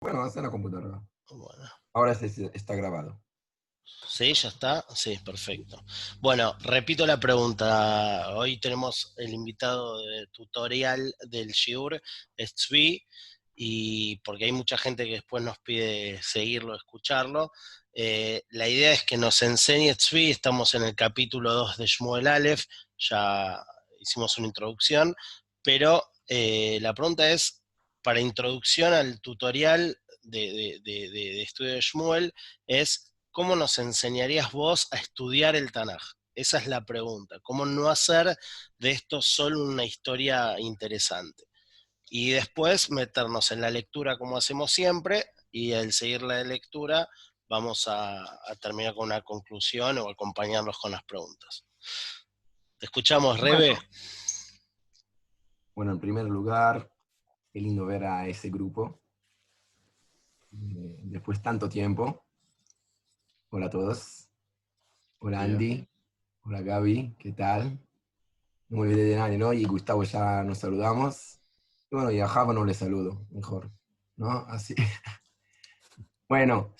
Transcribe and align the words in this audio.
Bueno, 0.00 0.22
hace 0.22 0.40
la 0.40 0.50
computadora. 0.50 1.02
Ahora 1.92 2.12
está 2.12 2.74
grabado. 2.74 3.20
Sí, 4.08 4.32
ya 4.32 4.48
está. 4.48 4.84
Sí, 4.94 5.18
perfecto. 5.22 5.82
Bueno, 6.20 6.56
repito 6.60 7.06
la 7.06 7.20
pregunta. 7.20 8.30
Hoy 8.34 8.58
tenemos 8.58 9.12
el 9.18 9.34
invitado 9.34 9.98
de 10.00 10.26
tutorial 10.28 11.14
del 11.28 11.48
Shiur, 11.48 12.00
es 12.34 12.54
Tzvi, 12.54 13.06
y 13.54 14.16
porque 14.24 14.46
hay 14.46 14.52
mucha 14.52 14.78
gente 14.78 15.04
que 15.04 15.16
después 15.16 15.44
nos 15.44 15.58
pide 15.58 16.18
seguirlo, 16.22 16.74
escucharlo. 16.74 17.52
Eh, 17.92 18.42
la 18.50 18.68
idea 18.68 18.92
es 18.92 19.04
que 19.04 19.18
nos 19.18 19.42
enseñe 19.42 19.94
Tzvi, 19.94 20.30
estamos 20.30 20.74
en 20.74 20.84
el 20.84 20.94
capítulo 20.94 21.52
2 21.52 21.76
de 21.76 21.86
Shmuel 21.86 22.26
Aleph, 22.26 22.64
ya 22.96 23.62
hicimos 24.00 24.38
una 24.38 24.46
introducción, 24.46 25.14
pero 25.62 26.02
eh, 26.26 26.78
la 26.80 26.94
pregunta 26.94 27.30
es, 27.30 27.59
para 28.02 28.20
introducción 28.20 28.92
al 28.92 29.20
tutorial 29.20 29.96
de, 30.22 30.80
de 30.84 31.42
estudio 31.42 31.72
de 31.72 31.80
Shmuel, 31.80 32.34
es 32.66 33.10
¿cómo 33.30 33.56
nos 33.56 33.78
enseñarías 33.78 34.52
vos 34.52 34.88
a 34.90 34.96
estudiar 34.96 35.56
el 35.56 35.72
Tanaj? 35.72 36.02
Esa 36.34 36.58
es 36.58 36.66
la 36.66 36.84
pregunta. 36.84 37.38
¿Cómo 37.42 37.66
no 37.66 37.88
hacer 37.88 38.36
de 38.78 38.90
esto 38.90 39.20
solo 39.20 39.64
una 39.64 39.84
historia 39.84 40.58
interesante? 40.58 41.44
Y 42.08 42.30
después 42.30 42.90
meternos 42.90 43.52
en 43.52 43.60
la 43.60 43.70
lectura 43.70 44.18
como 44.18 44.36
hacemos 44.36 44.72
siempre 44.72 45.26
y 45.50 45.72
al 45.72 45.92
seguir 45.92 46.22
la 46.22 46.42
lectura 46.42 47.08
vamos 47.48 47.86
a, 47.88 48.24
terminar 48.60 48.94
con 48.94 49.06
una 49.06 49.22
conclusión 49.22 49.98
o 49.98 50.08
acompañarnos 50.08 50.78
con 50.78 50.92
las 50.92 51.02
preguntas. 51.04 51.66
Te 52.78 52.86
escuchamos, 52.86 53.38
Rebe. 53.40 53.78
Bueno, 55.74 55.92
en 55.92 56.00
primer 56.00 56.24
lugar, 56.26 56.88
qué 57.52 57.60
lindo 57.60 57.86
ver 57.86 58.04
a 58.04 58.26
ese 58.28 58.50
grupo. 58.50 59.00
Eh, 60.52 61.00
después 61.04 61.42
tanto 61.42 61.68
tiempo. 61.68 62.24
Hola 63.50 63.66
a 63.66 63.70
todos. 63.70 64.28
Hola 65.18 65.42
Andy. 65.42 65.86
Hola 66.42 66.62
Gaby, 66.62 67.16
¿qué 67.18 67.32
tal? 67.32 67.78
Muy 68.70 68.88
bien 68.88 69.00
de 69.00 69.16
nadie, 69.16 69.36
¿no? 69.36 69.52
Y 69.52 69.64
Gustavo 69.64 70.04
ya 70.04 70.42
nos 70.42 70.58
saludamos. 70.58 71.40
Y 71.90 71.96
bueno, 71.96 72.10
y 72.10 72.20
a 72.20 72.28
Java 72.28 72.54
no 72.54 72.64
le 72.64 72.72
saludo, 72.72 73.26
mejor, 73.30 73.70
¿no? 74.16 74.30
Así. 74.30 74.74
bueno, 76.28 76.74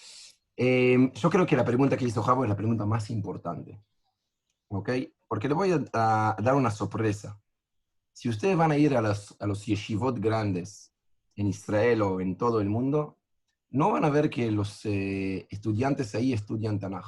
em, 0.57 1.13
yo 1.13 1.29
creo 1.29 1.47
que 1.47 1.57
la 1.57 1.65
pregunta 1.65 1.97
que 1.97 2.05
hizo 2.05 2.23
Java 2.23 2.45
es 2.45 2.49
la 2.49 2.57
pregunta 2.57 2.87
más 2.87 3.11
importante. 3.11 3.83
¿Ok? 4.69 4.91
Porque 5.29 5.49
le 5.49 5.55
voy 5.55 5.73
a, 5.93 6.37
dar 6.39 6.55
una 6.55 6.71
sorpresa. 6.71 7.41
Si 8.21 8.29
ustedes 8.29 8.55
van 8.55 8.71
a 8.71 8.77
ir 8.77 8.95
a, 8.95 8.99
a 8.99 9.47
los 9.47 9.65
yeshivot 9.65 10.21
grandes 10.21 10.93
en 11.37 11.47
Israel 11.47 12.03
o 12.03 12.21
en 12.21 12.37
todo 12.37 12.61
el 12.61 12.69
mundo, 12.69 13.19
no 13.71 13.93
van 13.93 14.05
a 14.05 14.11
ver 14.11 14.29
que 14.29 14.51
los 14.51 14.85
eh, 14.85 15.47
estudiantes 15.49 16.15
ahí 16.15 16.35
estudian 16.35 16.79
Tanaj. 16.79 17.07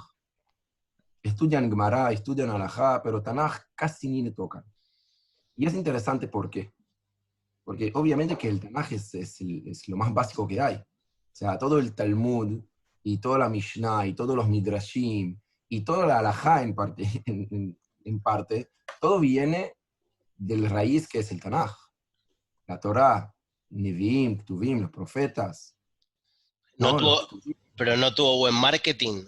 Estudian 1.23 1.69
Gemara, 1.69 2.11
estudian 2.13 2.49
Alajá, 2.49 3.03
pero 3.03 3.23
Tanaj 3.23 3.59
casi 3.75 4.09
ni 4.09 4.23
le 4.23 4.31
tocan. 4.31 4.65
Y 5.55 5.67
es 5.67 5.75
interesante 5.75 6.29
por 6.29 6.49
qué. 6.49 6.73
Porque 7.63 7.93
obviamente 7.95 8.39
que 8.39 8.49
el 8.49 8.59
Tanaj 8.59 8.95
es, 8.95 9.15
es, 9.15 9.89
lo 9.89 9.99
más 9.99 10.15
básico 10.15 10.49
que 10.49 10.63
hay. 10.63 10.77
O 10.77 11.35
sea, 11.35 11.59
todo 11.59 11.79
el 11.79 11.95
Talmud 11.95 12.59
y 13.03 13.19
toda 13.19 13.37
la 13.37 13.51
Mishnah 13.51 14.07
y 14.07 14.15
todos 14.15 14.35
los 14.35 14.49
Midrashim 14.49 15.39
y 15.69 15.83
toda 15.83 16.07
la 16.07 16.21
Alajá 16.21 16.63
en 16.63 16.75
parte, 16.75 17.05
en, 17.27 18.21
parte, 18.23 18.71
todo 18.99 19.21
viene 19.21 19.75
del 20.47 20.69
raíz 20.69 21.09
que 21.09 21.21
es 21.21 21.31
el 21.31 21.41
Tanaj. 21.41 21.73
La 22.67 22.79
Torah, 22.79 23.35
Nevi'im, 23.71 24.45
Tuvim, 24.45 24.81
los 24.81 24.91
profetas, 24.91 25.77
pero 27.77 27.97
no 27.97 28.15
tuvo 28.15 28.39
buen 28.39 28.55
marketing. 28.55 29.25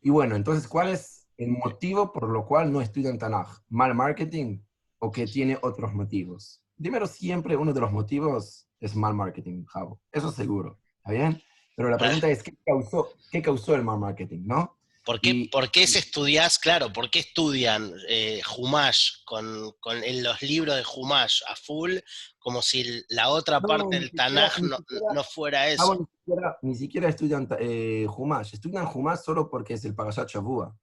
Y 0.00 0.10
bueno, 0.10 0.36
entonces, 0.36 0.68
¿cuál 0.68 0.90
es 0.90 1.26
el 1.36 1.48
motivo 1.48 2.12
por 2.12 2.28
lo 2.28 2.46
cual 2.46 2.72
no 2.72 2.80
estudian 2.80 3.18
Tanaj? 3.18 3.60
¿Mal 3.68 3.94
marketing 3.94 4.60
o 4.98 5.10
que 5.10 5.26
tiene 5.26 5.58
otros 5.62 5.92
motivos? 5.94 6.62
Primero, 6.76 7.06
siempre 7.06 7.56
uno 7.56 7.72
de 7.72 7.80
los 7.80 7.92
motivos 7.92 8.68
es 8.80 8.94
mal 8.94 9.14
marketing, 9.14 9.64
Javo. 9.64 10.00
Eso 10.12 10.30
seguro, 10.30 10.78
¿está 10.98 11.12
bien? 11.12 11.42
Pero 11.74 11.90
la 11.90 11.98
pregunta 11.98 12.28
es, 12.28 12.42
¿qué 12.42 12.54
causó, 12.64 13.08
¿qué 13.30 13.42
causó 13.42 13.74
el 13.74 13.82
mal 13.82 13.98
marketing, 13.98 14.42
no? 14.44 14.78
¿Por 15.06 15.20
qué, 15.20 15.48
¿por 15.52 15.70
qué 15.70 15.86
se 15.86 16.00
estudias, 16.00 16.58
claro, 16.58 16.92
por 16.92 17.08
qué 17.08 17.20
estudian 17.20 17.92
eh, 18.08 18.42
Humash 18.58 19.22
con, 19.24 19.70
con 19.78 20.02
en 20.02 20.24
los 20.24 20.42
libros 20.42 20.74
de 20.74 20.82
Humash 20.96 21.42
a 21.48 21.54
full, 21.54 21.98
como 22.40 22.60
si 22.60 23.04
la 23.10 23.28
otra 23.28 23.60
parte 23.60 24.00
del 24.00 24.10
Tanaj 24.10 24.58
no, 24.58 24.78
no, 25.14 25.22
fuera 25.22 25.60
ah, 25.60 25.68
eso? 25.68 26.08
ni, 26.60 26.74
siquiera, 26.74 27.08
estudian 27.08 27.46
eh, 27.60 28.04
Humash, 28.08 28.54
estudian 28.54 28.84
Humash 28.92 29.20
solo 29.20 29.48
porque 29.48 29.74
es 29.74 29.84
el 29.84 29.94
Parashat 29.94 30.28
Shavua. 30.28 30.76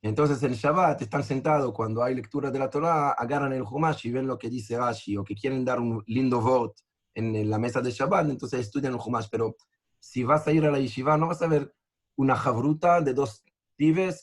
Entonces 0.00 0.42
en 0.42 0.54
Shabbat 0.54 1.02
están 1.02 1.22
sentados 1.22 1.74
cuando 1.74 2.02
hay 2.02 2.14
lectura 2.14 2.50
de 2.50 2.58
la 2.58 2.70
Torah, 2.70 3.10
agarran 3.10 3.52
el 3.52 3.62
Humash 3.62 4.06
y 4.06 4.10
ven 4.10 4.26
lo 4.26 4.38
que 4.38 4.48
dice 4.48 4.78
Rashi, 4.78 5.18
o 5.18 5.24
que 5.24 5.34
quieren 5.34 5.66
dar 5.66 5.80
un 5.80 6.02
lindo 6.06 6.40
vote 6.40 6.82
en, 7.12 7.50
la 7.50 7.58
mesa 7.58 7.82
de 7.82 7.90
Shabbat, 7.90 8.30
entonces 8.30 8.60
estudian 8.60 8.94
el 8.94 9.00
Humash. 9.04 9.26
Pero 9.30 9.56
si 9.98 10.24
vas 10.24 10.46
a 10.46 10.52
ir 10.52 10.64
a 10.64 10.70
la 10.70 10.78
yeshiva, 10.78 11.18
no 11.18 11.26
vas 11.26 11.42
a 11.42 11.46
ver 11.46 11.74
una 12.16 12.34
jabruta 12.34 13.02
de 13.02 13.12
dos 13.12 13.44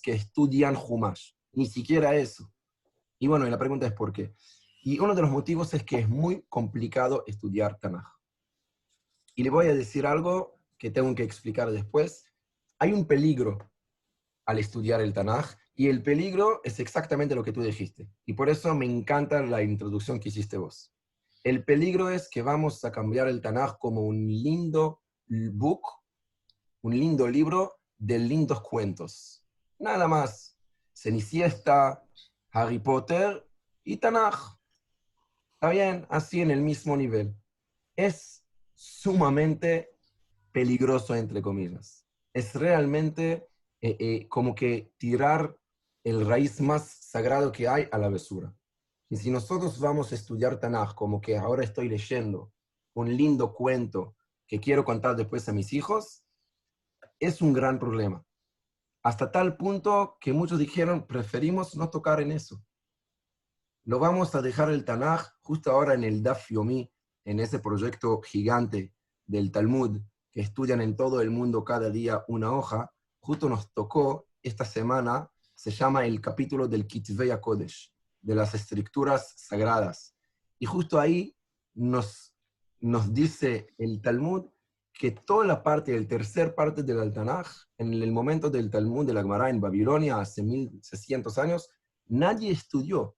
que 0.04 0.12
estudian 0.12 0.76
Humash. 0.76 1.32
Ni 1.54 1.66
siquiera 1.66 2.16
eso. 2.16 2.54
Y 3.20 3.28
bueno, 3.28 3.48
y 3.48 3.50
la 3.50 3.58
pregunta 3.58 3.88
es 3.88 3.94
por 3.94 4.14
qué. 4.14 4.36
Y 4.84 5.00
uno 5.00 5.16
de 5.16 5.22
los 5.22 5.32
motivos 5.32 5.74
es 5.74 5.84
que 5.84 6.00
es 6.00 6.08
muy 6.08 6.46
complicado 6.50 7.24
estudiar 7.26 7.80
Tanaj. 7.80 8.06
Y 9.36 9.44
le 9.44 9.50
voy 9.50 9.68
a 9.68 9.74
decir 9.74 10.06
algo 10.06 10.60
que 10.78 10.92
tengo 10.92 11.14
que 11.16 11.24
explicar 11.24 11.72
después. 11.72 12.26
Hay 12.80 12.94
un 12.94 13.06
peligro 13.08 13.58
al 14.46 14.60
estudiar 14.60 15.02
el 15.02 15.14
Tanaj, 15.14 15.56
y 15.80 15.90
el 15.90 16.02
peligro 16.02 16.62
es 16.64 16.80
exactamente 16.80 17.36
lo 17.36 17.44
que 17.44 17.52
tú 17.52 17.62
dijiste. 17.62 18.10
Y 18.26 18.34
por 18.34 18.50
eso 18.50 18.74
me 18.74 18.86
encanta 18.86 19.44
la 19.44 19.62
introducción 19.62 20.20
que 20.20 20.30
hiciste 20.30 20.58
vos. 20.58 20.92
El 21.44 21.64
peligro 21.64 22.10
es 22.10 22.30
que 22.30 22.42
vamos 22.42 22.84
a 22.84 22.92
cambiar 22.92 23.28
el 23.28 23.42
Tanaj 23.42 23.78
como 23.78 24.02
un 24.02 24.28
lindo 24.28 25.02
book, 25.28 25.82
un 26.82 26.98
lindo 26.98 27.28
libro 27.28 27.74
de 27.98 28.18
lindos 28.18 28.62
cuentos. 28.62 29.47
Nada 29.80 30.08
más. 30.08 30.58
Cenicienta, 30.94 32.04
Harry 32.52 32.80
Potter 32.80 33.48
y 33.84 33.98
Tanaj. 33.98 34.58
Está 35.54 35.70
bien, 35.70 36.08
así 36.10 36.42
en 36.42 36.50
el 36.50 36.62
mismo 36.62 36.98
nivel. 36.98 37.36
Es 37.96 38.44
sumamente 38.74 39.96
peligroso, 40.52 41.16
entre 41.16 41.42
comillas. 41.42 42.06
Es 42.34 42.56
realmente 42.56 43.48
eh, 43.82 43.98
eh, 44.00 44.28
como 44.28 44.56
que 44.56 44.92
tirar 44.98 45.56
el 46.04 46.26
raíz 46.26 46.60
más 46.62 46.88
sagrado 46.88 47.52
que 47.52 47.68
hay 47.68 47.88
a 47.92 47.98
la 48.00 48.10
besura. 48.10 48.56
Y 49.10 49.18
si 49.18 49.30
nosotros 49.30 49.80
vamos 49.80 50.12
a 50.12 50.16
estudiar 50.16 50.60
Tanaj 50.60 50.96
como 50.96 51.22
que 51.22 51.38
ahora 51.38 51.64
estoy 51.64 51.88
leyendo 51.90 52.52
un 52.94 53.16
lindo 53.16 53.54
cuento 53.54 54.16
que 54.48 54.60
quiero 54.60 54.84
contar 54.84 55.16
después 55.16 55.48
a 55.48 55.54
mis 55.54 55.74
hijos, 55.74 56.24
es 57.20 57.42
un 57.42 57.54
gran 57.54 57.78
problema 57.80 58.27
hasta 59.08 59.32
tal 59.32 59.56
punto 59.56 60.18
que 60.20 60.34
muchos 60.34 60.60
dijeron, 60.60 61.08
preferimos 61.08 61.78
no 61.78 61.90
tocar 61.90 62.20
en 62.20 62.34
eso. 62.34 62.62
Lo 63.86 64.00
vamos 64.00 64.36
a 64.36 64.42
dejar 64.42 64.70
el 64.70 64.84
Tanaj 64.84 65.30
justo 65.44 65.72
ahora 65.72 65.94
en 65.94 66.04
el 66.04 66.22
Daf 66.22 66.50
Yomi, 66.50 66.92
en 67.24 67.40
ese 67.40 67.60
proyecto 67.60 68.20
gigante 68.22 68.94
del 69.26 69.50
Talmud, 69.50 70.02
que 70.30 70.42
estudian 70.42 70.82
en 70.82 70.98
todo 70.98 71.22
el 71.22 71.30
mundo 71.30 71.64
cada 71.64 71.90
día 71.90 72.26
una 72.28 72.52
hoja, 72.52 72.92
justo 73.22 73.48
nos 73.48 73.72
tocó 73.72 74.28
esta 74.44 74.66
semana, 74.66 75.32
se 75.56 75.72
llama 75.72 76.06
el 76.06 76.20
capítulo 76.20 76.68
del 76.68 76.86
Kitvei 76.86 77.32
Kodesh, 77.40 77.94
de 78.20 78.36
las 78.36 78.56
escrituras 78.56 79.36
sagradas. 79.38 80.18
Y 80.60 80.66
justo 80.66 81.00
ahí 81.00 81.34
nos, 81.76 82.36
nos 82.82 83.14
dice 83.14 83.74
el 83.78 84.02
Talmud 84.02 84.48
que 84.98 85.12
toda 85.12 85.46
la 85.46 85.64
parte, 85.64 85.96
el 85.96 86.08
tercer 86.08 86.56
parte 86.56 86.84
del 86.84 87.14
Tanaj, 87.14 87.48
en 87.78 87.94
el 87.94 88.12
momento 88.12 88.50
del 88.50 88.70
Talmud 88.70 89.06
de 89.06 89.14
la 89.14 89.22
Gemara 89.22 89.50
en 89.50 89.62
Babilonia, 89.62 90.20
hace 90.20 90.42
1600 90.42 91.38
años, 91.38 91.70
nadie 92.08 92.52
estudió. 92.52 93.16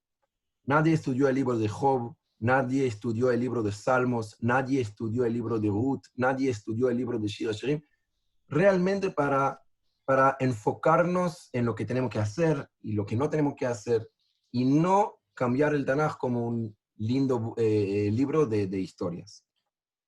Nadie 0.65 0.93
estudió 0.93 1.29
el 1.29 1.35
libro 1.35 1.57
de 1.57 1.69
Job, 1.69 2.15
nadie 2.39 2.85
estudió 2.85 3.31
el 3.31 3.39
libro 3.39 3.63
de 3.63 3.71
Salmos, 3.71 4.35
nadie 4.39 4.81
estudió 4.81 5.25
el 5.25 5.33
libro 5.33 5.57
de 5.59 5.69
Ruth, 5.69 6.03
nadie 6.15 6.49
estudió 6.49 6.89
el 6.89 6.97
libro 6.97 7.17
de 7.17 7.27
Shira 7.27 7.53
Shirim, 7.53 7.81
realmente 8.47 9.09
para, 9.09 9.61
para 10.05 10.35
enfocarnos 10.39 11.49
en 11.53 11.65
lo 11.65 11.75
que 11.75 11.85
tenemos 11.85 12.09
que 12.09 12.19
hacer 12.19 12.69
y 12.81 12.93
lo 12.93 13.05
que 13.05 13.15
no 13.15 13.29
tenemos 13.29 13.55
que 13.55 13.65
hacer, 13.65 14.09
y 14.51 14.65
no 14.65 15.19
cambiar 15.33 15.73
el 15.73 15.85
Tanaj 15.85 16.17
como 16.17 16.47
un 16.47 16.75
lindo 16.97 17.53
eh, 17.57 18.09
libro 18.11 18.45
de, 18.45 18.67
de 18.67 18.79
historias. 18.79 19.45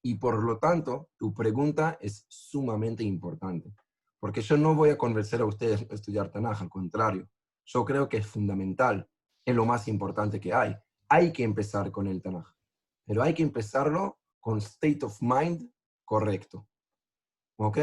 Y 0.03 0.15
por 0.15 0.43
lo 0.43 0.57
tanto, 0.57 1.09
tu 1.17 1.33
pregunta 1.33 1.97
es 2.01 2.25
sumamente 2.27 3.03
importante, 3.03 3.73
porque 4.19 4.41
yo 4.41 4.57
no 4.57 4.75
voy 4.75 4.89
a 4.89 4.97
convencer 4.97 5.41
a 5.41 5.45
ustedes 5.45 5.85
a 5.89 5.93
estudiar 5.93 6.31
Tanaj, 6.31 6.61
al 6.61 6.69
contrario, 6.69 7.29
yo 7.65 7.85
creo 7.85 8.09
que 8.09 8.17
es 8.17 8.27
fundamental, 8.27 9.07
es 9.45 9.55
lo 9.55 9.65
más 9.65 9.87
importante 9.87 10.39
que 10.39 10.53
hay. 10.53 10.75
Hay 11.09 11.31
que 11.31 11.43
empezar 11.43 11.91
con 11.91 12.07
el 12.07 12.21
Tanaj, 12.21 12.47
pero 13.05 13.21
hay 13.21 13.33
que 13.33 13.43
empezarlo 13.43 14.19
con 14.39 14.57
state 14.57 15.05
of 15.05 15.21
mind 15.21 15.71
correcto. 16.03 16.67
¿ok? 17.65 17.77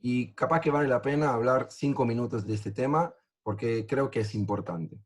Y 0.00 0.34
capaz 0.34 0.60
que 0.60 0.70
vale 0.70 0.88
la 0.88 1.00
pena 1.00 1.32
hablar 1.32 1.68
cinco 1.70 2.04
minutos 2.04 2.46
de 2.46 2.54
este 2.54 2.72
tema 2.72 3.14
porque 3.42 3.86
creo 3.86 4.10
que 4.10 4.20
es 4.20 4.34
importante. 4.34 5.00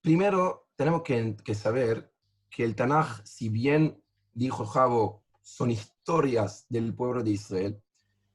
Primero, 0.00 0.68
tenemos 0.76 1.02
que, 1.02 1.36
que 1.44 1.54
saber 1.54 2.12
que 2.48 2.64
el 2.64 2.74
Tanaj, 2.74 3.20
si 3.24 3.48
bien 3.48 4.02
dijo 4.38 4.64
Javo, 4.64 5.24
son 5.42 5.70
historias 5.70 6.64
del 6.68 6.94
pueblo 6.94 7.22
de 7.22 7.30
Israel, 7.30 7.82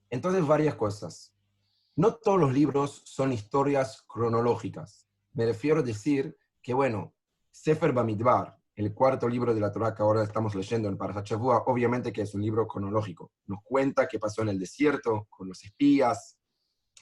entonces 0.09 0.45
varias 0.45 0.75
cosas. 0.75 1.33
No 1.95 2.15
todos 2.15 2.39
los 2.39 2.51
libros 2.51 3.01
son 3.05 3.31
historias 3.31 4.03
cronológicas. 4.07 5.07
Me 5.33 5.45
refiero 5.45 5.79
a 5.79 5.83
decir 5.83 6.37
que, 6.61 6.73
bueno, 6.73 7.13
Sefer 7.51 7.93
Bamidbar, 7.93 8.57
el 8.75 8.93
cuarto 8.93 9.29
libro 9.29 9.53
de 9.53 9.61
la 9.61 9.71
Torah 9.71 9.93
que 9.93 10.01
ahora 10.01 10.23
estamos 10.23 10.55
leyendo 10.55 10.89
en 10.89 10.97
Parashat 10.97 11.27
Shavua, 11.27 11.63
obviamente 11.67 12.11
que 12.11 12.23
es 12.23 12.33
un 12.33 12.41
libro 12.41 12.67
cronológico. 12.67 13.31
Nos 13.45 13.59
cuenta 13.63 14.07
qué 14.07 14.19
pasó 14.19 14.41
en 14.41 14.49
el 14.49 14.59
desierto, 14.59 15.27
con 15.29 15.47
los 15.47 15.63
espías, 15.63 16.37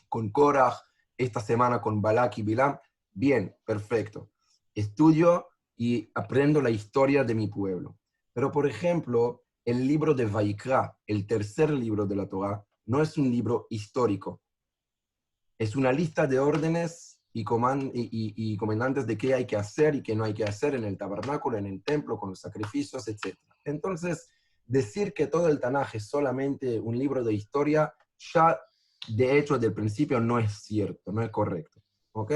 con 0.09 0.29
Korah, 0.29 0.75
esta 1.17 1.39
semana 1.39 1.81
con 1.81 2.01
Balak 2.01 2.37
y 2.37 2.43
Bilam. 2.43 2.77
Bien, 3.13 3.55
perfecto. 3.65 4.29
Estudio 4.75 5.47
y 5.75 6.11
aprendo 6.13 6.61
la 6.61 6.69
historia 6.69 7.23
de 7.23 7.33
mi 7.33 7.47
pueblo. 7.47 7.97
Pero, 8.33 8.51
por 8.51 8.67
ejemplo, 8.67 9.43
el 9.65 9.87
libro 9.87 10.13
de 10.13 10.25
Vaikra, 10.25 10.97
el 11.05 11.27
tercer 11.27 11.69
libro 11.71 12.05
de 12.05 12.15
la 12.15 12.27
Torah, 12.27 12.65
no 12.85 13.01
es 13.01 13.17
un 13.17 13.29
libro 13.29 13.67
histórico. 13.69 14.41
Es 15.57 15.75
una 15.75 15.91
lista 15.91 16.25
de 16.25 16.39
órdenes 16.39 17.19
y, 17.33 17.43
comandantes 18.57 19.07
de 19.07 19.17
qué 19.17 19.33
hay 19.33 19.45
que 19.45 19.55
hacer 19.55 19.95
y 19.95 20.03
qué 20.03 20.15
no 20.15 20.23
hay 20.23 20.33
que 20.33 20.43
hacer 20.43 20.75
en 20.75 20.83
el 20.83 20.97
tabernáculo, 20.97 21.57
en 21.57 21.67
el 21.67 21.83
templo, 21.83 22.17
con 22.17 22.29
los 22.29 22.39
sacrificios, 22.39 23.07
etc. 23.07 23.37
Entonces, 23.63 24.27
decir 24.65 25.13
que 25.13 25.27
todo 25.27 25.47
el 25.47 25.59
Tanaj 25.59 25.95
es 25.95 26.07
solamente 26.07 26.79
un 26.79 26.97
libro 26.97 27.23
de 27.23 27.33
historia, 27.33 27.93
ya 28.33 28.59
de 29.07 29.37
hecho 29.37 29.57
del 29.57 29.73
principio 29.73 30.19
no 30.19 30.39
es 30.39 30.51
cierto, 30.63 31.11
no 31.11 31.21
es 31.21 31.29
correcto. 31.29 31.81
¿Ok? 32.13 32.33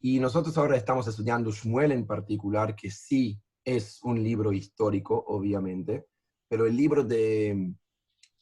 Y 0.00 0.20
nosotros 0.20 0.56
ahora 0.58 0.76
estamos 0.76 1.08
estudiando 1.08 1.50
Shmuel 1.50 1.92
en 1.92 2.06
particular, 2.06 2.76
que 2.76 2.90
sí 2.90 3.40
es 3.76 4.02
un 4.02 4.22
libro 4.22 4.52
histórico, 4.52 5.24
obviamente, 5.28 6.06
pero 6.48 6.66
el 6.66 6.76
libro 6.76 7.04
de, 7.04 7.74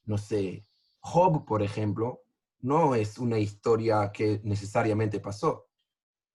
no 0.04 0.18
sé, 0.18 0.64
Job, 1.00 1.44
por 1.44 1.62
ejemplo, 1.62 2.22
no 2.60 2.94
es 2.94 3.18
una 3.18 3.38
historia 3.38 4.10
que 4.12 4.40
necesariamente 4.44 5.20
pasó 5.20 5.66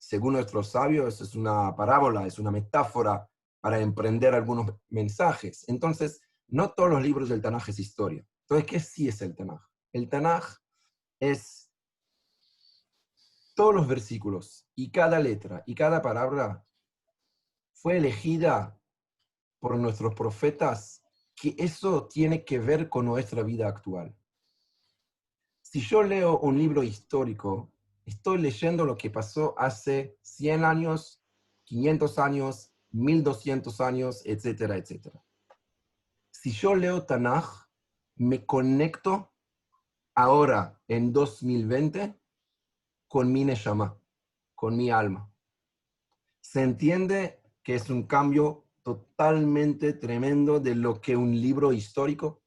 según 0.02 0.34
nuestros 0.34 0.72
sabios, 0.72 1.22
es 1.22 1.36
una 1.36 1.76
parábola, 1.76 2.26
es 2.26 2.40
una 2.40 2.50
metáfora 2.50 3.30
para 3.62 3.80
emprender 3.80 4.34
algunos 4.34 4.74
mensajes. 4.90 5.64
Entonces, 5.70 6.22
no 6.48 6.72
todos 6.72 6.90
los 6.90 7.04
libros 7.04 7.30
del 7.30 7.42
Tanaj 7.42 7.70
es 7.70 7.78
historia. 7.78 8.26
Entonces, 8.42 8.68
¿qué 8.68 8.80
sí 8.80 9.08
es 9.08 9.22
el 9.22 9.36
Tanaj? 9.36 9.62
El 9.94 10.10
Tanaj 10.10 10.58
es 11.20 11.72
todos 13.54 13.76
los 13.76 13.88
versículos 13.88 14.68
y 14.74 14.90
cada 14.90 15.20
letra 15.20 15.62
y 15.68 15.76
cada 15.76 16.02
palabra 16.02 16.66
fue 17.72 17.98
elegida 17.98 18.81
por 19.62 19.78
nuestros 19.78 20.14
profetas 20.16 21.02
que 21.36 21.56
eso 21.58 22.08
tiene 22.08 22.44
que 22.44 22.60
ver 22.60 22.90
con 22.90 23.06
nuestra 23.06 23.44
vida 23.44 23.68
actual. 23.68 24.14
Si 25.62 25.80
yo 25.80 26.04
leo 26.04 26.40
un 26.40 26.58
libro 26.58 26.84
histórico, 26.84 27.72
estoy 28.06 28.40
leyendo 28.40 28.84
lo 28.84 28.98
que 28.98 29.10
pasó 29.10 29.56
hace 29.58 30.18
100 30.24 30.66
años, 30.66 31.24
500 31.64 32.20
años, 32.20 32.74
1200 32.90 33.80
años, 33.80 34.22
etcétera, 34.26 34.76
etcétera. 34.76 35.24
Si 36.32 36.52
yo 36.52 36.76
leo 36.76 37.06
Tanaj, 37.06 37.70
me 38.16 38.46
conecto 38.46 39.32
ahora 40.16 40.82
en 40.88 41.14
2020 41.14 42.20
con 43.08 43.32
mi 43.32 43.46
Neshama, 43.46 43.98
con 44.56 44.76
mi 44.76 44.90
alma. 44.90 45.32
Se 46.42 46.64
entiende 46.64 47.42
que 47.64 47.76
es 47.76 47.90
un 47.90 48.04
cambio 48.04 48.66
totalmente 48.84 49.94
tremendo 49.94 50.60
de 50.60 50.76
lo 50.76 51.02
que 51.02 51.16
un 51.16 51.40
libro 51.40 51.74
histórico. 51.74 52.42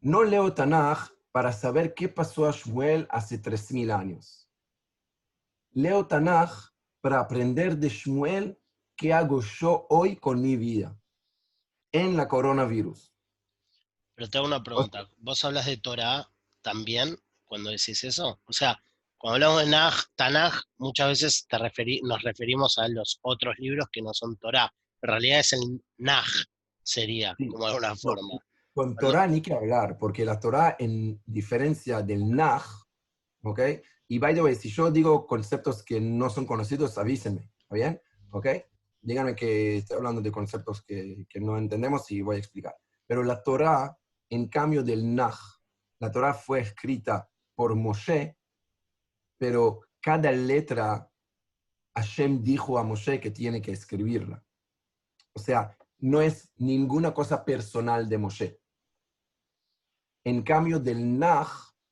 No 0.00 0.24
leo 0.24 0.52
Tanaj 0.52 1.10
para 1.30 1.52
saber 1.52 1.94
qué 1.94 2.08
pasó 2.08 2.46
a 2.46 2.52
Shmuel 2.52 3.06
hace 3.10 3.40
3.000 3.40 3.92
años. 3.96 4.48
Leo 5.70 6.06
Tanaj 6.06 6.72
para 7.00 7.20
aprender 7.20 7.78
de 7.78 7.88
Shmuel 7.88 8.58
qué 8.96 9.12
hago 9.12 9.40
yo 9.40 9.86
hoy 9.88 10.16
con 10.16 10.40
mi 10.40 10.56
vida 10.56 10.96
en 11.92 12.16
la 12.16 12.28
coronavirus. 12.28 13.12
Pero 14.14 14.28
te 14.28 14.38
hago 14.38 14.46
una 14.46 14.62
pregunta. 14.62 15.08
¿Vos 15.18 15.44
hablas 15.44 15.66
de 15.66 15.78
Torah 15.78 16.30
también 16.60 17.18
cuando 17.44 17.70
decís 17.70 18.04
eso? 18.04 18.40
O 18.44 18.52
sea, 18.52 18.82
cuando 19.18 19.34
hablamos 19.34 19.64
de 19.64 19.70
Naj, 19.70 19.94
Tanaj, 20.14 20.62
muchas 20.78 21.08
veces 21.08 21.46
te 21.46 21.58
nos 22.02 22.22
referimos 22.22 22.78
a 22.78 22.88
los 22.88 23.18
otros 23.22 23.56
libros 23.58 23.86
que 23.90 24.02
no 24.02 24.12
son 24.12 24.36
Torah. 24.36 24.72
En 25.02 25.08
realidad 25.08 25.40
es 25.40 25.52
el 25.52 25.82
Naj, 25.98 26.26
sería, 26.82 27.34
como 27.36 27.58
de 27.58 27.66
alguna 27.66 27.96
forma. 27.96 28.38
Con 28.72 28.94
Torah 28.96 29.26
ni 29.26 29.42
que 29.42 29.52
hablar, 29.52 29.98
porque 29.98 30.24
la 30.24 30.38
Torah, 30.38 30.76
en 30.78 31.20
diferencia 31.26 32.02
del 32.02 32.30
Naj, 32.30 32.64
¿ok? 33.42 33.60
Y 34.08 34.18
by 34.18 34.34
the 34.34 34.42
way, 34.42 34.54
si 34.54 34.70
yo 34.70 34.90
digo 34.90 35.26
conceptos 35.26 35.82
que 35.82 36.00
no 36.00 36.30
son 36.30 36.46
conocidos, 36.46 36.96
avísenme, 36.98 37.50
¿está 37.58 37.74
bien? 37.74 38.00
¿Ok? 38.30 38.46
Díganme 39.00 39.34
que 39.34 39.78
estoy 39.78 39.96
hablando 39.96 40.20
de 40.20 40.30
conceptos 40.30 40.82
que, 40.82 41.26
que 41.28 41.40
no 41.40 41.58
entendemos 41.58 42.10
y 42.10 42.22
voy 42.22 42.36
a 42.36 42.38
explicar. 42.38 42.76
Pero 43.06 43.24
la 43.24 43.42
Torah, 43.42 43.98
en 44.30 44.48
cambio 44.48 44.82
del 44.82 45.14
Naj, 45.14 45.36
la 45.98 46.12
Torah 46.12 46.34
fue 46.34 46.60
escrita 46.60 47.28
por 47.54 47.74
Moshe, 47.74 48.36
pero 49.36 49.80
cada 50.00 50.30
letra 50.30 51.10
Hashem 51.94 52.42
dijo 52.42 52.78
a 52.78 52.84
Moshe 52.84 53.18
que 53.18 53.30
tiene 53.30 53.60
que 53.60 53.72
escribirla. 53.72 54.44
O 55.34 55.40
sea, 55.40 55.76
no 55.98 56.20
es 56.20 56.52
ninguna 56.56 57.14
cosa 57.14 57.44
personal 57.44 58.08
de 58.08 58.18
Moshe. 58.18 58.60
En 60.24 60.42
cambio 60.42 60.78
del 60.78 61.18
Naj, 61.18 61.48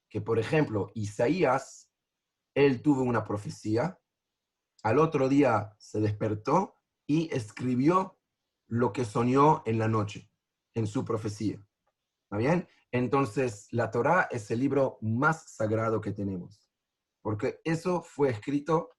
que 0.09 0.21
por 0.21 0.39
ejemplo 0.39 0.91
Isaías, 0.95 1.91
él 2.55 2.83
tuvo 2.83 3.03
una 3.03 3.25
profecía, 3.25 3.99
al 4.83 4.99
otro 4.99 5.29
día 5.29 5.75
se 5.79 6.01
despertó 6.01 6.77
y 7.07 7.33
escribió 7.35 8.19
lo 8.67 8.93
que 8.93 9.05
soñó 9.05 9.63
en 9.67 9.79
la 9.79 9.89
noche, 9.89 10.31
en 10.75 10.87
su 10.87 11.05
profecía. 11.05 11.63
¿Está 12.25 12.37
bien? 12.37 12.69
Entonces, 12.93 13.69
la 13.73 13.91
Torá 13.91 14.29
es 14.31 14.51
el 14.51 14.61
libro 14.61 14.99
más 15.01 15.53
sagrado 15.55 16.01
que 16.01 16.13
tenemos, 16.13 16.71
porque 17.23 17.61
eso 17.65 18.03
fue 18.03 18.31
escrito 18.31 18.91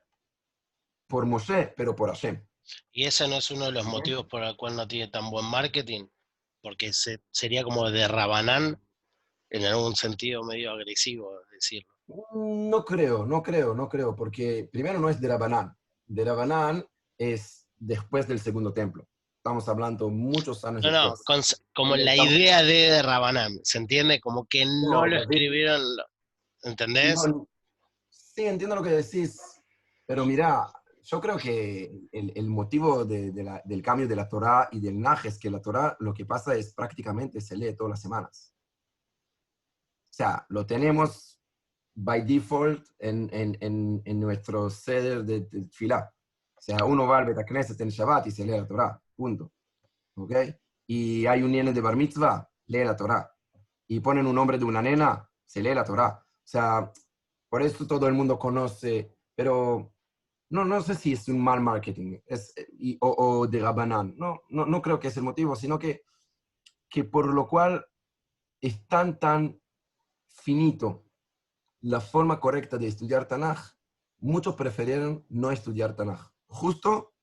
por 1.08 1.26
Moshe, 1.26 1.74
pero 1.76 1.96
por 1.96 2.10
Hashem. 2.10 2.46
¿Y 2.92 3.06
ese 3.06 3.28
no 3.28 3.38
es 3.38 3.52
uno 3.52 3.66
de 3.66 3.72
los 3.72 3.86
motivos 3.86 4.26
por 4.28 4.44
el 4.44 4.56
cual 4.56 4.76
no 4.76 4.88
tiene 4.88 5.10
tan 5.10 5.30
buen 5.30 5.46
marketing? 5.46 6.08
Porque 6.62 6.92
sería 7.32 7.64
como 7.64 7.90
de 7.90 8.08
Rabanán 8.08 8.82
en 9.50 9.66
algún 9.66 9.96
sentido 9.96 10.44
medio 10.44 10.72
agresivo 10.72 11.32
decirlo. 11.52 11.94
No 12.34 12.84
creo, 12.84 13.26
no 13.26 13.42
creo, 13.42 13.74
no 13.74 13.88
creo, 13.88 14.16
porque 14.16 14.68
primero 14.72 15.00
no 15.00 15.10
es 15.10 15.20
de 15.20 15.28
Rabanán. 15.28 15.76
De 16.06 16.26
Rabanán 16.26 16.86
es 17.18 17.68
después 17.78 18.28
del 18.28 18.40
segundo 18.40 18.74
templo. 18.74 19.08
Estamos 19.38 19.68
hablando 19.70 20.08
muchos 20.10 20.64
años 20.66 20.84
No, 20.84 20.92
no, 20.92 21.16
como 21.74 21.96
la 21.96 22.16
idea 22.16 22.62
de, 22.62 23.02
Rabanán, 23.02 23.60
¿se 23.64 23.80
entiende? 23.80 24.20
Como 24.20 24.46
que 24.46 24.66
no, 24.66 25.06
lo 25.06 25.18
escribieron, 25.18 25.82
¿entendés? 26.64 27.20
sí, 28.10 28.46
entiendo 28.46 28.76
lo 28.76 28.84
que 28.84 28.92
decís, 28.92 29.40
pero 30.06 30.26
mira, 30.26 30.72
yo 31.04 31.20
creo 31.20 31.38
que 31.38 32.08
el, 32.12 32.48
motivo 32.48 33.06
del 33.06 33.82
cambio 33.82 34.08
de 34.08 34.16
la 34.16 34.30
Torah 34.30 34.70
y 34.72 34.80
del 34.80 35.00
Naj 35.00 35.26
es 35.26 35.40
que 35.40 35.50
la 35.50 35.62
Torah 35.62 35.96
lo 36.00 36.14
que 36.14 36.26
pasa 36.26 36.56
es 36.56 36.74
prácticamente 36.74 37.42
se 37.42 37.56
lee 37.56 37.76
todas 37.76 37.92
las 37.92 38.02
semanas. 38.02 38.54
O 40.12 40.14
sea, 40.14 40.46
lo 40.50 40.66
tenemos 40.66 41.42
by 41.96 42.22
default 42.26 42.86
en, 43.00 43.30
en, 43.34 43.58
en, 43.62 44.02
en 44.06 44.20
nuestro 44.20 44.70
ceder 44.70 45.24
de, 45.24 45.42
de. 45.42 45.68
O 45.94 46.64
sea, 46.64 46.86
uno 46.86 47.08
va 47.08 47.20
al 47.20 47.26
Betacneset 47.26 47.80
en 47.82 47.90
Shabbat 47.90 48.28
y 48.28 48.32
se 48.32 48.46
lee 48.46 48.52
la 48.52 48.68
Torah, 48.68 49.02
punto. 49.16 49.52
¿Ok? 50.16 50.34
Y 50.88 51.26
hay 51.26 51.42
un 51.42 51.52
nene 51.52 51.74
de 51.74 51.82
Bar 51.82 51.96
Mitzvah, 51.96 52.48
lee 52.68 52.84
la 52.84 52.96
Torah. 52.96 53.34
Y 53.88 54.00
ponen 54.00 54.28
un 54.28 54.36
nombre 54.36 54.58
de 54.60 54.66
una 54.66 54.82
nena, 54.82 55.28
se 55.46 55.62
lee 55.62 55.74
la 55.74 55.84
Torah. 55.84 56.24
O 56.24 56.48
sea, 56.48 56.92
por 57.50 57.62
eso 57.62 57.88
todo 57.88 58.08
el 58.08 58.14
mundo 58.14 58.38
conoce, 58.38 59.18
pero 59.36 59.94
no, 60.52 60.66
no 60.66 60.82
sé 60.82 60.96
si 60.96 61.14
es 61.14 61.30
un 61.30 61.42
mal 61.42 61.62
marketing 61.62 62.20
es, 62.26 62.54
o, 63.00 63.10
o, 63.10 63.48
de 63.48 63.60
Rabanán. 63.62 64.16
No, 64.18 64.42
no, 64.50 64.66
no 64.66 64.82
creo 64.82 65.00
que 65.00 65.08
es 65.08 65.16
el 65.16 65.24
motivo, 65.24 65.56
sino 65.56 65.80
que, 65.80 66.04
que 66.90 67.06
por 67.06 67.34
lo 67.34 67.48
cual 67.48 67.86
es 68.60 68.86
tan, 68.88 69.18
tan 69.18 69.62
finito 70.28 71.06
la 71.80 72.02
forma 72.02 72.40
correcta 72.42 72.78
de 72.78 72.88
estudiar 72.88 73.28
Tanaj, 73.28 73.76
muchos 74.20 74.56
prefirieron 74.56 75.26
no 75.30 75.52
estudiar 75.52 75.96
Tanaj. 75.96 76.32
Justo 76.48 77.16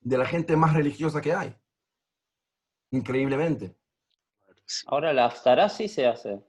de 0.00 0.18
la 0.18 0.26
gente 0.26 0.56
más 0.56 0.74
religiosa 0.74 1.20
que 1.20 1.34
hay. 1.34 1.56
Increíblemente. 2.90 3.78
Ahora 4.86 5.12
la 5.12 5.26
Aftará 5.26 5.68
sí 5.68 5.86
se 5.86 6.04
hace. 6.04 6.44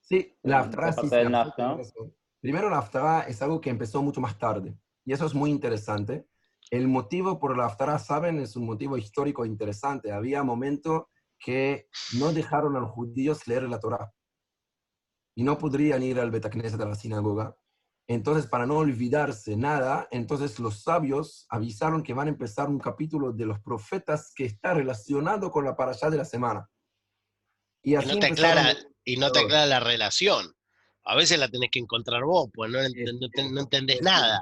Sí, 0.00 0.38
la 0.42 0.58
Eh, 0.58 0.60
Haftarah 0.60 0.94
¿qué 0.94 1.08
sí, 1.08 1.28
Naf, 1.28 1.56
tiene 1.56 1.76
no? 1.76 2.14
Primero, 2.40 2.70
la 2.70 2.78
Haftarah 2.78 3.22
es 3.22 3.42
algo 3.42 3.60
que 3.60 3.70
empezó 3.70 4.00
mucho 4.00 4.20
más 4.20 4.38
tarde. 4.38 4.78
Y 5.10 5.12
eso 5.12 5.26
es 5.26 5.34
muy 5.34 5.50
interesante. 5.50 6.24
El 6.70 6.86
motivo 6.86 7.40
por 7.40 7.58
la 7.58 7.64
Haftarah, 7.64 7.98
saben, 7.98 8.38
es 8.38 8.54
un 8.54 8.64
motivo 8.64 8.96
histórico 8.96 9.44
interesante. 9.44 10.12
Había 10.12 10.44
momentos 10.44 11.06
que 11.36 11.88
no 12.12 12.32
dejaron 12.32 12.76
a 12.76 12.78
los 12.78 12.92
judíos 12.92 13.44
leer 13.48 13.64
la 13.64 13.80
Torah. 13.80 14.12
Y 15.34 15.42
no 15.42 15.58
podrían 15.58 16.04
ir 16.04 16.20
al 16.20 16.30
Betacneset 16.30 16.78
de 16.78 16.86
la 16.86 16.94
sinagoga. 16.94 17.56
Entonces, 18.06 18.46
para 18.46 18.66
no 18.66 18.76
olvidarse 18.76 19.56
nada, 19.56 20.06
entonces 20.12 20.60
los 20.60 20.84
sabios 20.84 21.44
avisaron 21.48 22.04
que 22.04 22.14
van 22.14 22.28
a 22.28 22.30
empezar 22.30 22.68
un 22.68 22.78
capítulo 22.78 23.32
de 23.32 23.46
los 23.46 23.58
profetas 23.58 24.32
que 24.32 24.44
está 24.44 24.74
relacionado 24.74 25.50
con 25.50 25.64
la 25.64 25.74
parashá 25.74 26.08
de 26.08 26.18
la 26.18 26.24
semana. 26.24 26.70
Y 27.82 27.94
Y 27.94 27.94
así 27.96 28.06
no 28.14 28.20
te 28.20 28.26
aclara, 28.26 28.76
y 29.04 29.16
no 29.16 29.32
te 29.32 29.40
aclara 29.40 29.66
la 29.66 29.80
relación. 29.80 30.54
A 31.02 31.16
veces 31.16 31.36
la 31.40 31.48
tenés 31.48 31.70
que 31.72 31.80
encontrar 31.80 32.22
vos, 32.22 32.48
pues 32.54 32.70
no, 32.70 32.78
no 32.80 33.50
no 33.50 33.60
entendés 33.60 34.02
nada. 34.02 34.40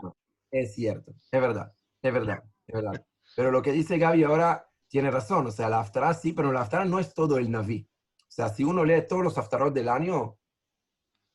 Es 0.51 0.75
cierto, 0.75 1.13
es 1.31 1.41
verdad, 1.41 1.75
es 2.03 2.13
verdad, 2.13 2.43
es 2.67 2.75
verdad. 2.75 3.07
Pero 3.37 3.51
lo 3.51 3.63
que 3.63 3.73
dice 3.73 3.99
Gaby 3.99 4.25
ahora 4.25 4.71
tiene 4.89 5.11
razón, 5.11 5.47
o 5.47 5.51
sea, 5.51 5.69
la 5.69 5.81
Haftarah 5.81 6.15
sí, 6.15 6.33
pero 6.33 6.53
la 6.53 6.63
Haftarah 6.63 6.87
no 6.87 6.99
es 6.99 7.13
todo 7.13 7.37
el 7.37 7.51
Naví. 7.51 7.89
O 8.21 8.31
sea, 8.31 8.49
si 8.49 8.65
uno 8.65 8.85
lee 8.85 9.07
todos 9.07 9.23
los 9.23 9.37
Haftarot 9.37 9.75
del 9.75 9.89
año, 9.89 10.39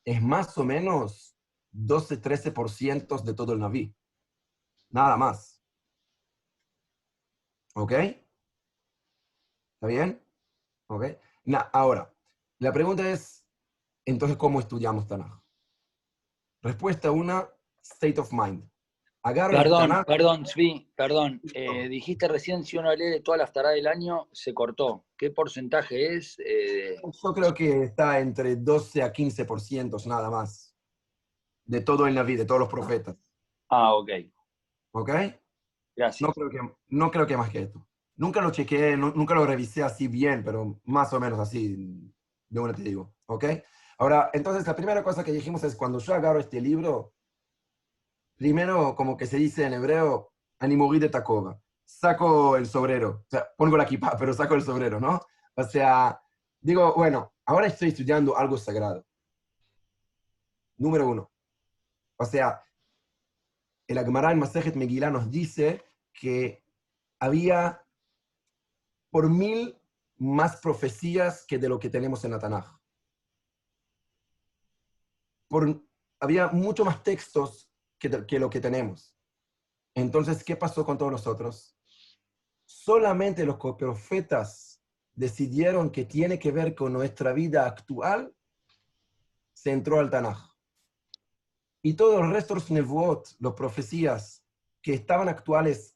es 0.06 0.22
más 0.22 0.58
o 0.58 0.64
menos 0.64 1.38
12-13% 1.74 3.22
de 3.24 3.34
todo 3.34 3.54
el 3.54 3.60
Naví. 3.60 3.96
Nada 4.90 5.18
más. 5.18 5.64
¿Ok? 7.76 7.92
¿Está 7.92 9.88
bien? 9.88 10.24
¿Ok? 10.88 11.06
Ahora, 11.72 12.14
la 12.60 12.72
pregunta 12.72 13.10
es, 13.10 13.46
entonces, 14.06 14.38
¿cómo 14.38 14.60
estudiamos 14.60 15.08
Tanaj? 15.08 15.42
Respuesta 16.62 17.12
una, 17.12 17.50
state 17.82 18.20
of 18.20 18.32
mind. 18.32 18.73
Agarro 19.26 19.54
el 19.56 19.64
Perdón, 19.64 19.90
perdón, 20.06 20.46
Zvi, 20.46 20.92
perdón. 20.96 21.42
Eh, 21.54 21.88
dijiste 21.88 22.28
recién 22.28 22.66
si 22.66 22.78
uno 22.78 22.94
lee 22.94 23.22
toda 23.22 23.38
la 23.38 23.46
Haftarah 23.46 23.70
del 23.70 23.88
año, 23.88 24.28
se 24.34 24.54
cortó. 24.54 25.06
¿Qué 25.18 25.32
porcentaje 25.32 26.16
es? 26.16 26.38
Eh, 26.46 26.98
yo 27.02 27.34
creo 27.34 27.54
que 27.54 27.84
está 27.84 28.20
entre 28.20 28.58
12 28.58 29.02
a 29.02 29.14
15% 29.14 30.06
nada 30.08 30.30
más 30.30 30.76
de 31.66 31.80
todo 31.80 32.06
el 32.06 32.16
Naví, 32.16 32.36
de 32.36 32.44
todos 32.46 32.60
los 32.60 32.70
profetas. 32.70 33.16
ah, 33.70 33.96
ok. 33.96 34.10
¿Ok? 34.92 35.10
Gracias. 35.96 36.22
No 36.22 36.34
creo 36.34 36.50
que, 36.50 36.60
no 36.90 37.10
creo 37.10 37.26
que 37.26 37.38
más 37.38 37.50
que 37.50 37.60
esto. 37.60 37.88
Nunca 38.18 38.42
lo 38.42 38.52
chequeé, 38.52 38.98
nu- 38.98 39.14
nunca 39.16 39.34
lo 39.36 39.46
revisé 39.46 39.82
así 39.84 40.08
bien, 40.10 40.44
pero 40.44 40.80
más 40.84 41.14
o 41.14 41.20
menos 41.20 41.40
así, 41.40 42.14
de 42.50 42.60
una 42.60 42.74
te 42.74 42.84
digo. 42.84 43.16
¿Ok? 43.28 43.46
Ahora, 44.00 44.30
entonces 44.34 44.68
la 44.68 44.76
primera 44.76 45.02
cosa 45.02 45.24
que 45.24 45.32
dijimos 45.32 45.64
es 45.64 45.76
cuando 45.76 46.00
yo 46.00 46.14
agarro 46.14 46.40
este 46.40 46.60
libro, 46.60 47.14
primero, 48.36 48.96
como 48.96 49.18
que 49.18 49.26
se 49.26 49.38
dice 49.38 49.66
en 49.66 49.74
hebreo, 49.74 50.34
animogui 50.60 51.00
de 51.00 51.10
Takova. 51.10 51.60
Saco 51.84 52.58
el 52.58 52.66
sobrero, 52.66 53.24
o 53.26 53.30
sea, 53.30 53.48
pongo 53.58 53.78
la 53.78 53.84
equipa, 53.84 54.16
pero 54.18 54.34
saco 54.34 54.56
el 54.56 54.64
sobrero, 54.64 55.00
¿no? 55.00 55.22
O 55.56 55.64
sea, 55.64 56.22
digo, 56.60 56.94
bueno, 56.96 57.34
ahora 57.46 57.68
estoy 57.68 57.90
estudiando 57.90 58.38
algo 58.38 58.58
sagrado. 58.58 59.06
Número 60.78 61.08
uno. 61.08 61.32
O 62.18 62.26
sea, 62.26 62.64
el 63.88 63.98
Agmará 63.98 64.32
en 64.32 64.40
Masejet 64.40 64.76
nos 64.76 65.30
dice 65.30 65.84
que 66.14 66.64
había 67.20 67.86
por 69.10 69.30
mil 69.30 69.78
más 70.18 70.58
profecías 70.58 71.46
que 71.46 71.58
de 71.58 71.70
lo 71.70 71.80
que 71.80 71.90
tenemos 71.90 72.24
en 72.24 72.32
la 72.32 72.40
Tanaj. 72.40 72.80
Por, 75.48 75.84
había 76.20 76.48
mucho 76.48 76.86
más 76.86 77.04
textos 77.04 77.73
que, 78.28 78.40
lo 78.40 78.50
que 78.50 78.60
tenemos. 78.60 79.16
Entonces, 79.96 80.44
¿qué 80.44 80.56
pasó 80.56 80.86
con 80.86 80.98
todos 80.98 81.12
nosotros? 81.12 81.78
Solamente 82.66 83.46
los 83.46 83.58
profetas 83.78 84.82
decidieron 85.14 85.92
que 85.92 86.06
tiene 86.06 86.40
que 86.40 86.52
ver 86.52 86.76
con 86.76 86.92
nuestra 86.92 87.34
vida 87.34 87.66
actual, 87.66 88.36
se 89.54 89.72
entró 89.72 90.00
al 90.00 90.10
Tanaj. 90.10 90.54
Y 91.82 91.94
todos 91.94 92.22
los 92.22 92.32
restos 92.32 92.72
Nevuot, 92.72 93.36
los 93.40 93.54
profecías 93.54 94.44
que 94.82 94.94
estaban 94.94 95.30
actuales 95.30 95.96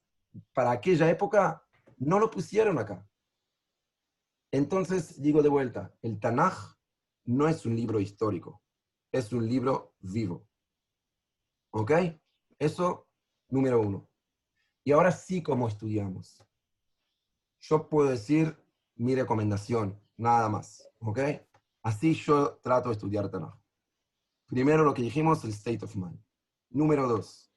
para 0.54 0.72
aquella 0.72 1.10
época, 1.10 1.64
no 1.98 2.20
lo 2.20 2.30
pusieron 2.30 2.78
acá. 2.78 3.08
Entonces, 4.52 5.22
digo 5.22 5.42
de 5.42 5.50
vuelta, 5.50 5.94
el 6.02 6.20
Tanaj 6.20 6.78
no 7.26 7.48
es 7.48 7.66
un 7.66 7.76
libro 7.76 8.00
histórico, 8.00 8.62
es 9.12 9.34
un 9.34 9.48
libro 9.48 9.96
vivo. 10.00 10.47
¿Ok? 11.72 11.92
Eso, 12.60 13.08
número 13.50 13.80
uno. 13.82 14.10
Y 14.84 14.92
ahora 14.92 15.12
sí, 15.12 15.44
¿cómo 15.44 15.68
estudiamos? 15.68 16.44
Yo 17.60 17.90
puedo 17.90 18.10
decir 18.10 18.58
mi 18.96 19.16
recomendación, 19.16 20.02
nada 20.16 20.50
más. 20.50 20.90
¿Ok? 21.00 21.20
Así 21.84 22.14
yo 22.14 22.58
trato 22.64 22.90
de 22.90 22.94
estudiar 22.94 23.30
Tanaj. 23.30 23.56
Primero 24.48 24.84
lo 24.84 24.94
que 24.94 25.02
dijimos, 25.02 25.44
el 25.44 25.52
state 25.52 25.84
of 25.84 25.96
mind. 25.96 26.22
Número 26.70 27.08
dos, 27.08 27.52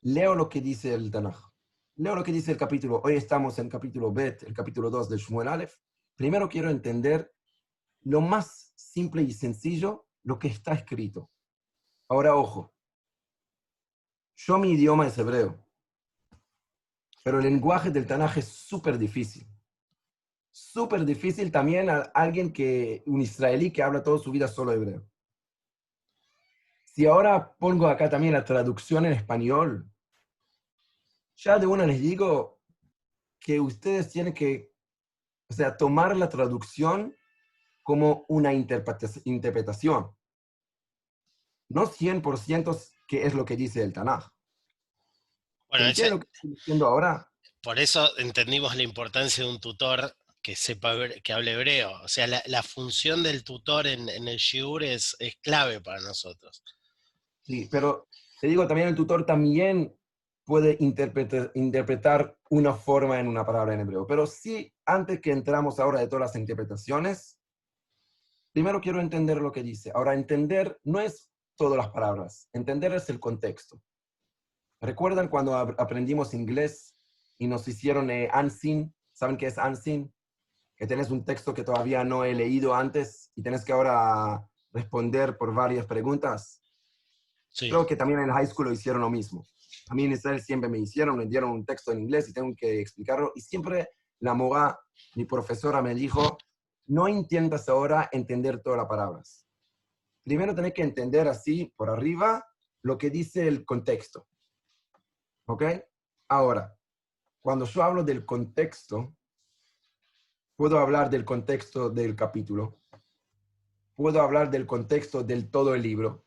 leo 0.00 0.34
lo 0.34 0.48
que 0.48 0.60
dice 0.60 0.94
el 0.94 1.10
Tanaj. 1.10 1.48
Leo 1.96 2.14
lo 2.14 2.22
que 2.22 2.32
dice 2.32 2.52
el 2.52 2.56
capítulo. 2.56 3.00
Hoy 3.02 3.14
estamos 3.14 3.58
en 3.58 3.66
el 3.66 3.72
capítulo 3.72 4.12
Bet, 4.12 4.44
el 4.44 4.54
capítulo 4.54 4.88
2 4.88 5.08
de 5.08 5.18
Shmuel 5.18 5.48
Aleph. 5.48 5.74
Primero 6.14 6.48
quiero 6.48 6.70
entender 6.70 7.34
lo 8.02 8.20
más 8.20 8.72
simple 8.76 9.22
y 9.22 9.32
sencillo, 9.32 10.06
lo 10.22 10.38
que 10.38 10.46
está 10.46 10.74
escrito. 10.74 11.30
Ahora, 12.08 12.36
ojo. 12.36 12.72
Yo 14.40 14.56
mi 14.56 14.70
idioma 14.70 15.04
es 15.06 15.18
hebreo, 15.18 15.58
pero 17.24 17.38
el 17.38 17.44
lenguaje 17.44 17.90
del 17.90 18.06
Tanaj 18.06 18.38
es 18.38 18.46
súper 18.46 18.96
difícil. 18.96 19.48
Súper 20.52 21.04
difícil 21.04 21.50
también 21.50 21.90
a 21.90 22.02
alguien 22.14 22.52
que, 22.52 23.02
un 23.06 23.20
israelí 23.20 23.72
que 23.72 23.82
habla 23.82 24.02
toda 24.02 24.20
su 24.20 24.30
vida 24.30 24.46
solo 24.46 24.72
hebreo. 24.72 25.04
Si 26.84 27.04
ahora 27.04 27.52
pongo 27.58 27.88
acá 27.88 28.08
también 28.08 28.32
la 28.32 28.44
traducción 28.44 29.06
en 29.06 29.12
español, 29.12 29.90
ya 31.36 31.58
de 31.58 31.66
una 31.66 31.84
les 31.84 32.00
digo 32.00 32.60
que 33.40 33.58
ustedes 33.58 34.10
tienen 34.10 34.34
que, 34.34 34.72
o 35.48 35.54
sea, 35.54 35.76
tomar 35.76 36.16
la 36.16 36.28
traducción 36.28 37.14
como 37.82 38.24
una 38.28 38.52
interpreta- 38.52 39.20
interpretación. 39.24 40.16
No 41.68 41.86
100% 41.86 42.97
que 43.08 43.26
es 43.26 43.34
lo 43.34 43.44
que 43.44 43.56
dice 43.56 43.82
el 43.82 43.92
Tanaj. 43.92 44.28
Bueno, 45.68 45.86
ese- 45.86 46.02
¿Entienden 46.06 46.12
lo 46.12 46.20
que 46.20 46.28
estoy 46.32 46.50
diciendo 46.50 46.86
ahora? 46.86 47.24
por 47.60 47.78
eso 47.80 48.16
entendimos 48.18 48.76
la 48.76 48.84
importancia 48.84 49.42
de 49.44 49.50
un 49.50 49.58
tutor 49.60 50.14
que 50.40 50.54
sepa 50.54 50.94
que 51.24 51.32
hable 51.32 51.52
hebreo. 51.52 51.90
O 52.02 52.08
sea, 52.08 52.26
la, 52.28 52.40
la 52.46 52.62
función 52.62 53.22
del 53.24 53.42
tutor 53.42 53.88
en, 53.88 54.08
en 54.08 54.28
el 54.28 54.36
Shiur 54.38 54.84
es, 54.84 55.16
es 55.18 55.36
clave 55.42 55.80
para 55.80 56.00
nosotros. 56.00 56.62
Sí, 57.42 57.68
pero 57.70 58.06
te 58.40 58.46
digo, 58.46 58.66
también 58.68 58.88
el 58.88 58.94
tutor 58.94 59.26
también 59.26 59.94
puede 60.44 60.76
interpretar, 60.80 61.50
interpretar 61.56 62.38
una 62.48 62.72
forma 62.72 63.18
en 63.18 63.26
una 63.28 63.44
palabra 63.44 63.74
en 63.74 63.80
hebreo. 63.80 64.06
Pero 64.06 64.26
sí, 64.26 64.72
antes 64.86 65.20
que 65.20 65.32
entramos 65.32 65.80
ahora 65.80 65.98
de 66.00 66.06
todas 66.06 66.28
las 66.28 66.36
interpretaciones, 66.36 67.38
primero 68.52 68.80
quiero 68.80 69.00
entender 69.00 69.38
lo 69.38 69.52
que 69.52 69.62
dice. 69.64 69.90
Ahora, 69.94 70.14
entender 70.14 70.78
no 70.84 71.00
es 71.00 71.27
todas 71.58 71.76
las 71.76 71.88
palabras, 71.90 72.48
entender 72.54 72.94
es 72.94 73.10
el 73.10 73.20
contexto. 73.20 73.82
¿Recuerdan 74.80 75.28
cuando 75.28 75.54
ap- 75.56 75.78
aprendimos 75.78 76.32
inglés 76.32 76.94
y 77.36 77.48
nos 77.48 77.66
hicieron 77.68 78.10
eh, 78.10 78.30
Ansin? 78.32 78.94
¿Saben 79.12 79.36
qué 79.36 79.46
es 79.48 79.58
Ansin? 79.58 80.10
Que 80.76 80.86
tenés 80.86 81.10
un 81.10 81.24
texto 81.24 81.52
que 81.52 81.64
todavía 81.64 82.04
no 82.04 82.24
he 82.24 82.32
leído 82.32 82.74
antes 82.74 83.32
y 83.34 83.42
tenés 83.42 83.64
que 83.64 83.72
ahora 83.72 84.48
responder 84.72 85.36
por 85.36 85.52
varias 85.52 85.84
preguntas. 85.86 86.62
Sí. 87.48 87.68
Creo 87.68 87.84
que 87.86 87.96
también 87.96 88.20
en 88.20 88.30
high 88.30 88.46
school 88.46 88.66
lo 88.68 88.72
hicieron 88.72 89.00
lo 89.02 89.10
mismo. 89.10 89.44
A 89.90 89.94
mí 89.94 90.04
en 90.04 90.12
Israel 90.12 90.40
siempre 90.40 90.70
me 90.70 90.78
hicieron, 90.78 91.16
me 91.16 91.26
dieron 91.26 91.50
un 91.50 91.64
texto 91.66 91.90
en 91.90 92.00
inglés 92.02 92.28
y 92.28 92.32
tengo 92.32 92.54
que 92.56 92.80
explicarlo. 92.80 93.32
Y 93.34 93.40
siempre 93.40 93.88
la 94.20 94.34
moga, 94.34 94.78
mi 95.16 95.24
profesora 95.24 95.82
me 95.82 95.94
dijo, 95.94 96.38
no 96.86 97.08
intentas 97.08 97.68
ahora 97.68 98.08
entender 98.12 98.60
todas 98.62 98.78
las 98.78 98.86
palabras. 98.86 99.47
Primero 100.28 100.54
tenés 100.54 100.74
que 100.74 100.82
entender 100.82 101.26
así, 101.26 101.72
por 101.74 101.88
arriba, 101.88 102.46
lo 102.82 102.98
que 102.98 103.08
dice 103.08 103.48
el 103.48 103.64
contexto. 103.64 104.28
¿Ok? 105.46 105.62
Ahora, 106.28 106.76
cuando 107.40 107.64
yo 107.64 107.82
hablo 107.82 108.04
del 108.04 108.26
contexto, 108.26 109.16
puedo 110.54 110.78
hablar 110.80 111.08
del 111.08 111.24
contexto 111.24 111.88
del 111.88 112.14
capítulo, 112.14 112.78
puedo 113.94 114.20
hablar 114.20 114.50
del 114.50 114.66
contexto 114.66 115.22
del 115.24 115.50
todo 115.50 115.74
el 115.74 115.80
libro, 115.80 116.26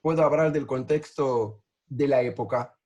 puedo 0.00 0.22
hablar 0.22 0.52
del 0.52 0.68
contexto 0.68 1.64
de 1.88 2.06
la 2.06 2.22
época. 2.22 2.78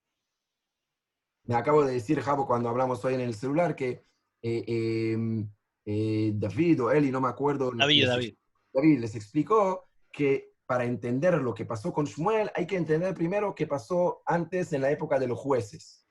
Me 1.45 1.55
acabo 1.55 1.85
de 1.85 1.93
decir, 1.93 2.19
Javo, 2.23 2.47
cuando 2.47 2.71
hablamos 2.71 3.05
hoy 3.05 3.13
en 3.13 3.21
el 3.21 3.35
celular, 3.35 3.77
que 3.77 4.07
eh, 4.41 4.65
eh, 4.67 5.47
eh, 5.85 6.33
David 6.35 6.85
o 6.85 6.91
Eli, 6.93 7.11
no 7.11 7.21
me 7.21 7.29
acuerdo. 7.29 7.73
David, 7.73 8.05
neces- 8.05 8.09
David. 8.09 8.35
David 8.73 8.99
les 9.01 9.15
explicó 9.15 9.91
que 10.15 10.55
para 10.65 10.85
entender 10.85 11.35
lo 11.43 11.53
que 11.53 11.67
pasó 11.67 11.93
con 11.93 12.07
Shmuel 12.07 12.51
hay 12.55 12.67
que 12.67 12.77
entender 12.77 13.15
primero 13.15 13.55
qué 13.55 13.67
pasó 13.67 14.23
antes 14.25 14.73
en 14.73 14.81
la 14.81 14.91
época 14.91 15.19
de 15.19 15.27
los 15.27 15.39
jueces. 15.39 16.07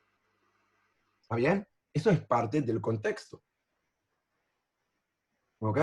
¿Está 1.22 1.36
bien? 1.36 1.68
Eso 1.94 2.12
es 2.12 2.20
parte 2.20 2.62
del 2.62 2.82
contexto. 2.82 3.42
¿Ok? 5.60 5.80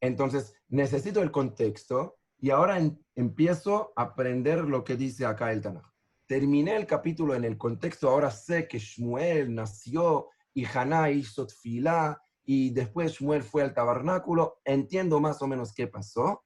Entonces, 0.00 0.54
necesito 0.68 1.22
el 1.22 1.30
contexto 1.30 2.18
y 2.38 2.50
ahora 2.50 2.78
empiezo 3.14 3.92
a 3.96 4.02
aprender 4.02 4.64
lo 4.64 4.84
que 4.84 4.96
dice 4.96 5.24
acá 5.24 5.50
el 5.52 5.62
Tanakh. 5.62 5.90
Terminé 6.26 6.76
el 6.76 6.86
capítulo 6.86 7.34
en 7.34 7.44
el 7.44 7.56
contexto, 7.56 8.08
ahora 8.08 8.30
sé 8.30 8.68
que 8.68 8.78
Shmuel 8.78 9.54
nació 9.54 10.28
y 10.52 10.66
Haná 10.66 11.10
hizo 11.10 11.46
tfilá 11.46 12.20
y 12.44 12.70
después 12.70 13.12
Shmuel 13.12 13.42
fue 13.42 13.62
al 13.62 13.74
tabernáculo, 13.74 14.60
entiendo 14.64 15.20
más 15.20 15.40
o 15.40 15.46
menos 15.46 15.72
qué 15.72 15.86
pasó. 15.86 16.44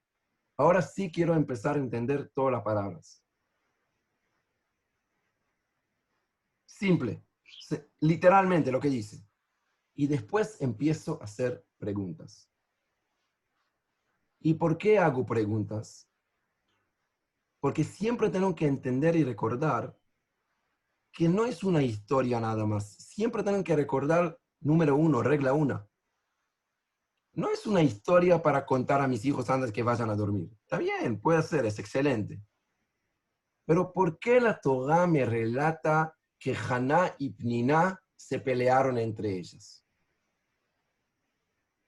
Ahora 0.58 0.80
sí 0.80 1.10
quiero 1.12 1.34
empezar 1.34 1.76
a 1.76 1.80
entender 1.80 2.30
todas 2.34 2.52
las 2.52 2.62
palabras. 2.62 3.22
Simple, 6.64 7.22
literalmente 8.00 8.70
lo 8.70 8.80
que 8.80 8.88
dice. 8.88 9.26
Y 9.94 10.06
después 10.06 10.60
empiezo 10.60 11.18
a 11.20 11.24
hacer 11.24 11.66
preguntas. 11.78 12.50
¿Y 14.40 14.54
por 14.54 14.76
qué 14.76 14.98
hago 14.98 15.24
preguntas? 15.24 16.08
Porque 17.60 17.82
siempre 17.82 18.30
tengo 18.30 18.54
que 18.54 18.66
entender 18.66 19.16
y 19.16 19.24
recordar 19.24 19.98
que 21.12 21.28
no 21.28 21.46
es 21.46 21.64
una 21.64 21.82
historia 21.82 22.40
nada 22.40 22.66
más. 22.66 22.92
Siempre 22.96 23.42
tengo 23.42 23.64
que 23.64 23.74
recordar, 23.74 24.38
número 24.60 24.96
uno, 24.96 25.22
regla 25.22 25.54
una. 25.54 25.88
No 27.36 27.50
es 27.50 27.66
una 27.66 27.82
historia 27.82 28.40
para 28.40 28.64
contar 28.64 29.02
a 29.02 29.06
mis 29.06 29.22
hijos 29.26 29.50
antes 29.50 29.70
que 29.70 29.82
vayan 29.82 30.08
a 30.08 30.16
dormir. 30.16 30.50
Está 30.62 30.78
bien, 30.78 31.20
puede 31.20 31.42
ser, 31.42 31.66
es 31.66 31.78
excelente. 31.78 32.42
Pero 33.66 33.92
¿por 33.92 34.18
qué 34.18 34.40
la 34.40 34.58
Torah 34.58 35.06
me 35.06 35.22
relata 35.26 36.16
que 36.38 36.56
Haná 36.56 37.14
y 37.18 37.30
Pniná 37.30 38.02
se 38.16 38.40
pelearon 38.40 38.96
entre 38.96 39.36
ellas? 39.36 39.84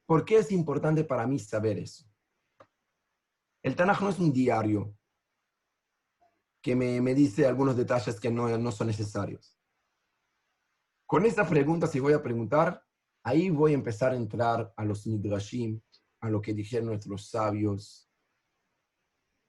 ¿Por 0.06 0.22
qué 0.26 0.36
es 0.38 0.52
importante 0.52 1.02
para 1.04 1.26
mí 1.26 1.38
saber 1.38 1.78
eso? 1.78 2.04
El 3.62 3.74
Tanaj 3.74 4.02
no 4.02 4.10
es 4.10 4.18
un 4.18 4.30
diario 4.30 4.94
que 6.62 6.76
me, 6.76 7.14
dice 7.14 7.46
algunos 7.46 7.74
detalles 7.74 8.20
que 8.20 8.30
no, 8.30 8.58
no 8.58 8.70
son 8.70 8.88
necesarios. 8.88 9.58
Con 11.06 11.24
esta 11.24 11.48
pregunta, 11.48 11.86
si 11.86 12.00
voy 12.00 12.12
a 12.12 12.22
preguntar, 12.22 12.84
ahí 13.28 13.50
voy 13.50 13.72
a 13.72 13.74
empezar 13.74 14.12
a 14.12 14.16
entrar 14.16 14.72
a 14.74 14.84
los 14.84 15.06
midrashim, 15.06 15.80
a 16.20 16.30
lo 16.30 16.40
que 16.40 16.54
dijeron 16.54 16.86
nuestros 16.88 17.28
sabios, 17.28 18.10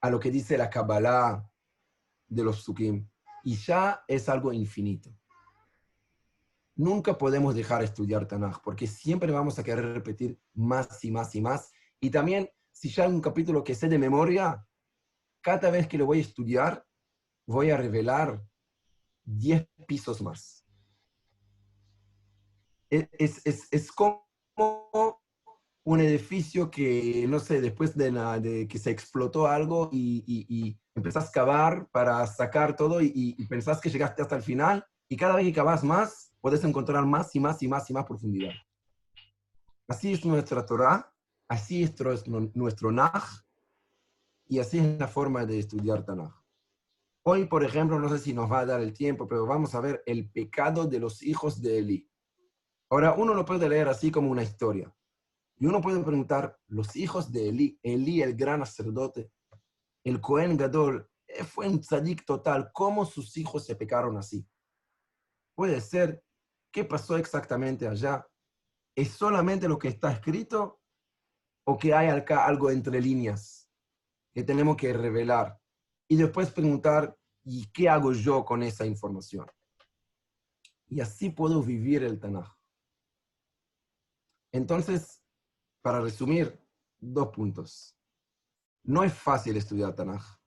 a 0.02 0.10
lo 0.10 0.20
que 0.20 0.32
dice 0.32 0.58
la 0.58 0.70
Kabbalah 0.70 1.50
de 2.28 2.44
los 2.44 2.62
Sukim, 2.62 3.08
y 3.44 3.56
ya 3.56 4.04
es 4.08 4.28
algo 4.28 4.52
infinito. 4.52 5.10
Nunca 6.76 7.18
podemos 7.18 7.56
dejar 7.56 7.80
de 7.80 7.86
estudiar 7.86 8.28
Tanaj, 8.28 8.62
porque 8.64 8.86
siempre 8.86 9.32
vamos 9.32 9.58
a 9.60 9.64
querer 9.64 9.94
repetir 9.94 10.40
más 10.54 11.04
y 11.04 11.12
más 11.12 11.34
y 11.36 11.42
más. 11.42 11.72
Y 12.00 12.10
también 12.10 12.50
si 12.72 12.90
ya 12.90 13.04
hay 13.06 13.12
un 13.12 13.22
capítulo 13.22 13.64
que 13.64 13.76
sé 13.76 13.90
de 13.90 13.98
memoria, 13.98 14.66
cada 15.42 15.72
vez 15.72 15.88
que 15.88 15.98
lo 15.98 16.06
voy 16.06 16.20
a 16.20 16.22
estudiar, 16.22 16.86
voy 17.46 17.72
a 17.72 17.78
revelar 17.78 18.42
10 19.24 19.68
pisos 19.88 20.22
más. 20.22 20.59
Es, 22.90 23.92
como 23.92 24.26
un 25.84 26.00
edificio 26.00 26.70
que, 26.70 27.26
no 27.28 27.40
sé, 27.40 27.62
después 27.62 27.96
de, 27.96 28.68
que 28.70 28.80
se 28.80 28.92
explotó 28.92 29.48
algo 29.48 29.90
y, 29.92 30.24
y, 30.28 30.80
empezás 30.96 31.30
a 31.30 31.32
cavar 31.32 31.88
para 31.92 32.26
sacar 32.28 32.76
todo 32.76 33.02
y, 33.02 33.12
y, 33.14 33.46
pensás 33.48 33.80
que 33.80 33.90
llegaste 33.90 34.22
hasta 34.22 34.36
el 34.36 34.44
final 34.44 34.86
y 35.08 35.16
cada 35.16 35.36
vez 35.36 35.46
que 35.46 35.54
cavas 35.54 35.84
más, 35.84 36.34
puedes 36.42 36.64
encontrar 36.64 37.06
más 37.06 37.34
y 37.36 37.40
más 37.40 37.62
y 37.64 37.68
más 37.68 37.90
y 37.90 37.94
más 37.94 38.06
profundidad. 38.06 38.54
Así 39.88 40.14
es 40.14 40.24
nuestra 40.26 40.66
Torah 40.66 41.12
Así 41.50 41.82
es 41.82 41.96
nuestro 42.54 42.92
Naj 42.92 43.44
y 44.46 44.60
así 44.60 44.78
es 44.78 45.00
la 45.00 45.08
forma 45.08 45.48
de 45.48 45.58
estudiar 45.58 46.06
Tanaj. 46.06 46.32
Hoy, 47.24 47.46
por 47.46 47.64
ejemplo, 47.64 48.00
no 48.00 48.08
sé 48.08 48.20
si 48.20 48.34
nos 48.34 48.52
va 48.52 48.60
a 48.60 48.66
dar 48.68 48.82
el 48.82 48.94
tiempo, 48.94 49.28
pero 49.28 49.48
vamos 49.48 49.74
a 49.74 49.82
ver 49.82 50.04
el 50.06 50.30
pecado 50.30 50.86
de 50.86 51.00
los 51.00 51.24
hijos 51.24 51.60
de 51.60 51.80
Eli. 51.80 52.10
Ahora, 52.90 53.14
uno 53.14 53.34
lo 53.34 53.46
puede 53.46 53.70
leer 53.70 53.88
así 53.88 54.12
como 54.12 54.32
una 54.32 54.44
historia. 54.44 54.94
Y 55.58 55.66
uno 55.66 55.82
puede 55.82 56.02
preguntar, 56.04 56.58
los 56.68 56.96
hijos 56.96 57.32
de 57.32 57.50
Eli, 57.50 57.80
Eli 57.84 58.22
el 58.22 58.36
gran 58.36 58.66
sacerdote, 58.66 59.32
el 60.04 60.22
Cohen 60.22 60.58
Gadol, 60.58 61.10
eh, 61.28 61.44
fue 61.44 61.68
un 61.68 61.82
tzadik 61.82 62.26
total, 62.26 62.72
¿cómo 62.74 63.06
sus 63.06 63.36
hijos 63.38 63.66
se 63.66 63.76
pecaron 63.76 64.18
así? 64.18 64.48
Puede 65.54 65.82
ser, 65.82 66.24
¿qué 66.72 66.86
pasó 66.86 67.18
exactamente 67.18 67.88
allá? 67.88 68.26
¿Es 68.96 69.12
solamente 69.12 69.68
lo 69.68 69.78
que 69.78 69.90
está 69.90 70.12
escrito 70.12 70.82
o 71.66 71.78
que 71.78 71.94
hay 71.94 72.08
acá 72.08 72.46
algo 72.46 72.72
entre 72.72 73.00
líneas 73.02 73.70
que 74.34 74.44
tenemos 74.44 74.78
que 74.78 74.94
revelar 74.94 75.60
y 76.08 76.16
después 76.16 76.52
preguntar, 76.52 77.16
¿y 77.44 77.70
qué 77.72 77.88
hago 77.88 78.14
yo 78.14 78.44
con 78.44 78.64
esa 78.64 78.86
información? 78.86 79.46
Y 80.88 81.02
así 81.02 81.30
puedo 81.30 81.62
vivir 81.62 82.04
el 82.04 82.20
Tanaj. 82.20 82.59
Entonces, 84.52 85.22
para 85.82 86.02
resumir, 86.02 86.60
dos 87.00 87.30
puntos. 87.30 87.96
No 88.84 89.04
es 89.04 89.14
fácil 89.14 89.58
estudiar 89.58 89.96
Tanaj. 89.96 90.40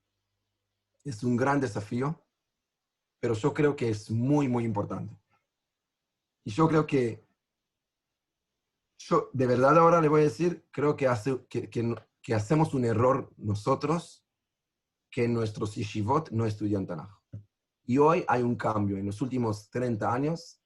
Es 1.03 1.23
un 1.23 1.35
gran 1.35 1.59
desafío, 1.59 2.21
pero 3.19 3.33
yo 3.33 3.53
creo 3.53 3.75
que 3.75 3.89
es 3.89 4.09
muy, 4.11 4.47
muy 4.47 4.65
importante. 4.65 5.17
Y 6.43 6.51
yo 6.51 6.67
creo 6.67 6.85
que 6.85 7.25
yo 8.97 9.29
de 9.33 9.47
verdad 9.47 9.77
ahora 9.77 10.01
le 10.01 10.07
voy 10.07 10.21
a 10.21 10.25
decir, 10.25 10.65
creo 10.71 10.95
que, 10.95 11.07
hace, 11.07 11.45
que, 11.47 12.33
hacemos 12.33 12.73
un 12.73 12.85
error 12.85 13.33
nosotros, 13.37 14.25
que 15.09 15.27
nuestros 15.27 15.75
yeshivot 15.75 16.31
no 16.31 16.45
estudian 16.45 16.85
Tanaj. 16.85 17.09
Y 17.85 17.97
hoy 17.97 18.23
hay 18.27 18.43
un 18.43 18.55
cambio. 18.55 18.97
En 18.97 19.05
los 19.05 19.21
últimos 19.21 19.69
30 19.69 20.13
años 20.13 20.61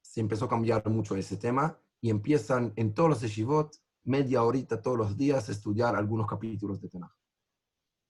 se 0.00 0.20
empezó 0.20 0.44
a 0.44 0.48
cambiar 0.48 0.88
mucho 0.88 1.16
ese 1.16 1.36
tema 1.36 1.81
y 2.02 2.10
empiezan 2.10 2.72
en 2.76 2.92
todos 2.92 3.08
los 3.08 3.20
yeshivot, 3.20 3.76
media 4.04 4.42
horita 4.42 4.82
todos 4.82 4.98
los 4.98 5.16
días, 5.16 5.48
a 5.48 5.52
estudiar 5.52 5.94
algunos 5.94 6.26
capítulos 6.26 6.80
de 6.80 6.88
Tanaj. 6.88 7.12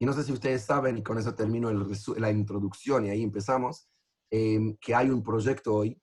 Y 0.01 0.07
no 0.07 0.15
sé 0.15 0.25
si 0.25 0.33
ustedes 0.33 0.65
saben, 0.65 0.99
y 0.99 1.03
con 1.03 1.19
eso 1.19 1.35
termino 1.35 1.71
la 2.17 2.31
introducción 2.31 3.07
y 3.07 3.11
ahí 3.11 3.23
empezamos, 3.23 3.89
eh, 4.31 4.77
que 4.81 4.95
hay 4.95 5.11
un 5.11 5.23
proyecto 5.23 5.75
hoy 5.75 6.03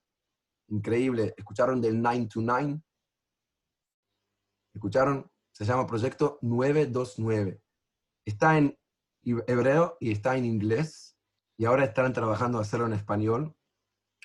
increíble. 0.69 1.34
¿Escucharon 1.36 1.82
del 1.82 1.99
9 1.99 2.28
to 2.32 2.41
9? 2.41 2.80
¿Escucharon? 4.75 5.30
Se 5.52 5.65
llama 5.65 5.88
Proyecto 5.88 6.38
929. 6.43 7.62
Está 8.23 8.58
en 8.58 8.78
hebreo 9.23 9.97
y 9.99 10.12
está 10.12 10.38
en 10.38 10.45
inglés. 10.45 11.17
Y 11.58 11.65
ahora 11.65 11.86
están 11.86 12.13
trabajando 12.13 12.60
a 12.60 12.62
hacerlo 12.62 12.86
en 12.86 12.93
español. 12.93 13.54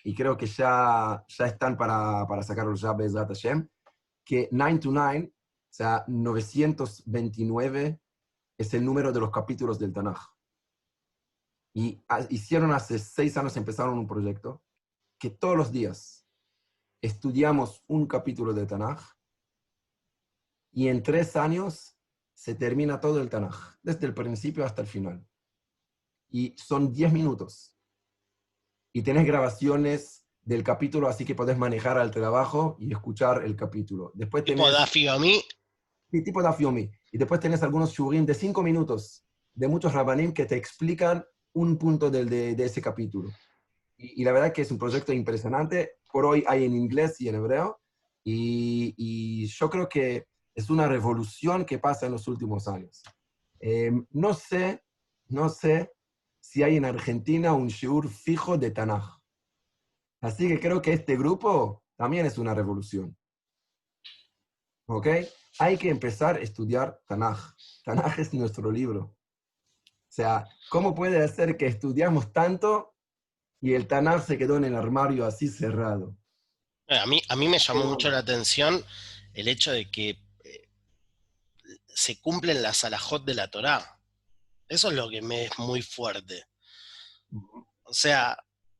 Y 0.05 0.14
creo 0.14 0.37
que 0.37 0.47
ya, 0.47 1.25
ya 1.27 1.47
están 1.47 1.77
para, 1.77 2.27
para 2.29 2.43
sacarlo 2.43 2.75
ya, 2.75 2.93
Bezat 2.93 3.29
Hashem. 3.29 3.69
Que 4.25 4.49
929, 4.53 5.33
o 5.33 5.33
sea, 5.71 6.05
929, 6.07 8.01
es 8.59 8.75
el 8.75 8.85
número 8.85 9.12
de 9.12 9.21
los 9.21 9.31
capítulos 9.31 9.79
del 9.79 9.93
Tanaj. 9.93 10.19
Y 11.75 12.05
hicieron 12.29 12.73
hace 12.73 12.99
seis 12.99 13.37
años, 13.37 13.57
empezaron 13.57 13.99
un 13.99 14.07
proyecto 14.07 14.62
que 15.19 15.31
todos 15.31 15.57
los 15.57 15.73
días 15.73 16.29
estudiamos 17.01 17.83
un 17.88 18.07
capítulo 18.07 18.53
del 18.53 18.67
Tanaj 18.67 19.01
y 20.71 20.88
en 20.88 21.03
tres 21.03 21.35
años 21.37 21.99
se 22.35 22.55
termina 22.55 23.01
todo 23.01 23.21
el 23.21 23.31
Tanaj, 23.31 23.77
desde 23.83 24.07
el 24.07 24.14
principio 24.14 24.64
hasta 24.64 24.83
el 24.83 24.88
final. 24.88 25.27
Y 26.31 26.55
son 26.59 26.93
diez 26.93 27.12
minutos. 27.12 27.73
Y 28.96 29.02
tenés 29.02 29.26
grabaciones 29.26 30.24
del 30.44 30.62
capítulo, 30.62 31.09
así 31.09 31.24
que 31.24 31.35
podés 31.35 31.59
manejar 31.59 31.98
al 31.98 32.12
trabajo 32.12 32.76
y 32.78 32.92
escuchar 32.92 33.42
el 33.44 33.57
capítulo. 33.57 34.12
Después 34.14 34.44
tenés, 34.44 34.64
¿Tipo 34.64 34.70
Dafiomi? 34.70 35.42
Sí, 36.12 36.22
tipo 36.22 36.40
Dafiomi. 36.40 36.88
Y 37.11 37.18
después 37.18 37.40
tenés 37.40 37.64
algunos 37.64 37.92
shurim 37.92 38.24
de 38.24 38.35
cinco 38.35 38.62
minutos, 38.62 39.24
de 39.52 39.66
muchos 39.66 39.92
rabanim 39.92 40.33
que 40.33 40.46
te 40.46 40.54
explican 40.54 41.24
un 41.54 41.76
punto 41.76 42.09
del, 42.09 42.28
de, 42.28 42.64
ese 42.64 42.80
capítulo. 42.80 43.30
Y, 43.96 44.22
y, 44.22 44.24
la 44.24 44.30
verdad 44.30 44.52
que 44.52 44.62
es 44.62 44.70
un 44.70 44.78
proyecto 44.78 45.12
impresionante. 45.12 45.96
Por 46.12 46.24
hoy 46.24 46.44
hay 46.46 46.64
en 46.64 46.76
inglés 46.76 47.20
y 47.20 47.28
en 47.28 47.35
hebreo. 47.35 47.80
Y, 48.22 48.94
y 48.96 49.46
yo 49.46 49.68
creo 49.70 49.88
que 49.88 50.28
es 50.54 50.70
una 50.70 50.87
revolución 50.87 51.64
que 51.64 51.80
pasa 51.80 52.07
en 52.07 52.12
los 52.12 52.28
últimos 52.28 52.68
años. 52.68 53.02
Eh, 53.59 53.90
no 54.11 54.35
sé, 54.35 54.85
no 55.28 55.48
sé 55.48 55.90
si 56.44 56.62
hay 56.62 56.76
en 56.76 56.85
Argentina 56.85 57.54
un 57.54 57.68
shiur 57.68 58.11
fijo 58.11 58.59
de 58.59 58.70
Tanaj. 58.70 59.18
Así 60.20 60.46
que 60.46 60.61
creo 60.61 60.83
que 60.83 60.92
este 60.92 61.16
grupo 61.16 61.83
también 61.96 62.26
es 62.26 62.37
una 62.37 62.52
revolución. 62.52 63.16
¿Ok? 64.87 65.07
Hay 65.59 65.78
que 65.78 65.88
empezar 65.88 66.37
a 66.37 66.40
estudiar 66.40 67.00
Tanaj. 67.09 67.54
Tanaj 67.83 68.18
es 68.20 68.35
nuestro 68.35 68.70
libro. 68.70 69.16
O 69.87 70.11
sea, 70.11 70.46
¿cómo 70.68 70.94
puede 70.94 71.26
ser 71.28 71.57
que 71.57 71.66
estudiamos 71.66 72.30
tanto 72.30 72.94
y 73.62 73.72
el 73.72 73.88
Tanaj 73.88 74.26
se 74.26 74.37
quedó 74.37 74.59
en 74.59 74.64
el 74.64 74.74
armario 74.76 75.24
así 75.24 75.48
cerrado? 75.48 76.14
A 76.88 77.07
mí, 77.07 77.22
a 77.26 77.37
mí 77.37 77.48
me 77.48 77.59
llamó 77.59 77.85
mucho 77.87 78.11
la 78.11 78.18
atención 78.18 78.85
el 79.33 79.48
hecho 79.48 79.72
de 79.72 79.90
que 79.90 80.11
eh, 80.44 80.68
se 81.87 82.20
cumplen 82.20 82.62
las 82.62 82.85
alajot 82.85 83.24
de 83.24 83.35
la 83.35 83.50
Torá. 83.50 83.93
Eso 84.68 84.88
es 84.88 84.94
lo 84.94 85.09
que 85.09 85.22
me 85.22 85.44
es 85.44 85.59
muy 85.59 85.83
fuerte. 85.83 86.44
O 87.85 87.92
sea, 87.92 88.37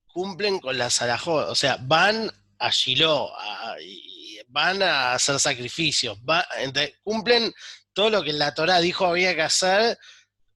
cumplen 0.07 0.59
con 0.61 0.79
las 0.79 1.03
alajot. 1.03 1.49
O 1.49 1.55
sea, 1.55 1.77
van 1.83 2.31
a 2.59 2.70
Shiloh, 2.70 3.29
a- 3.37 3.77
y 3.81 4.38
van 4.49 4.83
a 4.83 5.12
hacer 5.14 5.38
sacrificios, 5.40 6.18
va- 6.20 6.47
cumplen 7.03 7.53
todo 7.92 8.11
lo 8.11 8.23
que 8.23 8.33
la 8.33 8.55
Torá 8.55 8.79
dijo 8.81 9.07
había 9.07 9.35
que 9.35 9.42
hacer 9.42 9.99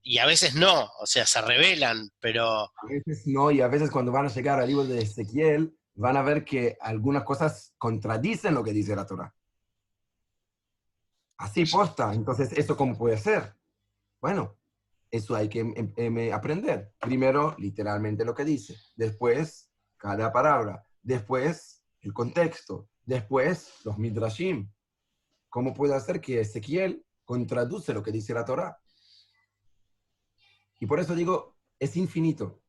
y 0.02 0.18
a 0.18 0.26
veces 0.26 0.54
no. 0.54 0.90
O 1.00 1.06
sea, 1.06 1.26
se 1.26 1.40
rebelan, 1.42 2.10
pero 2.20 2.46
A 2.64 2.86
veces 2.88 3.26
no, 3.26 3.50
y 3.50 3.60
a 3.60 3.68
veces 3.68 3.90
cuando 3.90 4.12
van 4.12 4.26
a 4.26 4.30
llegar 4.32 4.60
al 4.60 4.68
libro 4.68 4.84
de 4.84 5.02
Ezequiel, 5.02 5.76
van 5.94 6.16
a 6.16 6.22
ver 6.22 6.44
que 6.44 6.76
algunas 6.80 7.24
cosas 7.24 7.74
contradicen 7.76 8.54
lo 8.54 8.62
que 8.64 8.72
dice 8.72 8.94
la 8.96 9.06
Torah. 9.06 9.34
Así 11.36 11.64
posta. 11.66 12.12
Entonces, 12.14 12.52
¿eso 12.52 12.76
cómo 12.76 12.96
puede 12.96 13.18
ser? 13.18 13.54
Bueno, 14.20 14.56
eso 15.10 15.34
hay 15.34 15.48
que 15.48 15.60
em- 15.60 15.92
em- 15.96 16.32
aprender. 16.32 16.92
Primero, 17.00 17.54
literalmente 17.58 18.24
lo 18.24 18.34
que 18.34 18.44
dice. 18.44 18.76
Después, 18.96 19.70
cada 19.96 20.32
palabra. 20.32 20.84
Después, 21.02 21.82
el 22.00 22.12
contexto. 22.12 22.88
Después, 23.04 23.72
los 23.84 23.98
midrashim. 23.98 24.70
¿Cómo 25.48 25.72
puede 25.72 25.94
hacer 25.94 26.20
que 26.20 26.40
Ezequiel 26.40 27.04
contraduce 27.24 27.94
lo 27.94 28.02
que 28.02 28.12
dice 28.12 28.34
la 28.34 28.44
Torah? 28.44 28.78
Y 30.80 30.86
por 30.86 31.00
eso 31.00 31.14
digo, 31.14 31.56
es 31.78 31.96
infinito. 31.96 32.62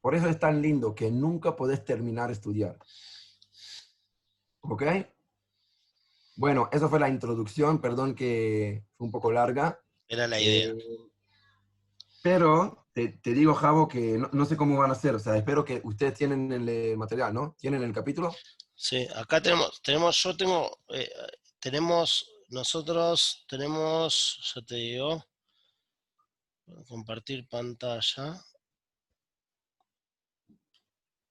Por 0.00 0.14
eso 0.14 0.28
es 0.28 0.38
tan 0.38 0.62
lindo 0.62 0.94
que 0.94 1.10
nunca 1.10 1.56
podés 1.56 1.84
terminar 1.84 2.28
de 2.28 2.34
estudiar. 2.34 2.78
¿Ok? 4.60 4.82
Bueno, 6.36 6.68
eso 6.72 6.88
fue 6.88 7.00
la 7.00 7.08
introducción. 7.08 7.80
Perdón 7.80 8.14
que 8.14 8.84
fue 8.96 9.06
un 9.06 9.12
poco 9.12 9.32
larga. 9.32 9.80
Era 10.08 10.26
la 10.26 10.40
idea. 10.40 10.68
Eh, 10.68 10.78
pero 12.22 12.88
te, 12.92 13.08
te 13.08 13.32
digo, 13.32 13.54
Javo, 13.54 13.88
que 13.88 14.18
no, 14.18 14.28
no 14.32 14.44
sé 14.46 14.56
cómo 14.56 14.78
van 14.78 14.90
a 14.90 14.94
hacer. 14.94 15.14
O 15.14 15.18
sea, 15.18 15.36
espero 15.36 15.64
que 15.64 15.80
ustedes 15.84 16.14
tienen 16.14 16.52
el 16.52 16.68
eh, 16.68 16.96
material, 16.96 17.32
¿no? 17.34 17.54
¿Tienen 17.58 17.82
el 17.82 17.92
capítulo? 17.92 18.34
Sí, 18.74 19.06
acá 19.14 19.40
tenemos, 19.40 19.80
tenemos, 19.82 20.22
yo 20.22 20.36
tengo, 20.36 20.78
eh, 20.88 21.10
tenemos, 21.58 22.28
nosotros 22.48 23.44
tenemos, 23.48 24.52
ya 24.54 24.62
te 24.62 24.74
digo, 24.74 25.24
compartir 26.86 27.48
pantalla. 27.48 28.44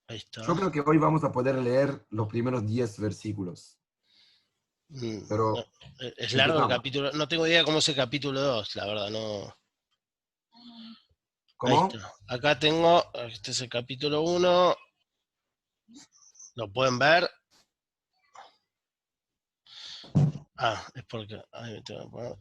Ahí 0.07 0.17
está. 0.17 0.45
Yo 0.45 0.55
creo 0.55 0.71
que 0.71 0.81
hoy 0.81 0.97
vamos 0.97 1.23
a 1.23 1.31
poder 1.31 1.55
leer 1.55 2.05
los 2.09 2.27
primeros 2.27 2.65
10 2.65 2.99
versículos. 2.99 3.79
Mm, 4.89 5.27
pero- 5.27 5.57
eh, 5.99 6.13
es 6.17 6.33
largo 6.33 6.59
el 6.63 6.67
capítulo, 6.69 7.11
no 7.13 7.27
tengo 7.27 7.47
idea 7.47 7.63
cómo 7.63 7.79
es 7.79 7.89
el 7.89 7.95
capítulo 7.95 8.39
2, 8.41 8.75
la 8.75 8.85
verdad, 8.85 9.09
no. 9.09 9.55
¿Cómo? 11.57 11.89
Acá 12.27 12.59
tengo, 12.59 13.03
este 13.13 13.51
es 13.51 13.61
el 13.61 13.69
capítulo 13.69 14.21
1. 14.21 14.75
¿Lo 16.55 16.71
pueden 16.71 16.99
ver? 16.99 17.29
Ah, 20.57 20.85
es 20.93 21.03
porque. 21.05 21.41
ahí 21.51 21.73
me 21.73 21.81
tengo 21.81 22.03
que 22.05 22.09
poner. 22.09 22.37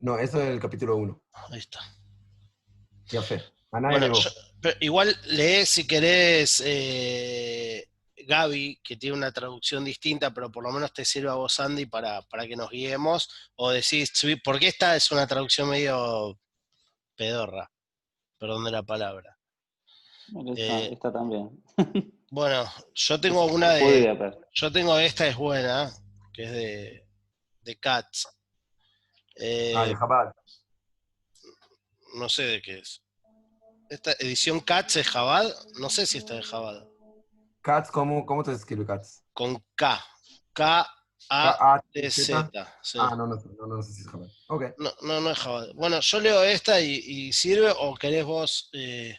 No, 0.00 0.18
eso 0.18 0.40
es 0.42 0.48
el 0.48 0.60
capítulo 0.60 0.96
1. 0.96 1.22
Ahí 1.50 1.58
está. 1.58 1.80
Ya 3.06 3.22
fe. 3.22 3.42
Ana 3.72 3.90
Bueno, 3.90 4.14
yo- 4.14 4.30
pero 4.60 4.76
igual 4.80 5.16
lee 5.26 5.66
si 5.66 5.86
querés, 5.86 6.62
eh, 6.64 7.88
Gaby, 8.26 8.80
que 8.82 8.96
tiene 8.96 9.16
una 9.16 9.32
traducción 9.32 9.84
distinta, 9.84 10.32
pero 10.32 10.50
por 10.50 10.62
lo 10.64 10.72
menos 10.72 10.92
te 10.92 11.04
sirve 11.04 11.30
a 11.30 11.34
vos, 11.34 11.58
Andy, 11.60 11.86
para, 11.86 12.22
para 12.22 12.46
que 12.46 12.56
nos 12.56 12.70
guiemos. 12.70 13.28
O 13.56 13.70
decís, 13.70 14.12
porque 14.44 14.68
esta 14.68 14.96
es 14.96 15.10
una 15.12 15.26
traducción 15.26 15.68
medio 15.70 16.38
pedorra, 17.16 17.70
perdón 18.38 18.64
de 18.64 18.70
la 18.70 18.82
palabra. 18.82 19.38
Esta, 20.56 20.78
Eh, 20.80 20.92
esta 20.92 21.12
también. 21.12 21.62
Bueno, 22.30 22.68
yo 22.94 23.20
tengo 23.20 23.44
una 23.44 23.74
de. 23.74 23.80
Podría, 23.80 24.18
pero- 24.18 24.40
Yo 24.52 24.72
tengo 24.72 24.98
esta, 24.98 25.24
es 25.28 25.36
buena, 25.36 25.92
que 26.32 26.42
es 26.42 26.50
de, 26.50 27.06
de 27.60 27.76
Cats. 27.78 28.26
Eh, 29.36 29.72
Ah, 29.76 29.86
de 29.86 29.94
Jabal. 29.94 30.32
no 32.16 32.28
sé 32.28 32.42
de 32.44 32.60
qué 32.62 32.78
es. 32.78 33.02
Esta 33.88 34.12
edición 34.18 34.58
Cats 34.60 34.96
es 34.96 35.06
Jabad, 35.08 35.46
no 35.78 35.88
sé 35.90 36.06
si 36.06 36.18
está 36.18 36.34
de 36.34 36.42
Jabad. 36.42 36.84
Katz, 37.64 37.90
¿cómo, 37.90 38.26
¿cómo 38.26 38.42
te 38.44 38.52
escribe 38.52 38.84
Katz? 38.84 39.22
Con 39.32 39.56
K. 39.74 39.98
K-A-T-Z. 40.52 42.50
Sí. 42.82 42.98
Ah, 43.00 43.16
no, 43.16 43.26
no, 43.26 43.36
no, 43.36 43.66
no, 43.66 43.76
no 43.76 43.82
sé 43.82 43.94
si 43.94 44.02
es 44.02 44.08
Jabal. 44.08 44.30
Ok. 44.48 44.64
No, 44.76 44.92
no, 45.00 45.20
no 45.22 45.30
es 45.30 45.38
Jabad. 45.38 45.68
Bueno, 45.74 45.98
yo 46.00 46.20
leo 46.20 46.42
esta 46.44 46.78
y, 46.78 46.92
y 46.94 47.32
sirve, 47.32 47.72
o 47.74 47.94
querés 47.94 48.26
vos. 48.26 48.68
eh, 48.74 49.16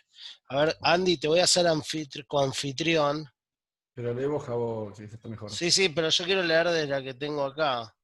a 0.50 0.58
ver, 0.58 0.78
Andy, 0.84 1.18
te 1.18 1.28
voy 1.28 1.40
a 1.40 1.46
hacer 1.46 1.66
anfitri- 1.66 2.24
coanfitrión. 2.28 3.26
Pero 3.96 4.14
leemos 4.14 4.44
Jabo, 4.44 4.94
sí, 4.96 5.06
está 5.06 5.28
mejor. 5.28 5.50
Sí, 5.50 5.72
sí, 5.72 5.90
pero 5.90 6.10
yo 6.10 6.24
quiero 6.26 6.44
leer 6.44 6.70
de 6.70 6.86
la 6.86 7.02
que 7.02 7.16
tengo 7.16 7.44
acá. 7.46 7.96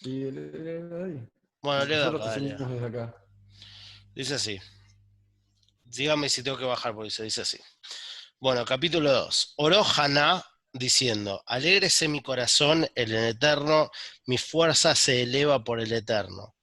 Y 0.00 0.30
le- 0.30 0.50
le- 0.50 0.82
le- 0.82 1.04
ahí. 1.04 1.28
Bueno, 1.60 1.84
leo 1.84 2.08
acá, 2.16 2.34
desde 2.38 2.86
acá. 2.86 3.14
Dice 4.14 4.34
así. 4.36 4.58
Dígame 5.84 6.30
si 6.30 6.42
tengo 6.42 6.56
que 6.56 6.64
bajar, 6.64 6.94
porque 6.94 7.10
se 7.10 7.24
dice 7.24 7.42
así. 7.42 7.58
Bueno, 8.40 8.64
capítulo 8.64 9.12
2. 9.12 9.54
Oró 9.56 9.82
Haná 9.84 10.42
diciendo, 10.72 11.42
alégrese 11.46 12.08
mi 12.08 12.22
corazón 12.22 12.88
en 12.94 13.10
el 13.12 13.24
eterno, 13.26 13.90
mi 14.26 14.38
fuerza 14.38 14.94
se 14.94 15.22
eleva 15.22 15.62
por 15.62 15.80
el 15.80 15.92
eterno. 15.92 16.54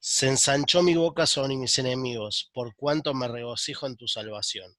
Se 0.00 0.28
ensanchó 0.28 0.82
mi 0.82 0.96
boca 0.96 1.26
sobre 1.26 1.56
mis 1.56 1.78
enemigos, 1.78 2.50
por 2.52 2.74
cuanto 2.74 3.14
me 3.14 3.28
regocijo 3.28 3.86
en 3.86 3.96
tu 3.96 4.08
salvación. 4.08 4.74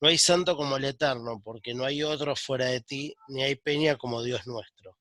No 0.00 0.08
hay 0.08 0.18
santo 0.18 0.56
como 0.56 0.76
el 0.76 0.84
eterno, 0.84 1.40
porque 1.42 1.74
no 1.74 1.84
hay 1.84 2.02
otro 2.04 2.36
fuera 2.36 2.66
de 2.66 2.80
ti, 2.80 3.14
ni 3.28 3.42
hay 3.42 3.56
peña 3.56 3.96
como 3.96 4.22
Dios 4.22 4.46
nuestro. 4.46 4.98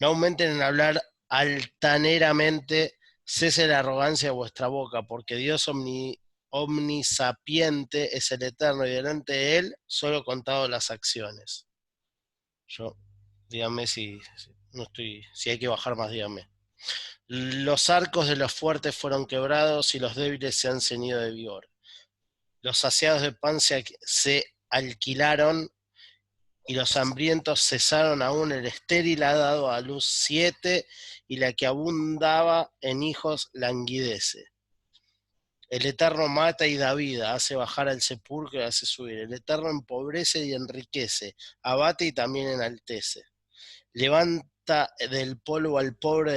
No 0.00 0.08
aumenten 0.08 0.50
en 0.52 0.62
hablar 0.62 1.02
altaneramente, 1.28 2.98
cese 3.24 3.66
la 3.66 3.80
arrogancia 3.80 4.28
de 4.28 4.34
vuestra 4.34 4.68
boca, 4.68 5.02
porque 5.04 5.36
Dios 5.36 5.68
omni- 5.68 6.20
omnisapiente 6.50 8.16
es 8.16 8.30
el 8.32 8.42
eterno 8.42 8.86
y 8.86 8.90
delante 8.90 9.32
de 9.32 9.58
él 9.58 9.76
solo 9.86 10.24
contado 10.24 10.68
las 10.68 10.90
acciones. 10.90 11.66
Yo, 12.66 12.96
dígame 13.48 13.86
si, 13.86 14.20
no 14.72 14.84
estoy, 14.84 15.24
si 15.32 15.50
hay 15.50 15.58
que 15.58 15.68
bajar 15.68 15.96
más, 15.96 16.10
dígame. 16.10 16.48
Los 17.26 17.90
arcos 17.90 18.28
de 18.28 18.36
los 18.36 18.52
fuertes 18.52 18.96
fueron 18.96 19.26
quebrados 19.26 19.94
y 19.94 19.98
los 19.98 20.14
débiles 20.14 20.56
se 20.56 20.68
han 20.68 20.80
ceñido 20.80 21.20
de 21.20 21.32
vigor. 21.32 21.68
Los 22.62 22.78
saciados 22.78 23.22
de 23.22 23.32
pan 23.32 23.60
se, 23.60 23.84
se 24.00 24.54
alquilaron 24.70 25.70
y 26.66 26.74
los 26.74 26.96
hambrientos 26.96 27.62
cesaron 27.66 28.22
aún. 28.22 28.52
El 28.52 28.66
estéril 28.66 29.22
ha 29.22 29.34
dado 29.34 29.70
a 29.70 29.80
luz 29.80 30.06
siete 30.06 30.86
y 31.26 31.36
la 31.36 31.52
que 31.52 31.66
abundaba 31.66 32.70
en 32.80 33.02
hijos 33.02 33.50
languidece. 33.52 34.46
El 35.68 35.84
Eterno 35.84 36.28
mata 36.28 36.66
y 36.66 36.76
da 36.76 36.94
vida, 36.94 37.34
hace 37.34 37.54
bajar 37.54 37.88
al 37.88 38.00
sepulcro 38.00 38.60
y 38.60 38.62
hace 38.62 38.86
subir. 38.86 39.18
El 39.18 39.34
Eterno 39.34 39.68
empobrece 39.68 40.44
y 40.44 40.54
enriquece, 40.54 41.36
abate 41.62 42.06
y 42.06 42.12
también 42.12 42.48
enaltece. 42.48 43.22
Levanta 43.92 44.48
del 45.10 45.38
polvo 45.38 45.78
al 45.78 45.96
pobre 45.96 46.32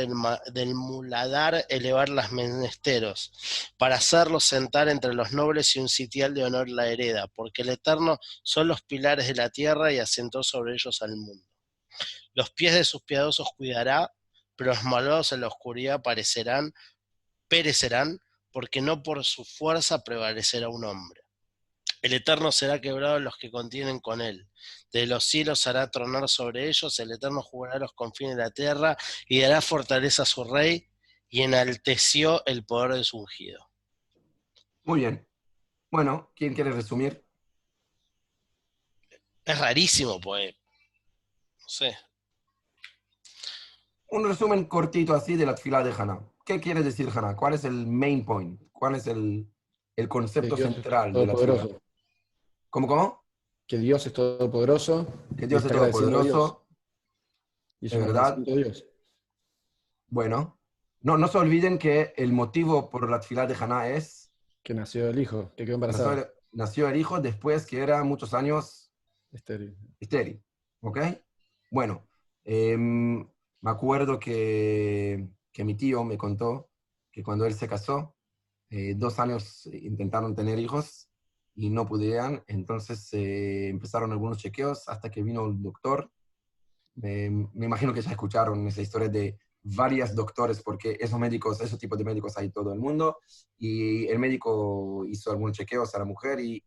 del, 0.53 0.73
muladar, 0.73 1.65
elevar 1.69 2.09
las 2.09 2.31
menesteros, 2.31 3.31
para 3.77 3.95
hacerlos 3.95 4.43
sentar 4.43 4.89
entre 4.89 5.13
los 5.13 5.31
nobles 5.33 5.75
y 5.75 5.79
un 5.79 5.89
sitial 5.89 6.33
de 6.33 6.45
honor 6.45 6.69
la 6.69 6.87
hereda, 6.87 7.27
porque 7.27 7.61
el 7.61 7.69
Eterno 7.69 8.19
son 8.43 8.67
los 8.67 8.81
pilares 8.81 9.27
de 9.27 9.35
la 9.35 9.49
tierra 9.49 9.91
y 9.91 9.99
asentó 9.99 10.43
sobre 10.43 10.73
ellos 10.73 11.01
al 11.01 11.15
mundo. 11.15 11.45
Los 12.33 12.51
pies 12.51 12.73
de 12.73 12.85
sus 12.85 13.03
piadosos 13.03 13.49
cuidará, 13.55 14.11
pero 14.55 14.71
los 14.71 14.83
malvados 14.83 15.31
en 15.33 15.41
la 15.41 15.47
oscuridad 15.47 16.01
parecerán, 16.01 16.73
perecerán, 17.47 18.19
porque 18.51 18.81
no 18.81 19.03
por 19.03 19.23
su 19.23 19.43
fuerza 19.43 20.03
prevalecerá 20.03 20.69
un 20.69 20.83
hombre. 20.85 21.21
El 22.01 22.13
Eterno 22.13 22.51
será 22.51 22.81
quebrado 22.81 23.17
en 23.17 23.23
los 23.23 23.37
que 23.37 23.51
contienen 23.51 23.99
con 23.99 24.21
él. 24.21 24.49
De 24.91 25.05
los 25.05 25.23
cielos 25.23 25.67
hará 25.67 25.89
tronar 25.91 26.27
sobre 26.27 26.67
ellos, 26.67 26.99
el 26.99 27.11
Eterno 27.11 27.41
jugará 27.41 27.77
los 27.77 27.93
confines 27.93 28.35
de 28.35 28.43
la 28.43 28.51
tierra 28.51 28.97
y 29.27 29.41
dará 29.41 29.61
fortaleza 29.61 30.23
a 30.23 30.25
su 30.25 30.43
rey 30.43 30.89
y 31.29 31.43
enalteció 31.43 32.43
el 32.45 32.65
poder 32.65 32.93
de 32.93 33.03
su 33.03 33.19
ungido. 33.19 33.69
Muy 34.83 35.01
bien. 35.01 35.27
Bueno, 35.91 36.31
¿quién 36.35 36.53
quiere 36.53 36.71
resumir? 36.71 37.23
Es 39.45 39.59
rarísimo, 39.59 40.19
pues. 40.19 40.55
Sí. 41.67 41.89
Un 44.07 44.27
resumen 44.27 44.65
cortito 44.65 45.13
así 45.13 45.35
de 45.35 45.45
la 45.45 45.55
fila 45.55 45.83
de 45.83 45.93
Haná. 45.93 46.19
¿Qué 46.45 46.59
quiere 46.59 46.83
decir 46.83 47.09
Haná? 47.13 47.35
¿Cuál 47.35 47.53
es 47.53 47.63
el 47.65 47.87
main 47.87 48.25
point? 48.25 48.61
¿Cuál 48.71 48.95
es 48.95 49.07
el, 49.07 49.47
el 49.95 50.07
concepto 50.07 50.55
Dios 50.55 50.73
central 50.73 51.13
de 51.13 51.25
la 51.25 51.33
tefilá? 51.33 51.67
¿Cómo, 52.69 52.87
cómo? 52.87 53.23
Que 53.67 53.77
Dios 53.77 54.05
es 54.05 54.13
todopoderoso. 54.13 55.07
Que 55.37 55.47
Dios 55.47 55.63
es 55.65 55.71
todopoderoso. 55.71 56.65
Y 57.79 57.87
es 57.87 57.97
verdad. 57.97 58.37
Dios. 58.37 58.85
Bueno, 60.07 60.59
no, 61.01 61.17
no 61.17 61.27
se 61.27 61.37
olviden 61.37 61.77
que 61.77 62.13
el 62.17 62.33
motivo 62.33 62.89
por 62.89 63.09
la 63.09 63.19
tefilá 63.19 63.47
de 63.47 63.55
Haná 63.55 63.87
es 63.89 64.31
Que 64.63 64.73
nació 64.73 65.09
el 65.09 65.19
hijo, 65.19 65.51
que 65.55 65.65
quedó 65.65 65.77
nació 65.77 66.03
embarazada. 66.03 66.21
el, 66.21 66.27
nació 66.51 66.89
el 66.89 66.97
hijo 66.97 67.19
después 67.21 67.65
que 67.65 67.79
era 67.79 68.03
muchos 68.03 68.33
años 68.33 68.91
Estéril. 69.31 69.75
estéril. 69.99 70.43
¿Ok? 70.81 70.99
Bueno, 71.69 72.07
em, 72.43 73.19
me 73.61 73.71
acuerdo 73.71 74.19
que, 74.19 75.29
que 75.51 75.63
mi 75.63 75.75
tío 75.75 76.03
me 76.03 76.17
contó 76.17 76.69
que 77.11 77.23
cuando 77.23 77.45
él 77.45 77.53
se 77.53 77.67
casó, 77.67 78.15
eh, 78.69 78.95
dos 78.95 79.19
años 79.19 79.67
intentaron 79.73 80.33
tener 80.35 80.57
hijos 80.59 81.09
y 81.55 81.69
no 81.69 81.85
pudieron, 81.85 82.43
entonces 82.47 83.09
eh, 83.13 83.67
empezaron 83.67 84.11
algunos 84.11 84.37
chequeos 84.37 84.87
hasta 84.87 85.11
que 85.11 85.21
vino 85.23 85.45
el 85.45 85.61
doctor. 85.61 86.09
Me- 86.95 87.25
imagino 87.55 87.93
que 87.93 88.01
ya 88.01 88.11
escucharon 88.11 88.65
esa 88.67 88.81
historia 88.81 89.09
de 89.09 89.37
varios 89.63 90.15
doctores, 90.15 90.61
porque 90.63 90.97
esos 90.99 91.19
médicos, 91.19 91.61
esos 91.61 91.77
tipos 91.77 91.97
de 91.97 92.05
médicos 92.05 92.37
hay 92.37 92.49
todo 92.49 92.73
el 92.73 92.79
mundo, 92.79 93.17
y 93.57 94.07
el 94.07 94.19
médico 94.19 95.05
hizo 95.07 95.31
algunos 95.31 95.55
chequeos 95.57 95.93
a 95.93 95.99
la 95.99 96.05
mujer 96.05 96.39
y 96.39 96.63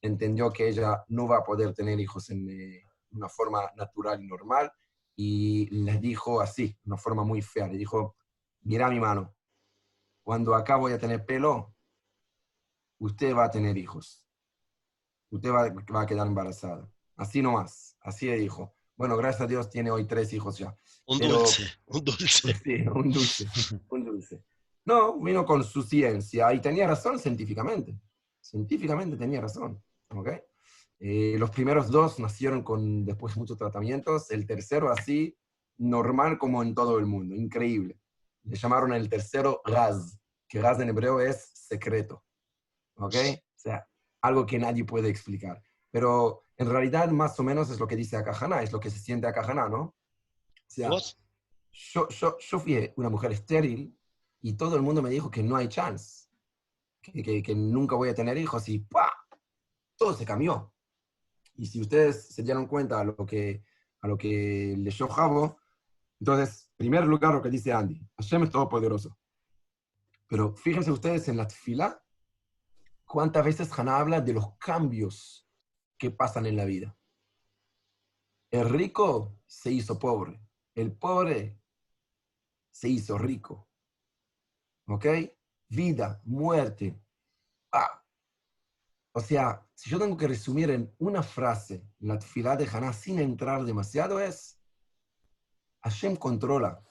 entendió 0.00 0.50
que 0.52 0.68
ella 0.68 1.04
no 1.08 1.28
va 1.28 1.38
a 1.38 1.44
poder 1.44 1.72
tener 1.74 2.00
hijos 2.00 2.30
en 2.30 2.48
eh, 2.50 2.84
una 3.12 3.28
forma 3.28 3.70
natural 3.76 4.22
y 4.22 4.26
normal, 4.26 4.72
y 5.14 5.66
les 5.84 6.00
dijo 6.00 6.40
así, 6.40 6.68
de 6.68 6.78
una 6.86 6.96
forma 6.96 7.22
muy 7.24 7.42
fea, 7.42 7.68
le 7.68 7.78
dijo, 7.78 8.16
mira 8.62 8.88
mi 8.88 9.00
mano, 9.00 9.34
cuando 10.22 10.54
acá 10.54 10.76
voy 10.76 10.92
a 10.92 10.98
tener 10.98 11.24
pelo, 11.24 11.74
usted 12.98 13.34
va 13.34 13.44
a 13.44 13.50
tener 13.50 13.76
hijos, 13.76 14.24
usted 15.30 15.50
va, 15.50 15.68
va 15.94 16.02
a 16.02 16.06
quedar 16.06 16.26
embarazada, 16.26 16.88
así 17.16 17.42
nomás, 17.42 17.96
así 18.00 18.26
le 18.26 18.36
dijo. 18.38 18.74
Bueno, 18.94 19.16
gracias 19.16 19.40
a 19.42 19.46
Dios 19.46 19.70
tiene 19.70 19.90
hoy 19.90 20.06
tres 20.06 20.32
hijos 20.32 20.58
ya. 20.58 20.76
Un 21.06 21.18
Pero- 21.18 21.38
dulce, 21.38 21.64
un 21.86 22.04
dulce. 22.04 22.54
Sí, 22.62 22.74
un 22.94 23.10
dulce, 23.10 23.46
un 23.88 24.04
dulce. 24.04 24.44
No, 24.84 25.18
vino 25.18 25.44
con 25.44 25.64
su 25.64 25.82
ciencia 25.82 26.52
y 26.52 26.60
tenía 26.60 26.86
razón 26.86 27.18
científicamente. 27.18 27.98
Científicamente 28.40 29.16
tenía 29.16 29.40
razón. 29.40 29.82
¿ok? 30.10 30.28
Eh, 31.00 31.36
los 31.38 31.50
primeros 31.50 31.90
dos 31.90 32.18
nacieron 32.20 32.62
con 32.62 33.04
después 33.04 33.36
muchos 33.36 33.56
tratamientos, 33.58 34.30
el 34.30 34.46
tercero 34.46 34.90
así, 34.90 35.36
normal 35.78 36.38
como 36.38 36.62
en 36.62 36.74
todo 36.74 36.98
el 36.98 37.06
mundo, 37.06 37.34
increíble. 37.34 37.98
Le 38.44 38.56
llamaron 38.56 38.92
el 38.92 39.08
tercero 39.08 39.60
Raz, 39.64 40.18
que 40.48 40.60
Raz 40.60 40.80
en 40.80 40.88
hebreo 40.90 41.20
es 41.20 41.50
secreto. 41.54 42.24
¿Ok? 42.96 43.14
O 43.36 43.58
sea, 43.58 43.88
algo 44.20 44.44
que 44.46 44.58
nadie 44.58 44.84
puede 44.84 45.08
explicar. 45.08 45.62
Pero 45.90 46.46
en 46.56 46.68
realidad 46.70 47.08
más 47.10 47.38
o 47.38 47.42
menos 47.42 47.70
es 47.70 47.78
lo 47.80 47.86
que 47.86 47.96
dice 47.96 48.16
Akajana, 48.16 48.62
es 48.62 48.72
lo 48.72 48.80
que 48.80 48.90
se 48.90 48.98
siente 48.98 49.26
Akajana, 49.26 49.68
¿no? 49.68 49.80
O 49.82 49.94
sea, 50.66 50.88
yo, 51.72 52.08
yo, 52.08 52.36
yo 52.38 52.58
fui 52.58 52.92
una 52.96 53.08
mujer 53.08 53.32
estéril 53.32 53.96
y 54.40 54.54
todo 54.54 54.76
el 54.76 54.82
mundo 54.82 55.02
me 55.02 55.10
dijo 55.10 55.30
que 55.30 55.42
no 55.42 55.56
hay 55.56 55.68
chance, 55.68 56.28
que, 57.00 57.22
que- 57.22 57.42
que 57.42 57.54
nunca 57.54 57.94
voy 57.96 58.08
a 58.08 58.14
tener 58.14 58.36
hijos 58.38 58.68
y 58.68 58.78
¡pa! 58.80 59.10
Todo 59.96 60.14
se 60.14 60.24
cambió. 60.24 60.72
Y 61.54 61.66
si 61.66 61.80
ustedes 61.80 62.28
se 62.34 62.42
dieron 62.42 62.66
cuenta 62.66 63.00
a 63.00 63.04
lo 63.04 63.14
que, 63.26 63.62
a 64.00 64.08
lo 64.08 64.16
que 64.16 64.74
leyó 64.78 65.08
Javo, 65.08 65.58
entonces, 66.20 66.70
en 66.71 66.71
primer 66.76 67.04
lugar 67.04 67.34
lo 67.34 67.42
que 67.42 67.50
dice 67.50 67.72
Andy, 67.72 68.00
Hashem 68.16 68.44
es 68.44 68.50
todopoderoso. 68.50 69.18
Pero 70.28 70.54
fíjense 70.56 70.90
ustedes 70.90 71.28
en 71.28 71.36
la 71.36 71.48
fila, 71.48 72.02
cuántas 73.04 73.44
veces 73.44 73.78
Haná 73.78 73.98
habla 73.98 74.20
de 74.20 74.32
los 74.32 74.56
cambios 74.56 75.46
que 75.98 76.10
pasan 76.10 76.46
en 76.46 76.56
la 76.56 76.64
vida. 76.64 76.96
El 78.50 78.68
rico 78.68 79.38
se 79.46 79.70
hizo 79.70 79.98
pobre, 79.98 80.40
el 80.74 80.92
pobre 80.92 81.60
se 82.70 82.88
hizo 82.88 83.18
rico. 83.18 83.68
¿Ok? 84.86 85.06
Vida, 85.68 86.20
muerte. 86.24 86.98
Ah. 87.70 88.02
O 89.12 89.20
sea, 89.20 89.66
si 89.74 89.90
yo 89.90 89.98
tengo 89.98 90.16
que 90.16 90.28
resumir 90.28 90.70
en 90.70 90.94
una 90.98 91.22
frase 91.22 91.86
la 91.98 92.18
tefilá 92.18 92.56
de 92.56 92.66
Haná 92.66 92.92
sin 92.92 93.18
entrar 93.18 93.64
demasiado 93.64 94.18
es, 94.18 94.61
Hashem 95.82 96.16
controla 96.16 96.82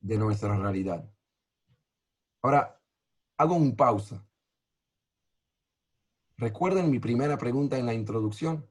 de 0.00 0.18
nuestra 0.18 0.56
realidad. 0.56 1.08
Ahora, 2.42 2.80
hago 3.36 3.54
un 3.54 3.74
pausa. 3.74 4.24
¿Recuerden 6.36 6.90
mi 6.90 6.98
primera 7.00 7.36
pregunta 7.36 7.78
en 7.78 7.86
la 7.86 7.94
introducción? 7.94 8.68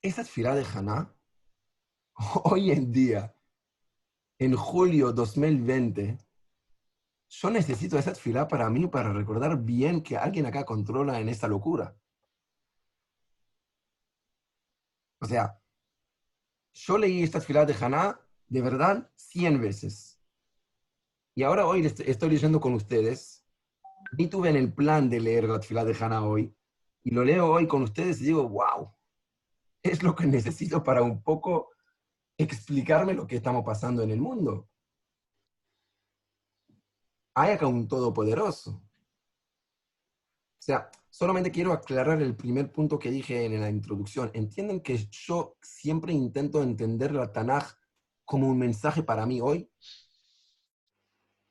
Esa 0.00 0.22
tefilá 0.22 0.54
de 0.54 0.64
Haná, 0.64 1.12
hoy 2.44 2.70
en 2.70 2.92
día, 2.92 3.34
en 4.38 4.54
julio 4.54 5.12
2020, 5.12 6.18
yo 7.30 7.50
necesito 7.50 7.98
esa 7.98 8.14
fila 8.14 8.46
para 8.46 8.70
mí, 8.70 8.86
para 8.86 9.12
recordar 9.12 9.58
bien 9.58 10.02
que 10.02 10.16
alguien 10.16 10.46
acá 10.46 10.64
controla 10.64 11.20
en 11.20 11.28
esta 11.28 11.48
locura. 11.48 11.96
O 15.20 15.26
sea, 15.26 15.57
yo 16.86 16.96
leí 16.98 17.22
esta 17.22 17.40
fila 17.40 17.64
de 17.66 17.74
Haná, 17.74 18.20
de 18.48 18.62
verdad, 18.62 19.10
100 19.16 19.60
veces. 19.60 20.20
Y 21.34 21.42
ahora 21.42 21.66
hoy 21.66 21.84
est- 21.86 22.00
estoy 22.00 22.30
leyendo 22.30 22.60
con 22.60 22.74
ustedes. 22.74 23.44
Ni 24.16 24.28
tuve 24.28 24.48
en 24.50 24.56
el 24.56 24.72
plan 24.72 25.10
de 25.10 25.20
leer 25.20 25.44
la 25.44 25.60
fila 25.60 25.84
de 25.84 25.96
Haná 25.98 26.24
hoy. 26.24 26.54
Y 27.02 27.10
lo 27.10 27.24
leo 27.24 27.50
hoy 27.52 27.66
con 27.66 27.82
ustedes 27.82 28.20
y 28.20 28.26
digo, 28.26 28.48
wow, 28.48 28.92
es 29.82 30.02
lo 30.02 30.14
que 30.14 30.26
necesito 30.26 30.82
para 30.82 31.02
un 31.02 31.22
poco 31.22 31.70
explicarme 32.38 33.14
lo 33.14 33.26
que 33.26 33.36
estamos 33.36 33.64
pasando 33.64 34.02
en 34.02 34.10
el 34.10 34.20
mundo. 34.20 34.68
Hay 37.34 37.52
acá 37.52 37.66
un 37.66 37.88
todopoderoso. 37.88 38.70
O 38.72 38.82
sea, 40.60 40.90
solamente 41.18 41.50
quiero 41.50 41.72
aclarar 41.72 42.22
el 42.22 42.36
primer 42.36 42.70
punto 42.70 42.96
que 42.96 43.10
dije 43.10 43.44
en 43.44 43.60
la 43.60 43.68
introducción. 43.68 44.30
Entienden 44.34 44.80
que 44.80 44.96
yo 45.10 45.56
siempre 45.60 46.12
intento 46.12 46.62
entender 46.62 47.12
la 47.12 47.32
Tanaj 47.32 47.72
como 48.24 48.46
un 48.46 48.56
mensaje 48.56 49.02
para 49.02 49.26
mí 49.26 49.40
hoy. 49.40 49.68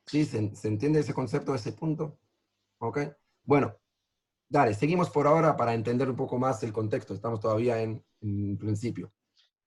¿Sí? 0.05 0.23
¿Se, 0.23 0.55
se 0.55 0.67
entiende 0.69 1.01
ese 1.01 1.13
concepto, 1.13 1.53
ese 1.53 1.73
punto? 1.73 2.17
¿Ok? 2.77 2.99
Bueno, 3.43 3.77
dale, 4.47 4.73
seguimos 4.73 5.09
por 5.09 5.27
ahora 5.27 5.57
para 5.57 5.73
entender 5.73 6.09
un 6.09 6.15
poco 6.15 6.39
más 6.39 6.63
el 6.63 6.71
contexto. 6.71 7.13
Estamos 7.13 7.41
todavía 7.41 7.81
en, 7.81 8.01
en 8.21 8.57
principio. 8.57 9.11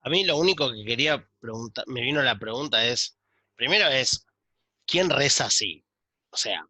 A 0.01 0.09
mí 0.09 0.25
lo 0.25 0.39
único 0.39 0.73
que 0.73 0.83
quería 0.83 1.29
preguntar, 1.41 1.85
me 1.89 2.01
vino 2.01 2.23
la 2.23 2.39
pregunta 2.39 2.87
es, 2.87 3.19
primero 3.55 3.87
es, 3.89 4.25
¿quién 4.87 5.11
reza 5.11 5.45
así? 5.45 5.85
O 6.31 6.39
sea, 6.39 6.67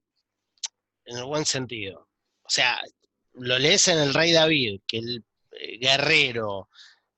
en 1.04 1.16
el 1.16 1.24
buen 1.26 1.44
sentido. 1.44 2.08
O 2.42 2.50
sea, 2.50 2.80
lo 3.34 3.58
lees 3.58 3.88
en 3.88 3.98
el 3.98 4.14
rey 4.14 4.32
David, 4.32 4.80
que 4.86 4.98
el 4.98 5.24
eh, 5.52 5.78
guerrero, 5.78 6.68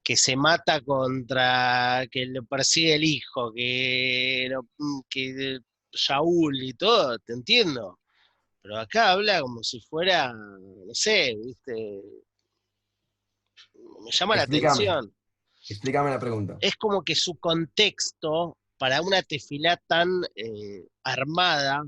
que 0.02 0.16
se 0.16 0.36
mata 0.36 0.80
contra, 0.80 2.04
que 2.10 2.26
le 2.26 2.42
persigue 2.42 2.94
el 2.94 3.04
hijo, 3.04 3.52
que, 3.52 4.48
lo- 4.50 4.66
mm, 4.78 5.00
que 5.08 5.58
Shaul 5.92 6.62
y 6.62 6.72
todo, 6.74 7.18
te 7.18 7.32
entiendo. 7.34 8.00
Pero 8.60 8.78
acá 8.78 9.12
habla 9.12 9.40
como 9.40 9.62
si 9.62 9.80
fuera, 9.80 10.32
no 10.32 10.94
sé, 10.94 11.34
viste, 11.36 12.02
me 14.04 14.10
llama 14.10 14.36
la 14.36 14.42
atención 14.42 15.14
Explícame 15.68 16.10
la 16.10 16.18
pregunta. 16.18 16.56
es 16.60 16.74
como 16.76 17.02
que 17.04 17.14
su 17.14 17.36
contexto 17.36 18.58
para 18.78 19.00
una 19.00 19.22
tefilá 19.22 19.76
tan 19.86 20.08
eh, 20.34 20.84
armada, 21.04 21.84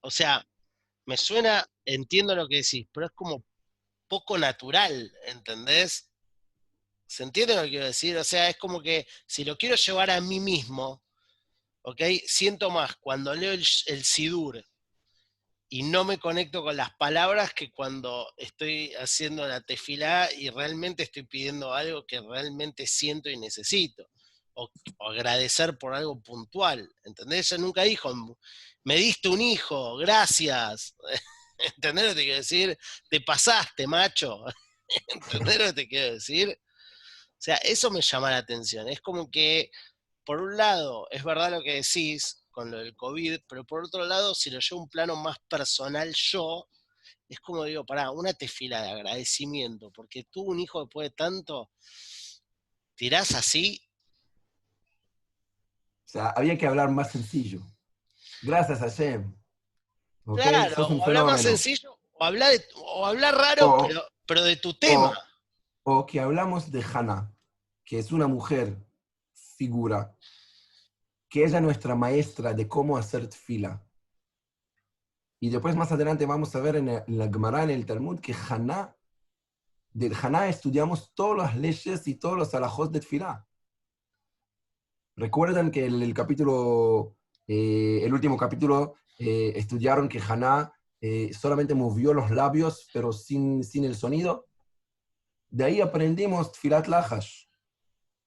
o 0.00 0.10
sea, 0.10 0.46
me 1.08 1.16
suena, 1.16 1.66
entiendo 1.86 2.34
lo 2.34 2.46
que 2.46 2.56
decís, 2.56 2.86
pero 2.92 3.06
es 3.06 3.12
como 3.12 3.42
poco 4.08 4.36
natural, 4.36 5.10
¿entendés? 5.24 6.10
¿Se 7.06 7.22
entiende 7.22 7.56
lo 7.56 7.62
que 7.62 7.70
quiero 7.70 7.86
decir? 7.86 8.14
O 8.18 8.24
sea, 8.24 8.50
es 8.50 8.58
como 8.58 8.82
que 8.82 9.06
si 9.26 9.42
lo 9.42 9.56
quiero 9.56 9.74
llevar 9.74 10.10
a 10.10 10.20
mí 10.20 10.38
mismo, 10.38 11.02
¿ok? 11.80 12.02
Siento 12.26 12.68
más 12.68 12.96
cuando 12.96 13.34
leo 13.34 13.52
el, 13.52 13.64
el 13.86 14.04
Sidur 14.04 14.62
y 15.70 15.84
no 15.84 16.04
me 16.04 16.18
conecto 16.18 16.62
con 16.62 16.76
las 16.76 16.94
palabras 16.96 17.54
que 17.54 17.72
cuando 17.72 18.30
estoy 18.36 18.92
haciendo 18.96 19.48
la 19.48 19.62
tefilá 19.62 20.28
y 20.30 20.50
realmente 20.50 21.04
estoy 21.04 21.22
pidiendo 21.22 21.72
algo 21.72 22.04
que 22.06 22.20
realmente 22.20 22.86
siento 22.86 23.30
y 23.30 23.38
necesito. 23.38 24.10
O, 24.60 24.70
agradecer 25.10 25.78
por 25.78 25.94
algo 25.94 26.20
puntual. 26.20 26.88
¿Entendés? 27.04 27.52
Ella 27.52 27.62
nunca 27.62 27.82
dijo, 27.82 28.12
me 28.84 28.96
diste 28.96 29.28
un 29.28 29.40
hijo, 29.40 29.96
gracias. 29.96 30.96
¿Entendés 31.76 32.04
lo 32.04 32.10
que 32.10 32.16
te 32.16 32.24
quiero 32.24 32.38
decir? 32.38 32.78
Te 33.08 33.20
pasaste, 33.20 33.86
macho. 33.86 34.44
¿Entendés 35.08 35.58
lo 35.58 35.64
que 35.66 35.72
te 35.72 35.88
quiero 35.88 36.14
decir? 36.14 36.48
O 36.50 37.40
sea, 37.40 37.56
eso 37.58 37.90
me 37.90 38.00
llama 38.00 38.30
la 38.30 38.38
atención. 38.38 38.88
Es 38.88 39.00
como 39.00 39.30
que, 39.30 39.70
por 40.24 40.40
un 40.40 40.56
lado, 40.56 41.06
es 41.10 41.22
verdad 41.22 41.52
lo 41.52 41.62
que 41.62 41.74
decís 41.74 42.44
con 42.50 42.72
lo 42.72 42.78
del 42.78 42.96
COVID, 42.96 43.40
pero 43.48 43.64
por 43.64 43.84
otro 43.84 44.04
lado, 44.04 44.34
si 44.34 44.50
lo 44.50 44.58
llevo 44.58 44.80
a 44.80 44.84
un 44.84 44.90
plano 44.90 45.14
más 45.14 45.38
personal 45.48 46.12
yo, 46.12 46.68
es 47.28 47.38
como 47.40 47.64
digo, 47.64 47.84
pará, 47.86 48.10
una 48.10 48.32
tefila 48.32 48.82
de 48.82 48.90
agradecimiento, 48.90 49.92
porque 49.92 50.24
tuvo 50.24 50.50
un 50.50 50.60
hijo 50.60 50.80
después 50.80 51.10
de 51.10 51.14
tanto, 51.14 51.70
tirás 52.96 53.34
así. 53.34 53.80
O 56.08 56.10
sea, 56.10 56.30
había 56.30 56.56
que 56.56 56.66
hablar 56.66 56.90
más 56.90 57.10
sencillo. 57.12 57.60
Gracias 58.40 58.80
a 58.80 58.88
Shem. 58.88 59.30
¿Ok? 60.24 60.40
Claro, 60.40 60.86
o 60.86 61.04
hablar 61.04 61.24
más 61.26 61.42
sencillo, 61.42 61.98
o 62.12 62.24
hablar, 62.24 62.52
de- 62.52 62.64
o 62.76 63.04
hablar 63.06 63.34
raro, 63.34 63.74
O- 63.74 63.86
pero, 63.86 64.02
pero 64.26 64.42
de 64.42 64.56
tu 64.56 64.72
tema. 64.72 65.12
O 65.82 66.06
que 66.06 66.18
hablamos 66.18 66.70
de 66.70 66.82
Hannah, 66.82 67.30
que 67.84 67.98
es 67.98 68.10
una 68.10 68.26
mujer 68.26 68.82
figura, 69.58 70.16
que 71.28 71.44
ella 71.44 71.58
es 71.58 71.62
nuestra 71.62 71.94
maestra 71.94 72.54
de 72.54 72.66
cómo 72.66 72.96
hacer 72.96 73.30
fila. 73.30 73.84
Y 75.40 75.50
después 75.50 75.76
más 75.76 75.92
adelante 75.92 76.24
vamos 76.24 76.54
a 76.54 76.60
ver 76.60 76.76
en 76.76 76.88
el- 76.88 77.04
en 77.06 77.18
la 77.18 77.26
Gemara, 77.28 77.62
en 77.64 77.70
el 77.70 77.84
Talmud, 77.84 78.18
que 78.18 78.34
Haná, 78.34 78.96
de 79.92 80.14
Haná 80.22 80.48
estudiamos 80.48 81.12
todas 81.14 81.36
las 81.36 81.56
leyes 81.56 82.06
y 82.08 82.14
todos 82.14 82.38
los 82.38 82.54
alajos 82.54 82.90
de 82.92 83.00
Tfilá. 83.00 83.46
Recuerdan 85.18 85.72
que 85.72 85.84
el, 85.86 86.00
el 86.00 86.14
capítulo, 86.14 87.16
eh, 87.48 88.00
el 88.04 88.14
último 88.14 88.36
capítulo, 88.36 88.94
eh, 89.18 89.52
estudiaron 89.56 90.08
que 90.08 90.20
Haná 90.20 90.72
eh, 91.00 91.32
solamente 91.34 91.74
movió 91.74 92.14
los 92.14 92.30
labios, 92.30 92.88
pero 92.92 93.12
sin, 93.12 93.64
sin 93.64 93.84
el 93.84 93.96
sonido. 93.96 94.46
De 95.50 95.64
ahí 95.64 95.80
aprendimos 95.80 96.52
Tfilat 96.52 96.86
Lahash, 96.86 97.46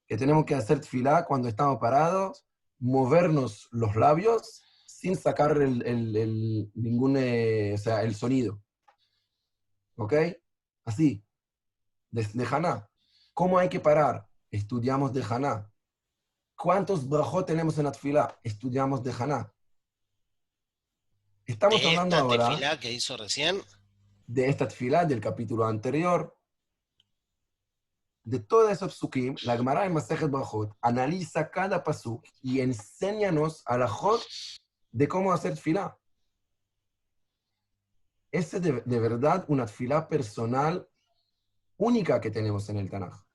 que 0.06 0.17
tenemos 0.17 0.43
que 0.43 0.54
hacer 0.56 0.82
Tfilá 0.82 1.23
cuando 1.25 1.47
estamos 1.47 1.77
parados, 1.80 2.45
movernos 2.80 3.69
los 3.71 3.95
labios 3.95 4.62
sin 4.86 5.15
sacar 5.15 5.51
el, 5.62 5.82
el- 5.86 6.15
el- 6.17 6.71
ningún, 6.75 7.15
o 7.15 7.77
sea, 7.77 8.04
el 8.04 8.15
sonido. 8.15 8.62
¿Ok? 9.95 10.13
Así, 10.84 11.23
de, 12.10 12.27
de 12.34 12.45
Haná. 12.51 12.89
¿Cómo 13.34 13.58
hay 13.58 13.69
que 13.69 13.80
parar? 13.80 14.27
Estudiamos 14.49 15.13
de 15.13 15.23
Haná. 15.23 15.71
¿Cuántos 16.62 17.10
brajot 17.10 17.47
tenemos 17.47 17.76
en 17.80 17.86
la 17.86 17.91
Tfilá? 17.91 18.39
Estudiamos 18.43 19.02
de 19.02 19.12
Haná. 19.12 19.52
Estamos 21.43 21.82
de 21.82 21.88
hablando 21.88 22.15
esta 22.15 22.24
ahora 22.24 22.50
tefilá 22.50 22.80
que 22.80 22.91
hizo 22.91 23.17
recién, 23.17 23.60
de 24.28 24.47
esta 24.47 24.67
tefilá 24.67 25.06
del 25.06 25.19
capítulo 25.19 25.65
anterior, 25.65 26.38
de 28.24 28.39
todos 28.41 28.71
esos 28.71 28.93
psukim, 28.93 29.36
la 29.41 29.58
Gemara 29.58 29.88
en 29.88 29.93
Masejet 29.93 30.30
Brajot 30.30 30.78
analiza 30.82 31.50
cada 31.50 31.84
pasuk 31.84 32.28
y 32.43 32.60
enséñanos 32.60 33.63
a 33.65 33.80
la 33.80 33.88
Jot 33.88 34.21
de 34.91 35.08
cómo 35.08 35.34
hacer 35.34 35.56
tefilá. 35.56 35.97
Esa 38.32 38.58
es 38.58 38.63
de, 38.63 38.82
de 38.86 39.00
verdad 39.00 39.45
una 39.47 39.65
tefilá 39.65 40.08
personal 40.08 40.88
única 41.78 42.21
que 42.21 42.30
tenemos 42.30 42.69
en 42.69 42.78
el 42.78 42.88
Tanaj. 42.91 43.31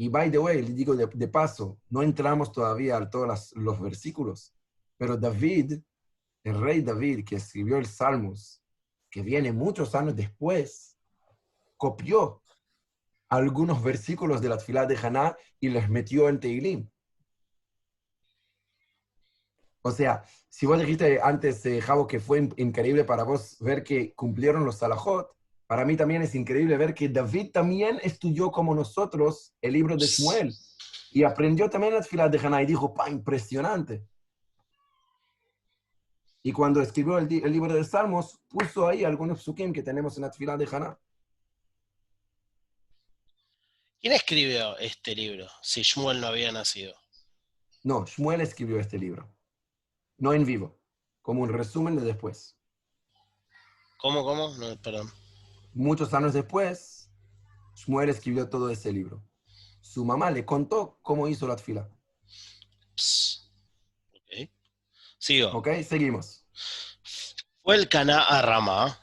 Y 0.00 0.08
by 0.08 0.30
the 0.30 0.38
way, 0.38 0.62
le 0.62 0.72
digo 0.72 0.96
de, 0.96 1.28
paso, 1.28 1.78
no 1.90 2.02
entramos 2.02 2.50
todavía 2.50 2.96
a 2.96 3.10
todos 3.10 3.52
los 3.54 3.78
versículos, 3.78 4.54
pero 4.96 5.14
David, 5.14 5.78
el 6.42 6.58
rey 6.58 6.80
David, 6.80 7.22
que 7.22 7.36
escribió 7.36 7.76
el 7.76 7.84
Salmos, 7.84 8.62
que 9.10 9.20
viene 9.20 9.52
muchos 9.52 9.94
años 9.94 10.16
después, 10.16 10.96
copió 11.76 12.42
algunos 13.28 13.82
versículos 13.82 14.40
de 14.40 14.48
la 14.48 14.56
Tfilá 14.56 14.86
de 14.86 14.96
Haná 14.96 15.36
y 15.60 15.68
los 15.68 15.86
metió 15.90 16.30
en 16.30 16.40
Teilim. 16.40 16.90
O 19.82 19.90
sea, 19.90 20.24
si 20.48 20.64
vos 20.64 20.78
dijiste 20.80 21.20
antes, 21.22 21.66
eh, 21.66 21.78
Javo, 21.82 22.06
que 22.06 22.20
fue 22.20 22.38
in- 22.38 22.54
increíble 22.56 23.04
para 23.04 23.24
vos 23.24 23.58
ver 23.60 23.84
que 23.84 24.14
cumplieron 24.14 24.64
los 24.64 24.78
salahot, 24.78 25.30
para 25.70 25.84
mí 25.84 25.96
también 25.96 26.20
es 26.20 26.34
increíble 26.34 26.76
ver 26.76 26.94
que 26.94 27.08
David 27.08 27.52
también 27.52 28.00
estudió 28.02 28.50
como 28.50 28.74
nosotros 28.74 29.54
el 29.62 29.74
libro 29.74 29.96
de 29.96 30.04
Shmuel 30.04 30.52
y 31.12 31.22
aprendió 31.22 31.70
también 31.70 31.94
la 31.94 32.00
Tfilá 32.00 32.28
de 32.28 32.40
Haná 32.40 32.60
y 32.60 32.66
dijo, 32.66 32.92
pa, 32.92 33.08
impresionante. 33.08 34.04
Y 36.42 36.50
cuando 36.50 36.82
escribió 36.82 37.18
el, 37.18 37.28
libro 37.28 37.72
de 37.72 37.84
Salmos, 37.84 38.40
puso 38.48 38.88
ahí 38.88 39.04
algunos 39.04 39.42
psukim 39.44 39.72
que 39.72 39.84
tenemos 39.84 40.16
en 40.16 40.22
la 40.22 40.32
Tfilá 40.32 40.56
de 40.56 40.68
Haná. 40.72 40.98
¿quién 44.00 44.12
escribió 44.12 44.76
este 44.78 45.14
libro? 45.14 45.46
Si 45.62 45.82
Shmuel 45.82 46.20
no 46.20 46.26
había 46.26 46.50
nacido. 46.50 46.96
No, 47.84 48.04
Shmuel 48.06 48.40
escribió 48.40 48.80
este 48.80 48.98
libro. 48.98 49.32
No 50.18 50.32
en 50.32 50.44
vivo, 50.44 50.80
como 51.22 51.42
un 51.42 51.52
resumen 51.52 51.94
de 51.94 52.02
después. 52.02 52.56
¿Cómo, 53.98 54.24
cómo? 54.24 54.52
No, 54.56 54.76
perdón. 54.82 55.19
Muchos 55.72 56.12
años 56.14 56.32
después, 56.32 57.10
Shmuel 57.74 58.08
escribió 58.08 58.48
todo 58.48 58.70
ese 58.70 58.92
libro. 58.92 59.22
Su 59.80 60.04
mamá 60.04 60.30
le 60.30 60.44
contó 60.44 60.98
cómo 61.02 61.28
hizo 61.28 61.46
la 61.46 61.56
fila. 61.56 61.88
Ps. 62.96 63.50
Ok. 64.12 64.50
Sigo. 65.18 65.50
¿Ok? 65.52 65.68
Seguimos. 65.86 66.44
Fue 67.62 67.76
el 67.76 67.88
Caná 67.88 68.22
a 68.24 68.42
Ramá, 68.42 68.98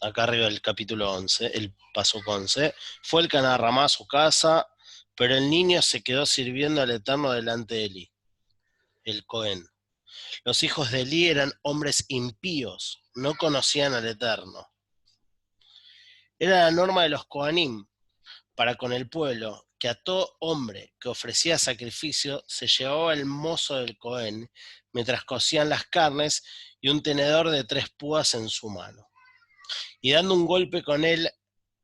acá 0.00 0.22
arriba 0.22 0.46
del 0.46 0.62
capítulo 0.62 1.12
11, 1.12 1.48
el 1.48 1.74
paso 1.92 2.20
11. 2.24 2.74
Fue 3.02 3.20
el 3.22 3.28
Caná 3.28 3.54
a 3.54 3.58
Ramá 3.58 3.84
a 3.84 3.88
su 3.88 4.06
casa, 4.06 4.66
pero 5.16 5.34
el 5.36 5.50
niño 5.50 5.82
se 5.82 6.02
quedó 6.02 6.26
sirviendo 6.26 6.80
al 6.80 6.90
Eterno 6.90 7.32
delante 7.32 7.74
de 7.74 7.84
Eli, 7.84 8.12
el 9.04 9.26
Cohen. 9.26 9.66
Los 10.44 10.62
hijos 10.62 10.90
de 10.90 11.02
Eli 11.02 11.28
eran 11.28 11.52
hombres 11.62 12.04
impíos, 12.08 13.02
no 13.14 13.34
conocían 13.34 13.94
al 13.94 14.06
Eterno. 14.06 14.69
Era 16.42 16.64
la 16.64 16.70
norma 16.70 17.02
de 17.02 17.10
los 17.10 17.26
Coanim 17.26 17.86
para 18.54 18.76
con 18.76 18.94
el 18.94 19.10
pueblo 19.10 19.68
que 19.78 19.90
a 19.90 19.94
todo 19.94 20.38
hombre 20.40 20.94
que 20.98 21.10
ofrecía 21.10 21.58
sacrificio 21.58 22.42
se 22.48 22.66
llevaba 22.66 23.12
el 23.12 23.26
mozo 23.26 23.76
del 23.76 23.98
Cohen 23.98 24.50
mientras 24.90 25.24
cocían 25.24 25.68
las 25.68 25.84
carnes 25.84 26.42
y 26.80 26.88
un 26.88 27.02
tenedor 27.02 27.50
de 27.50 27.64
tres 27.64 27.90
púas 27.90 28.32
en 28.32 28.48
su 28.48 28.70
mano. 28.70 29.06
Y 30.00 30.12
dando 30.12 30.32
un 30.32 30.46
golpe 30.46 30.82
con 30.82 31.04
él 31.04 31.30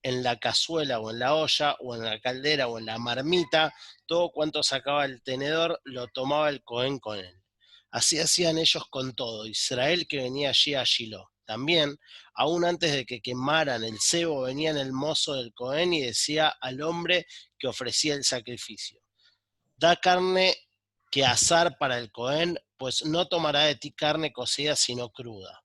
en 0.02 0.22
la 0.22 0.38
cazuela 0.38 1.00
o 1.00 1.10
en 1.10 1.18
la 1.18 1.34
olla 1.34 1.76
o 1.80 1.94
en 1.94 2.04
la 2.04 2.18
caldera 2.18 2.68
o 2.68 2.78
en 2.78 2.86
la 2.86 2.96
marmita, 2.96 3.74
todo 4.06 4.32
cuanto 4.32 4.62
sacaba 4.62 5.04
el 5.04 5.22
tenedor 5.22 5.82
lo 5.84 6.08
tomaba 6.08 6.48
el 6.48 6.64
Cohen 6.64 6.98
con 6.98 7.18
él. 7.18 7.42
Así 7.90 8.18
hacían 8.18 8.56
ellos 8.56 8.86
con 8.88 9.14
todo. 9.14 9.46
Israel 9.46 10.06
que 10.08 10.16
venía 10.16 10.48
allí 10.48 10.74
a 10.74 10.82
Shiloh. 10.82 11.28
También, 11.46 11.96
aún 12.34 12.64
antes 12.64 12.92
de 12.92 13.06
que 13.06 13.20
quemaran 13.20 13.84
el 13.84 13.98
cebo, 14.00 14.42
venía 14.42 14.70
el 14.70 14.92
mozo 14.92 15.34
del 15.34 15.54
Cohen 15.54 15.94
y 15.94 16.02
decía 16.02 16.48
al 16.60 16.82
hombre 16.82 17.26
que 17.58 17.68
ofrecía 17.68 18.14
el 18.14 18.24
sacrificio, 18.24 19.00
da 19.76 19.96
carne 19.96 20.54
que 21.10 21.24
asar 21.24 21.78
para 21.78 21.98
el 21.98 22.10
Cohen, 22.10 22.58
pues 22.76 23.04
no 23.06 23.28
tomará 23.28 23.62
de 23.62 23.76
ti 23.76 23.92
carne 23.92 24.32
cocida 24.32 24.76
sino 24.76 25.10
cruda. 25.10 25.62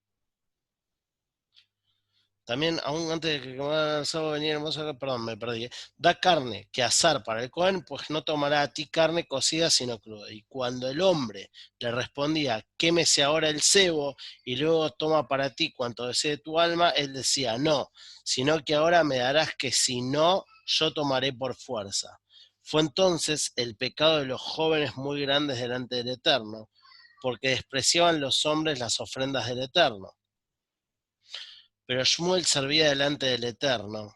También, 2.52 2.82
aún 2.84 3.10
antes 3.10 3.32
de 3.32 3.42
que 3.42 3.54
quemaran 3.56 4.00
el 4.00 4.06
cebo, 4.06 4.32
venía 4.32 4.60
mozo, 4.60 4.98
perdón, 5.00 5.24
me 5.24 5.38
perdí. 5.38 5.64
¿eh? 5.64 5.72
Da 5.96 6.20
carne 6.20 6.68
que 6.70 6.84
asar 6.84 7.24
para 7.24 7.42
el 7.42 7.50
Cohen, 7.50 7.86
pues 7.86 8.10
no 8.10 8.26
tomará 8.26 8.62
a 8.62 8.68
ti 8.68 8.90
carne 8.90 9.26
cocida 9.26 9.70
sino 9.70 10.00
cruda. 10.00 10.30
Y 10.30 10.44
cuando 10.50 10.90
el 10.90 11.00
hombre 11.00 11.50
le 11.80 11.92
respondía, 11.92 12.62
quémese 12.76 13.24
ahora 13.24 13.48
el 13.48 13.62
cebo 13.62 14.18
y 14.44 14.58
luego 14.58 14.90
toma 14.90 15.30
para 15.30 15.52
ti 15.52 15.72
cuanto 15.72 16.08
desee 16.08 16.40
tu 16.40 16.60
alma, 16.60 16.90
él 16.90 17.14
decía, 17.14 17.58
no, 17.58 17.90
sino 18.26 18.62
que 18.66 18.76
ahora 18.76 19.06
me 19.06 19.20
darás 19.20 19.56
que 19.56 19.72
si 19.72 20.02
no, 20.02 20.44
yo 20.66 20.92
tomaré 20.92 21.32
por 21.32 21.56
fuerza. 21.56 22.20
Fue 22.62 22.82
entonces 22.82 23.54
el 23.56 23.78
pecado 23.78 24.18
de 24.18 24.26
los 24.26 24.42
jóvenes 24.42 24.98
muy 24.98 25.22
grandes 25.22 25.58
delante 25.58 25.96
del 25.96 26.10
Eterno, 26.10 26.70
porque 27.22 27.52
despreciaban 27.52 28.20
los 28.20 28.46
hombres 28.46 28.78
las 28.78 29.00
ofrendas 29.00 29.48
del 29.48 29.64
Eterno. 29.64 30.18
Pero 31.92 32.06
Shmuel 32.06 32.46
servía 32.46 32.88
delante 32.88 33.26
del 33.26 33.44
Eterno, 33.44 34.16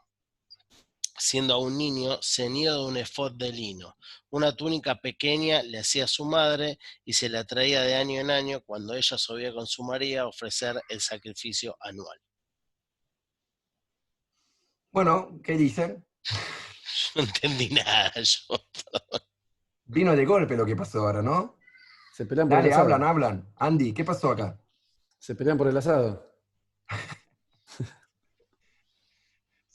siendo 1.18 1.56
aún 1.56 1.78
niño, 1.78 2.20
ceñido 2.24 2.84
de 2.84 2.88
un 2.88 2.96
efod 2.96 3.34
de 3.34 3.52
lino. 3.52 3.98
Una 4.30 4.56
túnica 4.56 4.96
pequeña 5.02 5.62
le 5.62 5.80
hacía 5.80 6.08
su 6.08 6.24
madre 6.24 6.80
y 7.04 7.12
se 7.12 7.28
la 7.28 7.44
traía 7.44 7.82
de 7.82 7.96
año 7.96 8.22
en 8.22 8.32
año 8.32 8.62
cuando 8.62 8.94
ella 8.94 9.18
subía 9.18 9.54
con 9.54 9.68
su 9.68 9.84
María 9.84 10.22
a 10.22 10.28
ofrecer 10.28 10.82
el 10.88 11.02
sacrificio 11.02 11.76
anual. 11.82 12.18
Bueno, 14.92 15.42
¿qué 15.44 15.58
dicen? 15.58 16.08
No 17.16 17.24
entendí 17.24 17.72
nada 17.72 18.14
yo. 18.24 18.56
Vino 19.84 20.16
de 20.16 20.24
golpe 20.24 20.56
lo 20.56 20.66
que 20.66 20.78
pasó 20.78 21.00
ahora, 21.00 21.22
¿no? 21.22 21.60
Se 22.14 22.26
pelean 22.26 22.48
por 22.48 22.56
Dale, 22.56 22.70
el 22.70 22.74
asado. 22.74 22.94
hablan, 22.94 23.04
hablan. 23.04 23.54
Andy, 23.58 23.94
¿qué 23.94 24.06
pasó 24.06 24.32
acá? 24.32 24.58
Se 25.20 25.36
pelean 25.36 25.58
por 25.58 25.68
el 25.68 25.76
asado. 25.76 26.40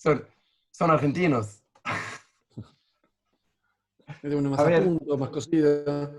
Son, 0.01 0.27
son 0.71 0.91
argentinos. 0.91 1.63
Metemos 4.23 4.51
más 4.51 4.61
A 4.61 4.83
punto, 4.83 5.19
más 5.19 5.29
cocida. 5.29 6.11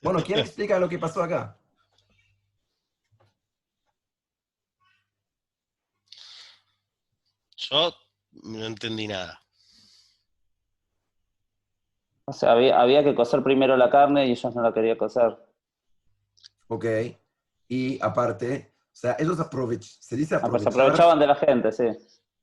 Bueno, 0.00 0.22
¿quién 0.24 0.38
explica 0.46 0.78
lo 0.78 0.88
que 0.88 1.00
pasó 1.00 1.24
acá? 1.24 1.58
Yo 7.56 7.92
no 8.44 8.66
entendí 8.66 9.08
nada. 9.08 9.42
O 12.26 12.32
sea, 12.32 12.52
había, 12.52 12.80
había 12.80 13.02
que 13.02 13.16
cocer 13.16 13.42
primero 13.42 13.76
la 13.76 13.90
carne 13.90 14.28
y 14.28 14.30
ellos 14.30 14.54
no 14.54 14.62
la 14.62 14.72
querían 14.72 14.96
cocer. 14.96 15.36
Ok. 16.68 16.84
Y 17.66 18.00
aparte, 18.00 18.73
o 18.94 18.96
sea, 18.96 19.16
ellos 19.18 19.40
aprovech 19.40 19.82
se 19.82 20.14
dice 20.14 20.36
Ah, 20.36 20.40
pues 20.40 20.62
aprovechar, 20.62 20.82
aprovechaban 20.82 21.18
de 21.18 21.26
la 21.26 21.34
gente, 21.34 21.72
sí. 21.72 21.84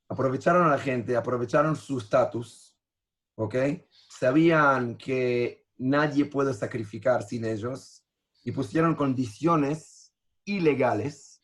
aprovecharon 0.09 0.67
a 0.67 0.71
la 0.71 0.77
gente, 0.77 1.15
aprovecharon 1.15 1.77
su 1.77 1.97
estatus, 1.97 2.77
¿ok? 3.35 3.55
Sabían 4.09 4.97
que 4.97 5.65
nadie 5.77 6.25
puede 6.25 6.53
sacrificar 6.53 7.23
sin 7.23 7.45
ellos 7.45 8.03
y 8.43 8.51
pusieron 8.51 8.95
condiciones 8.95 10.13
ilegales, 10.43 11.41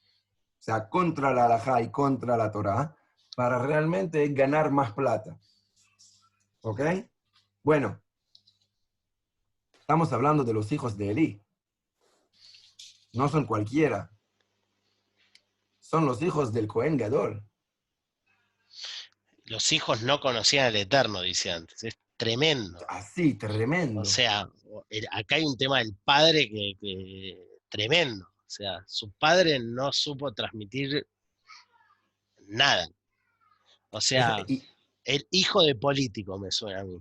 o 0.60 0.64
sea, 0.64 0.89
contra 0.89 1.34
la 1.34 1.45
halajá 1.45 1.82
y 1.82 1.89
contra 1.89 2.36
la 2.36 2.51
Torah, 2.51 2.93
para 3.38 3.60
realmente 3.60 4.28
ganar 4.28 4.72
más 4.72 4.91
plata. 4.91 5.39
¿Ok? 6.62 6.82
Bueno, 7.64 8.01
estamos 9.80 10.12
hablando 10.12 10.43
de 10.43 10.53
los 10.53 10.70
hijos 10.74 10.97
de 10.97 11.12
Elí. 11.12 11.41
No 13.14 13.30
son 13.30 13.45
cualquiera. 13.45 14.12
Son 15.89 16.05
los 16.05 16.21
hijos 16.21 16.51
del 16.51 16.67
Cohen 16.67 16.97
Gadol. 16.97 17.41
Los 19.45 19.71
hijos 19.71 20.01
no 20.01 20.19
conocían 20.19 20.65
al 20.65 20.75
Eterno, 20.75 21.21
dice 21.21 21.49
antes. 21.49 21.81
Es 21.81 21.97
tremendo. 22.17 22.77
Así, 22.89 23.35
tremendo. 23.35 24.01
O 24.01 24.05
sea, 24.05 24.49
acá 25.11 25.35
hay 25.38 25.45
un 25.45 25.57
tema 25.57 25.77
del 25.77 25.95
padre 26.03 26.49
que, 26.49 26.73
que- 26.81 27.38
tremendo. 27.69 28.25
O 28.25 28.49
sea, 28.49 28.83
su 28.85 29.09
padre 29.13 29.59
no 29.59 29.93
supo 29.93 30.33
transmitir 30.33 31.07
nada. 32.47 32.89
O 33.89 34.01
sea, 34.01 34.43
y, 34.45 34.61
el 35.05 35.25
hijo 35.31 35.63
de 35.63 35.75
político 35.75 36.38
me 36.38 36.51
suena 36.51 36.81
a 36.81 36.83
mí. 36.83 36.99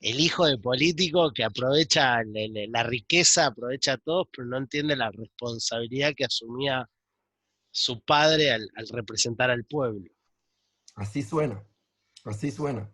El 0.00 0.20
hijo 0.20 0.44
de 0.44 0.58
político 0.58 1.32
que 1.32 1.44
aprovecha 1.44 2.18
la 2.24 2.82
riqueza, 2.82 3.46
aprovecha 3.46 3.94
a 3.94 3.98
todos, 3.98 4.26
pero 4.30 4.46
no 4.46 4.58
entiende 4.58 4.94
la 4.94 5.10
responsabilidad 5.10 6.12
que 6.14 6.26
asumía 6.26 6.86
su 7.72 8.00
padre 8.04 8.52
al, 8.52 8.70
al 8.76 8.86
representar 8.88 9.50
al 9.50 9.64
pueblo. 9.64 10.08
así 10.94 11.22
suena. 11.22 11.66
Así 12.24 12.52
suena. 12.52 12.88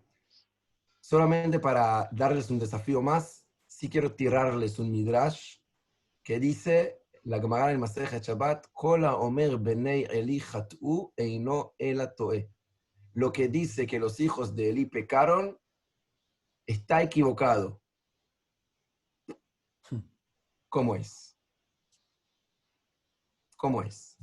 Solamente 1.00 1.58
para 1.58 2.08
darles 2.12 2.50
un 2.50 2.58
desafío 2.58 3.02
más, 3.02 3.44
sí 3.66 3.88
quiero 3.90 4.14
tirarles 4.14 4.78
un 4.78 4.90
midrash 4.90 5.58
que 6.22 6.38
dice 6.38 7.02
la 7.24 7.40
Gemara 7.40 7.72
en 7.72 7.80
Masejet 7.80 8.22
Shabbat, 8.22 8.68
Kola 8.72 9.16
Omer 9.16 9.58
Benei 9.58 10.06
Eli 10.10 10.40
Hat'u 10.40 11.12
Eino 11.16 11.74
Ela 11.78 12.14
Toe. 12.14 12.50
Lo 13.14 13.32
que 13.32 13.48
dice 13.48 13.86
que 13.86 13.98
los 13.98 14.20
hijos 14.20 14.54
de 14.54 14.70
Eli 14.70 14.86
pecaron 14.86 15.58
está 16.66 17.02
equivocado. 17.02 17.82
¿Cómo 20.68 20.94
es? 20.94 21.36
¿Cómo 23.56 23.82
es? 23.82 24.16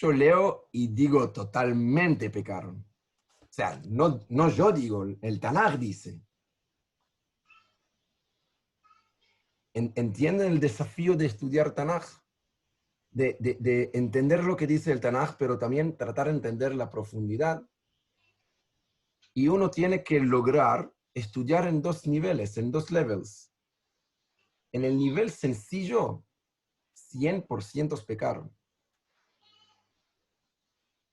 Yo 0.00 0.12
leo 0.12 0.70
y 0.72 0.88
digo 0.88 1.30
totalmente 1.30 2.30
pecaron. 2.30 2.86
O 3.38 3.46
sea, 3.50 3.78
no, 3.86 4.20
no 4.30 4.48
yo 4.48 4.72
digo, 4.72 5.04
el 5.04 5.38
Tanakh 5.38 5.78
dice. 5.78 6.22
En- 9.74 9.92
¿Entienden 9.96 10.52
el 10.52 10.60
desafío 10.60 11.16
de 11.16 11.26
estudiar 11.26 11.72
Tanakh? 11.74 12.06
De, 13.10 13.36
de- 13.40 13.58
de 13.60 13.90
entender 13.92 14.42
lo 14.42 14.56
que 14.56 14.66
dice 14.66 14.90
el 14.90 15.00
Tanakh, 15.00 15.36
pero 15.36 15.58
también 15.58 15.98
tratar 15.98 16.28
de 16.28 16.32
entender 16.34 16.74
la 16.74 16.88
profundidad. 16.88 17.62
Y 19.34 19.48
uno 19.48 19.70
tiene 19.70 20.02
que 20.02 20.18
lograr 20.20 20.90
estudiar 21.12 21.66
en 21.66 21.82
dos 21.82 22.06
niveles, 22.06 22.56
en 22.56 22.70
dos 22.70 22.90
levels. 22.90 23.52
En 24.72 24.84
el 24.84 24.96
nivel 24.96 25.30
sencillo, 25.30 26.24
100% 26.94 28.02
pecaron. 28.06 28.56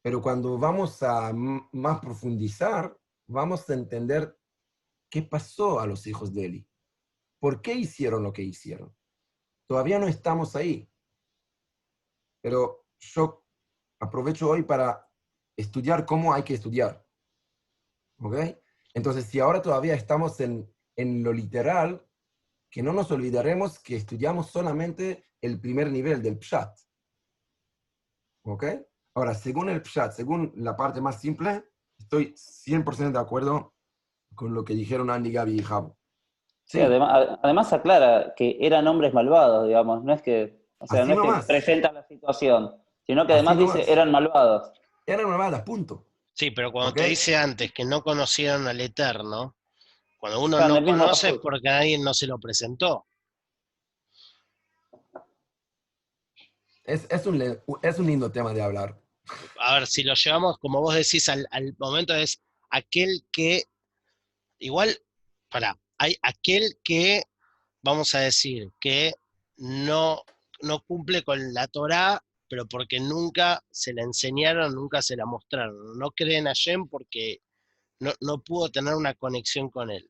Pero 0.07 0.21
cuando 0.21 0.57
vamos 0.57 1.03
a 1.03 1.33
más 1.33 1.99
profundizar, 1.99 2.97
vamos 3.27 3.69
a 3.69 3.73
entender 3.73 4.39
qué 5.11 5.21
pasó 5.21 5.81
a 5.81 5.85
los 5.85 6.07
hijos 6.07 6.33
de 6.33 6.45
Eli. 6.45 6.69
¿Por 7.41 7.61
qué 7.61 7.73
hicieron 7.73 8.23
lo 8.23 8.31
que 8.31 8.41
hicieron? 8.41 8.95
Todavía 9.67 9.99
no 9.99 10.07
estamos 10.07 10.55
ahí. 10.55 10.89
Pero 12.41 12.87
yo 12.99 13.45
aprovecho 13.99 14.49
hoy 14.49 14.63
para 14.63 15.11
estudiar 15.57 16.05
cómo 16.05 16.33
hay 16.33 16.43
que 16.43 16.53
estudiar. 16.53 17.05
¿Ok? 18.21 18.37
Entonces, 18.93 19.25
si 19.25 19.41
ahora 19.41 19.61
todavía 19.61 19.93
estamos 19.93 20.39
en, 20.39 20.73
en 20.95 21.21
lo 21.21 21.33
literal, 21.33 22.01
que 22.69 22.81
no 22.81 22.93
nos 22.93 23.11
olvidaremos 23.11 23.77
que 23.79 23.97
estudiamos 23.97 24.51
solamente 24.51 25.25
el 25.41 25.59
primer 25.59 25.91
nivel 25.91 26.23
del 26.23 26.39
Pshat. 26.39 26.79
¿Ok? 28.45 28.63
Ahora, 29.18 29.34
según 29.34 29.68
el 29.70 29.82
Pshat, 29.82 30.11
según 30.11 30.53
la 30.57 30.76
parte 30.78 31.01
más 31.01 31.20
simple, 31.20 31.63
estoy 31.97 32.36
100% 32.36 33.11
de 33.13 33.18
acuerdo 33.18 33.74
con 34.36 34.53
lo 34.53 34.63
que 34.63 34.76
dijeron 34.76 35.09
Andy, 35.09 35.32
Gaby 35.32 35.55
y 35.59 35.63
Javo. 35.63 35.97
Sí, 36.65 36.80
además, 36.80 37.39
además 37.41 37.74
aclara 37.74 38.36
que 38.36 38.57
eran 38.61 38.86
hombres 38.88 39.15
malvados, 39.15 39.65
digamos, 39.65 40.03
no 40.03 40.13
es 40.13 40.22
que, 40.22 40.63
o 40.78 40.86
sea, 40.86 40.99
Así 41.01 41.07
no 41.09 41.13
es 41.15 41.20
nomás. 41.26 41.45
que 41.47 41.47
presenta 41.47 41.91
la 41.91 42.03
situación, 42.03 42.76
sino 43.07 43.26
que 43.26 43.34
Así 43.34 43.39
además 43.39 43.57
nomás. 43.57 43.76
dice 43.78 43.91
eran 43.91 44.11
malvados. 44.11 44.72
Eran 45.07 45.28
malvadas, 45.28 45.63
punto. 45.63 46.05
Sí, 46.34 46.51
pero 46.51 46.72
cuando 46.72 46.93
te 46.93 47.05
dice 47.05 47.36
antes 47.36 47.72
que 47.74 47.86
no 47.86 48.03
conocieron 48.03 48.68
al 48.68 48.80
Eterno, 48.80 49.55
cuando 50.20 50.41
uno 50.43 50.57
Claro, 50.57 50.80
no 50.80 50.86
conoce 50.86 51.30
es 51.30 51.38
porque 51.39 51.61
nadie 51.68 51.97
no 51.97 52.13
se 52.13 52.28
lo 52.28 52.38
presentó. 52.38 53.07
Es, 56.84 57.07
es, 57.09 57.26
un, 57.26 57.41
es 57.82 57.97
un 57.97 58.05
lindo 58.05 58.32
tema 58.32 58.53
de 58.53 58.61
hablar. 58.61 59.06
A 59.59 59.75
ver, 59.75 59.88
si 59.88 60.03
lo 60.03 60.13
llevamos, 60.13 60.57
como 60.59 60.82
vos 60.82 60.95
decís, 60.95 61.30
al, 61.30 61.47
momento 61.78 62.15
es 62.15 62.41
aquel 62.69 63.25
que, 63.32 63.63
igual, 64.59 64.97
para, 65.49 65.78
hay 65.97 66.15
aquel 66.21 66.78
que, 66.84 67.23
vamos 67.82 68.15
a 68.15 68.19
decir, 68.19 68.71
que 68.80 69.13
no, 69.57 70.23
no 70.61 70.84
cumple 70.84 71.23
con 71.23 71.53
la 71.53 71.67
Torá, 71.67 72.23
pero 72.49 72.67
porque 72.67 72.99
nunca 72.99 73.63
se 73.69 73.93
la 73.93 74.03
enseñaron, 74.03 74.73
nunca 74.73 75.01
se 75.01 75.15
la 75.15 75.25
mostraron. 75.25 75.97
No 75.97 76.11
creen 76.11 76.47
a 76.47 76.53
Shem 76.53 76.88
porque 76.88 77.41
no, 77.99 78.13
no 78.21 78.41
pudo 78.41 78.69
tener 78.69 78.93
una 78.93 79.13
conexión 79.15 79.69
con 79.69 79.91
él. 79.91 80.09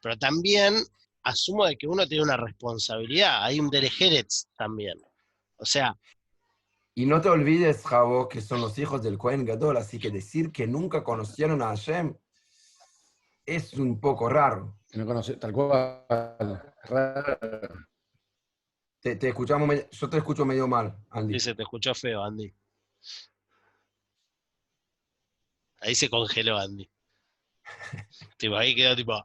Pero 0.00 0.16
también 0.16 0.74
asumo 1.22 1.66
de 1.66 1.76
que 1.76 1.88
uno 1.88 2.06
tiene 2.06 2.22
una 2.22 2.36
responsabilidad, 2.36 3.42
hay 3.44 3.58
un 3.58 3.68
Derejeretz 3.68 4.46
también. 4.56 5.00
O 5.56 5.66
sea, 5.66 5.98
Y 6.98 7.04
no 7.04 7.20
te 7.20 7.28
olvides, 7.28 7.84
Javo, 7.84 8.26
que 8.26 8.40
son 8.40 8.62
los 8.62 8.78
hijos 8.78 9.02
del 9.02 9.18
Cohen 9.18 9.44
Gadol, 9.44 9.76
así 9.76 9.98
que 9.98 10.10
decir 10.10 10.50
que 10.50 10.66
nunca 10.66 11.04
conocieron 11.04 11.60
a 11.60 11.66
Hashem 11.66 12.16
es 13.44 13.74
un 13.74 14.00
poco 14.00 14.30
raro. 14.30 14.78
Que 14.88 14.96
no 14.96 15.04
conoce, 15.04 15.36
tal 15.36 15.52
cual. 15.52 16.74
Raro. 16.84 17.86
Te, 18.98 19.16
te 19.16 19.28
escuchamos, 19.28 19.90
yo 19.90 20.08
te 20.08 20.16
escucho 20.16 20.46
medio 20.46 20.66
mal, 20.66 20.96
Andy. 21.10 21.34
Sí, 21.34 21.40
se 21.40 21.54
te 21.54 21.64
escuchó 21.64 21.94
feo, 21.94 22.24
Andy. 22.24 22.50
Ahí 25.80 25.94
se 25.94 26.08
congeló 26.08 26.56
Andy. 26.56 26.90
tipo, 28.38 28.56
ahí 28.56 28.74
quedó 28.74 28.96
tipo. 28.96 29.22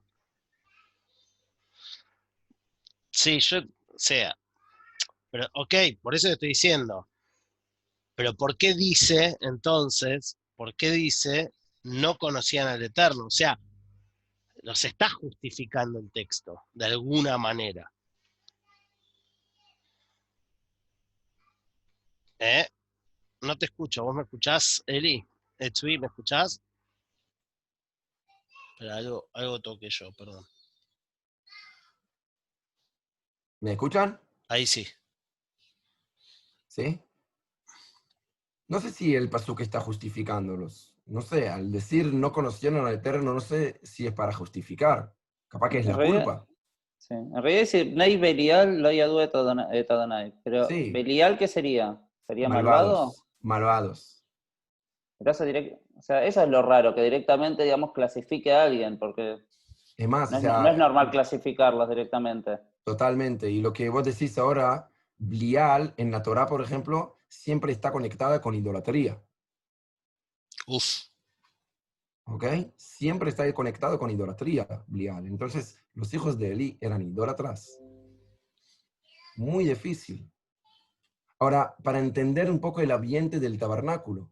Sí, 3.12 3.40
yo, 3.40 3.60
o 3.60 3.98
sea. 3.98 4.38
Pero, 5.30 5.48
ok, 5.54 5.74
por 6.02 6.14
eso 6.14 6.28
te 6.28 6.34
estoy 6.34 6.50
diciendo. 6.50 7.08
Pero 8.22 8.36
¿por 8.36 8.56
qué 8.56 8.76
dice, 8.76 9.36
entonces, 9.40 10.38
por 10.56 10.76
qué 10.76 10.92
dice, 10.92 11.56
no 11.82 12.20
conocían 12.20 12.68
al 12.68 12.84
Eterno? 12.84 13.26
O 13.26 13.32
sea, 13.32 13.60
los 14.62 14.86
está 14.86 15.10
justificando 15.10 15.98
el 15.98 16.12
texto, 16.12 16.62
de 16.72 16.86
alguna 16.86 17.40
manera. 17.40 17.92
¿Eh? 22.38 22.68
No 23.42 23.58
te 23.58 23.66
escucho. 23.66 24.04
¿Vos 24.04 24.14
me 24.14 24.22
escuchás, 24.22 24.84
Eli? 24.86 25.28
Etsui, 25.58 25.98
¿me 25.98 26.06
escuchás? 26.06 26.62
Pero 28.78 28.94
algo, 28.94 29.30
algo 29.34 29.60
toqué 29.60 29.90
yo, 29.90 30.12
perdón. 30.16 30.46
¿Me 33.62 33.72
escuchan? 33.72 34.22
Ahí 34.48 34.68
sí. 34.68 34.88
¿Sí? 36.68 37.02
No 38.72 38.80
sé 38.80 38.90
si 38.90 39.16
el 39.16 39.30
que 39.54 39.64
está 39.64 39.82
justificándolos. 39.82 40.88
no 41.08 41.20
sé, 41.22 41.50
al 41.50 41.74
decir 41.74 42.14
no 42.14 42.32
conocieron 42.32 42.88
al 42.88 42.94
Eterno, 42.94 43.34
no 43.34 43.42
sé 43.42 43.82
si 43.84 44.08
es 44.08 44.14
para 44.14 44.32
justificar. 44.32 45.14
Capaz 45.50 45.68
que 45.68 45.80
es 45.80 45.86
la 45.86 45.98
realidad- 45.98 46.24
culpa. 46.24 46.46
Sí. 46.98 47.14
En 47.16 47.34
realidad 47.34 47.60
dice, 47.62 47.86
Nay 47.86 48.16
Belial 48.16 48.82
lo 48.82 48.88
hay 48.88 49.02
de 49.20 49.84
Tadonai. 49.84 50.34
Pero, 50.44 50.68
Sí. 50.70 50.90
¿Belial 50.92 51.38
qué 51.38 51.50
sería? 51.50 52.00
¿Sería 52.26 52.48
malvado? 52.48 52.88
Malvados. 52.88 53.26
Malvados. 53.42 54.24
Direct- 55.46 55.80
o 55.98 56.02
sea, 56.02 56.24
eso 56.24 56.42
es 56.44 56.48
lo 56.50 56.62
raro, 56.62 56.96
que 56.96 57.04
directamente, 57.04 57.64
digamos, 57.64 57.92
clasifique 57.92 58.54
a 58.54 58.64
alguien, 58.64 58.98
porque 58.98 59.40
Es 59.98 60.08
más, 60.08 60.32
no 60.32 60.38
o 60.38 60.40
es, 60.40 60.44
sea, 60.46 60.62
no 60.62 60.70
es 60.70 60.78
normal 60.78 61.10
clasificarlos 61.12 61.90
directamente. 61.90 62.58
Totalmente. 62.86 63.52
Y 63.52 63.60
lo 63.62 63.74
que 63.74 63.90
vos 63.90 64.06
decís 64.06 64.38
ahora, 64.38 64.90
Blial, 65.18 65.94
en 65.98 66.10
la 66.12 66.24
Torah, 66.24 66.46
por 66.46 66.62
ejemplo, 66.62 67.18
siempre 67.32 67.72
está 67.72 67.92
conectada 67.92 68.42
con 68.42 68.54
idolatría. 68.54 69.24
Uf. 70.68 71.08
¿Ok? 72.26 72.46
Siempre 72.76 73.30
está 73.30 73.52
conectado 73.54 73.98
con 73.98 74.12
idolatría, 74.12 74.68
Blial. 74.88 75.26
Entonces, 75.26 75.82
los 75.94 76.14
hijos 76.14 76.38
de 76.38 76.52
Eli 76.52 76.78
eran 76.82 77.02
idólatras. 77.02 77.80
Muy 79.38 79.66
difícil. 79.66 80.30
Ahora, 81.40 81.76
para 81.84 82.00
entender 82.00 82.52
un 82.52 82.60
poco 82.60 82.82
el 82.82 82.92
ambiente 82.92 83.40
del 83.40 83.58
tabernáculo, 83.58 84.32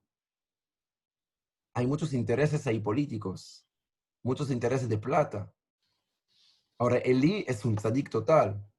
hay 1.74 1.88
muchos 1.88 2.14
intereses 2.14 2.68
ahí 2.68 2.80
políticos, 2.80 3.66
muchos 4.22 4.52
intereses 4.52 4.90
de 4.90 4.98
plata. 4.98 5.52
Ahora, 6.78 6.98
Eli 6.98 7.46
es 7.48 7.64
un 7.64 7.78
tzadik 7.78 8.10
total. 8.10 8.70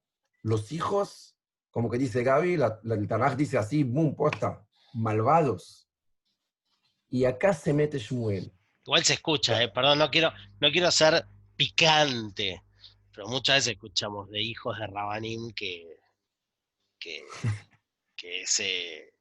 Los 0.43 0.73
hijos, 0.73 1.37
como 1.71 1.91
que 1.91 1.99
dice 1.99 2.23
Gaby, 2.23 2.57
la, 2.57 2.79
la- 2.83 2.95
el 2.95 3.07
Tanaj 3.09 3.37
dice 3.37 3.59
así, 3.59 3.85
boom, 3.85 4.14
posta, 4.16 4.66
malvados. 4.95 5.89
Y 7.09 7.25
acá 7.25 7.53
se 7.53 7.73
mete 7.73 7.99
Shmuel. 7.99 8.53
Igual 8.85 9.05
se 9.05 9.14
escucha, 9.14 9.62
eh, 9.62 9.68
perdón, 9.68 9.99
no 9.99 10.11
quiero, 10.11 10.33
no 10.61 10.71
quiero 10.71 10.91
ser 10.91 11.27
picante, 11.57 12.62
pero 13.12 13.29
muchas 13.29 13.57
veces 13.57 13.73
escuchamos 13.75 14.31
de 14.31 14.41
hijos 14.41 14.79
de 14.79 14.87
Rabanim 14.87 15.53
que, 15.53 15.99
que, 16.99 17.23
que 18.16 18.47
se, 18.47 19.12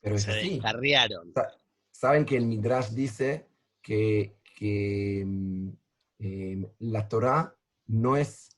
Pero 0.00 0.16
es 0.16 0.22
se 0.22 0.30
así. 0.32 0.50
descarriaron. 0.50 1.32
Sa- 1.34 1.52
Saben 1.90 2.24
que 2.24 2.36
el 2.36 2.46
Midrash 2.46 2.88
dice 2.90 3.46
que, 3.80 4.36
que, 4.58 5.22
mm, 5.24 5.68
eh, 6.18 6.70
la 6.80 7.08
Torah 7.08 7.54
no 7.86 8.16
es, 8.16 8.53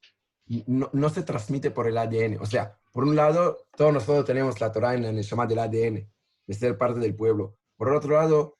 no, 0.66 1.08
se 1.08 1.22
transmite 1.22 1.70
por 1.70 1.88
el 1.88 1.98
ADN. 1.98 2.38
O 2.40 2.46
sea, 2.46 2.78
por 2.92 3.04
un 3.04 3.16
lado, 3.16 3.66
todos 3.76 3.92
nosotros 3.92 4.24
tenemos 4.24 4.60
la 4.60 4.72
Torah 4.72 4.94
en 4.94 5.04
el 5.04 5.22
llamado 5.22 5.48
del 5.48 5.58
ADN, 5.58 6.10
de 6.46 6.54
ser 6.54 6.78
parte 6.78 7.00
del 7.00 7.14
pueblo. 7.14 7.56
Por 7.76 7.92
otro 7.92 8.14
lado, 8.14 8.58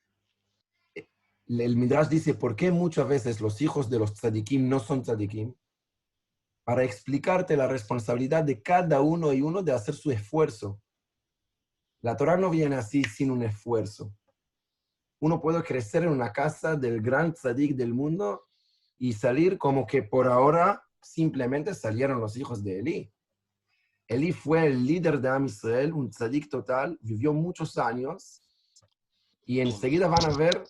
el 0.95 1.77
Midrash 1.77 2.09
dice, 2.09 2.35
¿por 2.35 2.57
qué 2.57 2.71
muchas 2.71 3.09
veces 3.09 3.41
los 3.41 3.61
hijos 3.63 3.89
de 3.89 3.99
los 3.99 4.15
tzadikim 4.15 4.69
no 4.69 4.81
son 4.81 5.03
tzadikim? 5.03 5.55
Para 6.65 6.83
explicarte 6.83 7.57
la 7.57 7.69
responsabilidad 7.69 8.43
de 8.43 8.61
cada 8.61 9.01
uno 9.01 9.33
y 9.33 9.41
uno 9.41 9.63
de 9.63 9.73
hacer 9.73 9.95
su 9.95 10.11
esfuerzo. 10.11 10.81
La 12.03 12.17
Torah 12.17 12.37
no 12.37 12.51
viene 12.51 12.77
así 12.77 13.05
sin 13.05 13.31
un 13.31 13.43
esfuerzo 13.43 14.13
uno 15.21 15.41
puede 15.41 15.63
crecer 15.63 16.03
en 16.03 16.11
una 16.11 16.33
casa 16.33 16.77
del 16.77 17.01
gran 17.01 17.33
tzadik 17.33 17.75
del 17.75 17.95
mundo 17.95 18.47
y 18.99 19.13
salir 19.13 19.59
como 19.59 19.87
que 19.87 20.03
por 20.03 20.29
ahora 20.29 20.86
simplemente 21.07 21.75
salieron 21.75 22.21
los 22.21 22.37
hijos 22.37 22.63
de 22.63 22.81
Eli. 22.81 23.13
Eli 24.09 24.33
fue 24.33 24.67
el 24.67 24.87
líder 24.87 25.21
de 25.21 25.29
Am 25.29 25.47
Israel, 25.47 25.93
un 25.93 26.11
tzadik 26.11 26.49
total, 26.49 26.99
vivió 27.03 27.33
muchos 27.33 27.79
años 27.79 28.43
y 29.45 29.61
enseguida 29.61 30.09
van 30.09 30.25
a 30.25 30.37
ver 30.37 30.65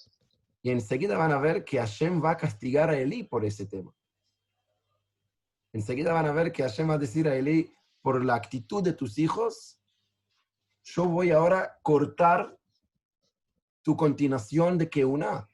y 0.62 0.70
enseguida 0.70 1.16
van 1.16 1.32
a 1.32 1.38
ver 1.38 1.64
que 1.64 1.78
Hashem 1.78 2.22
va 2.22 2.32
a 2.32 2.36
castigar 2.36 2.90
a 2.90 2.98
Eli 2.98 3.22
por 3.22 3.44
ese 3.44 3.66
tema. 3.66 3.94
Enseguida 5.72 6.12
van 6.12 6.26
a 6.26 6.32
ver 6.32 6.50
que 6.50 6.62
Hashem 6.62 6.88
va 6.88 6.94
a 6.94 6.98
decir 6.98 7.28
a 7.28 7.36
Eli, 7.36 7.72
por 8.02 8.24
la 8.24 8.34
actitud 8.34 8.82
de 8.82 8.92
tus 8.92 9.18
hijos, 9.18 9.78
yo 10.82 11.06
voy 11.06 11.30
ahora 11.30 11.60
a 11.60 11.78
cortar 11.82 12.56
tu 13.82 13.96
continuación 13.96 14.78
de 14.78 14.88
que 14.88 15.04
una. 15.04 15.48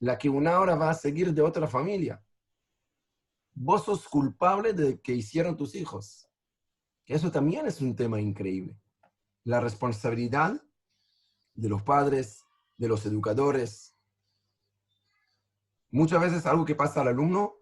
La 0.00 0.18
que 0.18 0.28
una 0.28 0.54
ahora 0.54 0.74
va 0.74 0.90
a 0.90 0.94
seguir 0.94 1.32
de 1.32 1.42
otra 1.42 1.66
familia. 1.66 2.22
Vos 3.54 3.84
sos 3.84 4.08
culpable 4.08 4.72
de 4.72 5.00
que 5.00 5.12
hicieron 5.12 5.56
tus 5.56 5.74
hijos. 5.74 6.28
Eso 7.06 7.30
también 7.30 7.66
es 7.66 7.80
un 7.80 7.94
tema 7.94 8.20
increíble. 8.20 8.80
La 9.44 9.60
responsabilidad 9.60 10.62
de 11.54 11.68
los 11.68 11.82
padres, 11.82 12.44
de 12.76 12.88
los 12.88 13.04
educadores. 13.06 13.94
Muchas 15.90 16.20
veces 16.20 16.46
algo 16.46 16.64
que 16.64 16.74
pasa 16.74 17.02
al 17.02 17.08
alumno, 17.08 17.56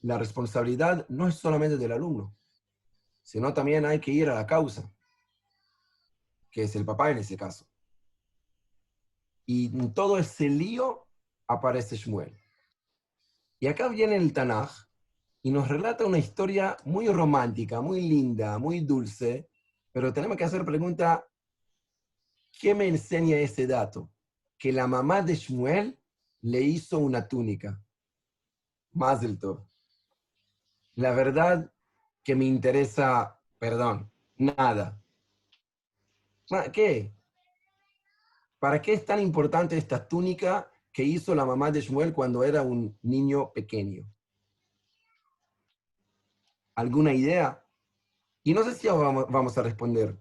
la 0.00 0.18
responsabilidad 0.18 1.06
no 1.08 1.28
es 1.28 1.36
solamente 1.36 1.76
del 1.78 1.92
alumno, 1.92 2.36
sino 3.22 3.54
también 3.54 3.86
hay 3.86 4.00
que 4.00 4.10
ir 4.10 4.28
a 4.28 4.34
la 4.34 4.46
causa, 4.46 4.92
que 6.50 6.64
es 6.64 6.76
el 6.76 6.84
papá 6.84 7.10
en 7.10 7.18
ese 7.18 7.36
caso. 7.36 7.66
Y 9.46 9.66
en 9.66 9.94
todo 9.94 10.18
ese 10.18 10.48
lío 10.48 11.06
aparece 11.46 11.96
Shmuel. 11.96 12.36
Y 13.60 13.66
acá 13.66 13.88
viene 13.88 14.16
el 14.16 14.32
Tanaj 14.32 14.88
y 15.44 15.50
nos 15.50 15.68
relata 15.68 16.06
una 16.06 16.16
historia 16.16 16.74
muy 16.86 17.06
romántica, 17.08 17.82
muy 17.82 18.00
linda, 18.00 18.58
muy 18.58 18.80
dulce, 18.80 19.46
pero 19.92 20.10
tenemos 20.10 20.38
que 20.38 20.44
hacer 20.44 20.64
pregunta, 20.64 21.28
¿qué 22.50 22.74
me 22.74 22.88
enseña 22.88 23.36
ese 23.36 23.66
dato? 23.66 24.10
Que 24.56 24.72
la 24.72 24.86
mamá 24.86 25.20
de 25.20 25.34
Shmuel 25.34 26.00
le 26.40 26.62
hizo 26.62 26.98
una 26.98 27.28
túnica. 27.28 27.78
Tov. 29.38 29.68
La 30.94 31.10
verdad 31.10 31.70
que 32.22 32.34
me 32.34 32.46
interesa, 32.46 33.38
perdón, 33.58 34.10
nada. 34.36 34.98
¿Qué? 36.72 37.12
¿Para 38.58 38.80
qué 38.80 38.94
es 38.94 39.04
tan 39.04 39.20
importante 39.20 39.76
esta 39.76 40.08
túnica 40.08 40.70
que 40.90 41.02
hizo 41.02 41.34
la 41.34 41.44
mamá 41.44 41.70
de 41.70 41.82
Shmuel 41.82 42.14
cuando 42.14 42.44
era 42.44 42.62
un 42.62 42.98
niño 43.02 43.52
pequeño? 43.52 44.13
¿Alguna 46.76 47.12
idea? 47.12 47.64
Y 48.42 48.52
no 48.52 48.64
sé 48.64 48.74
si 48.74 48.88
vamos, 48.88 49.26
vamos 49.30 49.56
a 49.56 49.62
responder, 49.62 50.18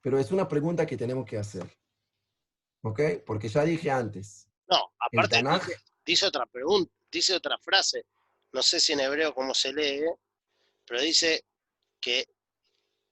pero 0.00 0.18
es 0.18 0.30
una 0.30 0.46
pregunta 0.48 0.86
que 0.86 0.96
tenemos 0.96 1.24
que 1.26 1.38
hacer. 1.38 1.66
¿Ok? 2.82 3.00
Porque 3.26 3.48
ya 3.48 3.64
dije 3.64 3.90
antes, 3.90 4.48
No, 4.68 4.92
aparte 4.98 5.36
Tanaj, 5.36 5.66
dice, 5.66 5.80
dice 6.04 6.26
otra 6.26 6.46
pregunta, 6.46 6.92
dice 7.10 7.34
otra 7.34 7.58
frase, 7.58 8.06
no 8.52 8.62
sé 8.62 8.78
si 8.78 8.92
en 8.92 9.00
hebreo 9.00 9.34
cómo 9.34 9.54
se 9.54 9.72
lee, 9.72 10.04
pero 10.84 11.00
dice 11.00 11.44
que, 12.00 12.26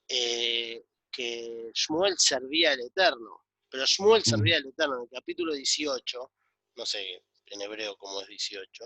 eh, 0.08 0.84
que 1.10 1.70
Shmuel 1.74 2.14
servía 2.18 2.72
al 2.72 2.80
Eterno, 2.80 3.44
pero 3.68 3.84
Shmuel 3.86 4.20
Mm. 4.22 4.30
servía 4.30 4.56
al 4.58 4.66
Eterno 4.66 4.96
en 4.96 5.02
el 5.02 5.08
capítulo 5.10 5.54
18, 5.54 6.32
no 6.76 6.86
sé 6.86 7.24
en 7.46 7.62
hebreo 7.62 7.96
cómo 7.96 8.20
es 8.20 8.28
18, 8.28 8.84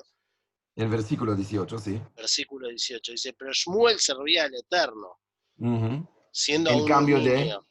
el 0.82 0.88
versículo 0.88 1.34
18, 1.34 1.78
sí. 1.78 2.00
versículo 2.16 2.68
18, 2.68 3.12
dice, 3.12 3.32
pero 3.32 3.52
Shmuel 3.52 3.98
servía 3.98 4.44
al 4.44 4.54
Eterno, 4.54 5.18
Ujú. 5.58 6.06
siendo 6.32 6.70
En 6.70 6.78
aún 6.80 6.88
cambio 6.88 7.16
un 7.18 7.24
de- 7.24 7.36
niño. 7.36 7.66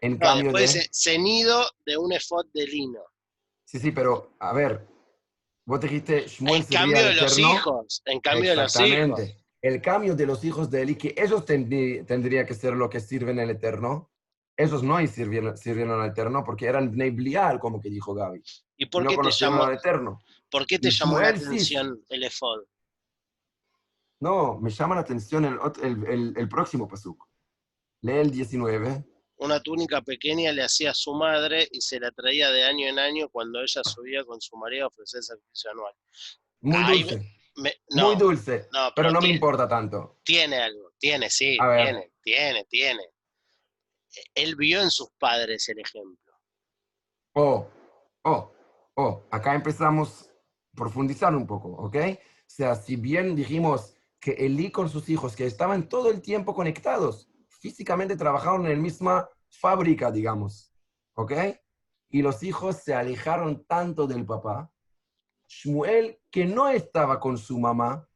En 0.00 0.12
No, 0.12 0.18
cambio 0.20 0.44
después 0.52 0.74
de... 0.74 0.88
cenido 0.92 1.64
de 1.84 1.96
un 1.96 2.12
efod 2.12 2.46
de 2.54 2.66
lino. 2.66 3.00
Sí, 3.64 3.78
sí, 3.80 3.90
pero 3.90 4.36
a 4.38 4.52
ver, 4.52 4.86
vos 5.66 5.80
dijiste 5.80 6.26
Shmuel 6.28 6.56
En 6.56 6.62
servía 6.62 6.78
cambio 6.80 6.98
al 6.98 7.04
de 7.16 7.20
los 7.22 7.32
Eterno. 7.32 7.54
hijos, 7.54 8.02
en 8.04 8.20
cambio 8.20 8.50
de 8.50 8.56
los 8.56 8.76
hijos. 8.76 8.88
Exactamente. 8.90 9.44
El 9.60 9.82
cambio 9.82 10.14
de 10.14 10.26
los 10.26 10.44
hijos 10.44 10.70
de 10.70 10.82
Eli, 10.82 10.94
que 10.94 11.14
ellos 11.18 11.44
tendrí- 11.44 12.06
tendría 12.06 12.46
que 12.46 12.54
ser 12.54 12.74
lo 12.74 12.88
que 12.88 13.00
sirven 13.00 13.40
al 13.40 13.50
Eterno. 13.50 14.12
Esos 14.56 14.84
no 14.84 15.04
sirvieron, 15.08 15.56
sirvieron 15.56 16.00
al 16.00 16.10
Eterno 16.10 16.44
porque 16.44 16.66
eran 16.66 16.90
Bnei 16.92 17.10
como 17.60 17.80
que 17.80 17.90
dijo 17.90 18.14
Gaby. 18.14 18.40
¿Y 18.76 18.86
por 18.86 19.02
no 19.02 19.08
qué 19.08 19.14
te 19.14 19.16
conocieron 19.16 19.56
llamó, 19.56 19.68
al 19.68 19.74
Eterno. 19.76 20.20
Por 20.50 20.66
qué 20.66 20.78
te 20.78 20.90
llamó 20.90 21.18
la 21.20 21.28
atención 21.28 22.04
el 22.08 22.24
efod? 22.24 22.60
No, 24.20 24.58
me 24.58 24.70
llama 24.70 24.94
la 24.96 25.02
atención 25.02 25.44
el, 25.44 25.58
el, 25.82 26.06
el- 26.06 26.34
el 26.36 26.48
próximo 26.48 26.88
pasuk. 26.88 27.24
Lee 28.02 28.14
el 28.18 28.30
19. 28.30 29.04
Una 29.36 29.60
túnica 29.62 30.02
pequeña 30.02 30.50
le 30.52 30.62
hacía 30.64 30.90
a 30.90 30.94
su 30.94 31.14
madre 31.14 31.68
y 31.70 31.80
se 31.80 32.00
la 32.00 32.10
traía 32.10 32.50
de 32.50 32.64
año 32.64 32.88
en 32.88 32.98
año 32.98 33.28
cuando 33.28 33.60
ella 33.60 33.82
subía 33.84 34.24
con 34.24 34.40
su 34.40 34.56
marido 34.56 34.84
a 34.84 34.88
ofrecer 34.88 35.22
sacrificio 35.22 35.70
anual. 35.70 35.94
Muy 36.60 36.82
Ay, 36.84 37.02
dulce. 37.04 37.32
Me- 37.56 37.74
no, 37.90 38.06
muy 38.08 38.16
dulce. 38.16 38.68
no, 38.72 38.92
pero 38.94 39.08
pero 39.08 39.10
no 39.12 39.20
me 39.20 39.28
importa 39.28 39.68
tanto. 39.68 40.18
tiene 40.24 40.56
algo, 40.58 40.92
tiene, 40.98 41.30
sí, 41.30 41.56
A 41.60 41.66
ver. 41.68 41.84
tiene, 41.84 42.12
tiene, 42.22 42.64
tiene. 42.64 43.02
Él 44.34 44.56
vio 44.56 44.80
en 44.82 44.90
sus 44.90 45.10
padres 45.18 45.68
el 45.68 45.78
ejemplo. 45.78 46.34
Oh, 47.34 47.68
oh, 48.24 48.52
oh, 48.96 49.26
acá 49.30 49.54
empezamos 49.54 50.27
profundizar 50.78 51.34
un 51.34 51.46
poco, 51.46 51.68
¿ok? 51.68 51.96
O 51.96 52.50
sea, 52.50 52.74
si 52.74 52.96
bien 52.96 53.36
dijimos 53.36 53.94
que 54.20 54.32
Elí 54.32 54.70
con 54.70 54.88
sus 54.88 55.08
hijos, 55.08 55.36
que 55.36 55.46
estaban 55.46 55.88
todo 55.88 56.10
el 56.10 56.22
tiempo 56.22 56.54
conectados, 56.54 57.28
físicamente 57.48 58.16
trabajaron 58.16 58.66
en 58.66 58.72
la 58.72 58.78
misma 58.78 59.28
fábrica, 59.48 60.10
digamos, 60.10 60.72
¿ok? 61.14 61.32
y 62.10 62.22
los 62.22 62.42
hijos 62.42 62.76
se 62.76 62.94
alejaron 62.94 63.64
tanto 63.64 64.06
del 64.06 64.24
papá, 64.24 64.72
Shmuel, 65.46 66.20
que 66.30 66.46
no 66.46 66.68
estaba 66.68 67.20
con 67.20 67.38
su 67.38 67.58
mamá 67.58 68.08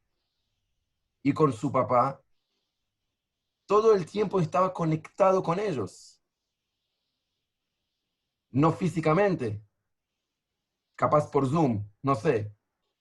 y 1.21 1.33
con 1.33 1.53
su 1.53 1.71
papá, 1.71 2.21
todo 3.65 3.93
el 3.93 4.05
tiempo 4.05 4.39
estaba 4.39 4.73
conectado 4.73 5.41
con 5.41 5.59
ellos. 5.59 6.21
No 8.51 8.71
físicamente, 8.71 9.63
capaz 10.95 11.29
por 11.31 11.49
Zoom, 11.49 11.87
no 12.03 12.15
sé, 12.15 12.55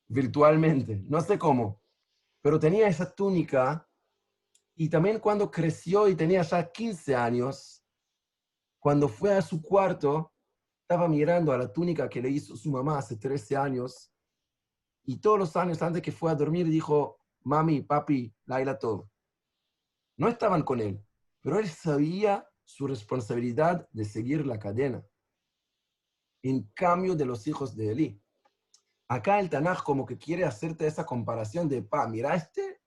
virtualmente, 0.09 1.03
no 1.09 1.21
sé 1.21 1.39
cómo, 1.39 1.83
pero 2.41 2.59
tenía 2.59 2.89
esa 2.89 3.13
túnica 3.15 3.89
y 4.75 4.89
también 4.89 5.19
cuando 5.19 5.51
creció 5.51 6.09
y 6.09 6.15
tenía 6.15 6.43
ya 6.43 6.71
15 6.71 7.15
años, 7.15 7.85
cuando 8.79 9.09
fue 9.09 9.35
a 9.35 9.43
su 9.43 9.61
cuarto, 9.61 10.33
estaba 10.83 11.09
mirando 11.09 11.53
a 11.53 11.59
la 11.59 11.73
túnica 11.73 12.09
que 12.09 12.23
le 12.23 12.31
hizo 12.31 12.57
su 12.57 12.71
mamá 12.71 12.99
hace 12.99 13.17
13 13.17 13.57
años 13.57 14.13
y 15.05 15.19
todos 15.19 15.39
los 15.39 15.57
años 15.57 15.83
antes 15.83 16.03
que 16.03 16.13
fue 16.13 16.31
a 16.31 16.35
dormir 16.35 16.67
dijo, 16.69 17.19
mami, 17.43 17.83
papi, 17.83 18.35
Laila, 18.47 18.79
todo. 18.79 19.11
No 20.17 20.29
estaban 20.29 20.63
con 20.63 20.81
él, 20.81 21.05
pero 21.41 21.59
él 21.59 21.69
sabía 21.69 22.49
su 22.65 22.87
responsabilidad 22.87 23.89
de 23.91 24.05
seguir 24.05 24.47
la 24.47 24.59
cadena. 24.59 25.05
En 26.43 26.65
cambio 26.75 27.15
de 27.15 27.25
los 27.25 27.47
hijos 27.47 27.77
de 27.77 27.91
Eli. 27.91 28.22
Acá 29.13 29.39
el 29.41 29.51
Tanaj 29.51 29.83
como 29.83 30.07
que 30.07 30.17
quiere 30.17 30.43
hacerte 30.43 30.87
esa 30.87 31.05
comparación 31.05 31.69
de, 31.69 31.83
pa, 31.83 32.09
mira 32.09 32.35
este 32.35 32.81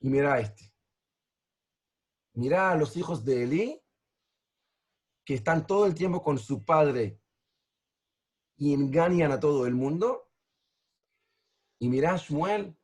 y 0.00 0.10
mira 0.10 0.38
este. 0.38 0.70
Mira 2.34 2.70
a 2.70 2.76
los 2.76 2.94
hijos 2.94 3.24
de 3.24 3.42
Eli 3.42 3.82
que 5.24 5.32
están 5.32 5.66
todo 5.66 5.86
el 5.86 5.94
tiempo 5.94 6.22
con 6.22 6.38
su 6.38 6.62
padre 6.62 7.22
y 8.58 8.74
engañan 8.74 9.32
a 9.32 9.40
todo 9.40 9.66
el 9.66 9.74
mundo 9.74 10.30
y 11.78 11.88
mira 11.88 12.14
Shmuel, 12.18 12.78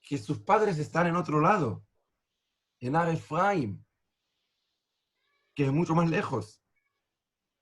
que 0.00 0.16
sus 0.16 0.38
padres 0.38 0.78
están 0.78 1.08
en 1.08 1.16
otro 1.16 1.40
lado, 1.40 1.86
en 2.78 2.96
Arefraim, 2.96 3.84
que 5.54 5.66
es 5.66 5.72
mucho 5.72 5.94
más 5.94 6.08
lejos, 6.08 6.62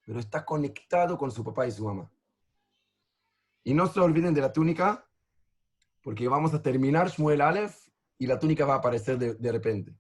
pero 0.05 0.21
está 0.21 0.45
conectado 0.45 1.19
con 1.19 1.33
su 1.33 1.43
papá 1.43 1.67
y 1.67 1.73
su 1.73 1.85
mamá. 1.85 2.09
Y 3.69 3.75
no 3.75 3.87
se 3.87 4.01
olviden 4.01 4.33
de 4.33 4.41
la 4.41 4.51
túnica, 4.51 5.07
porque 6.03 6.27
vamos 6.27 6.55
a 6.55 6.62
terminar 6.62 7.11
Shmuel 7.11 7.43
Aleph 7.43 7.77
y 8.16 8.27
la 8.27 8.39
túnica 8.39 8.64
va 8.64 8.77
a 8.77 8.79
aparecer 8.79 9.19
de, 9.19 9.35
de 9.35 9.53
repente. 9.53 9.93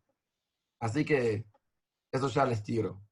Así 0.80 1.04
que 1.04 1.44
eso 2.10 2.28
ya 2.30 2.46
les 2.46 2.62
tiro. 2.62 3.02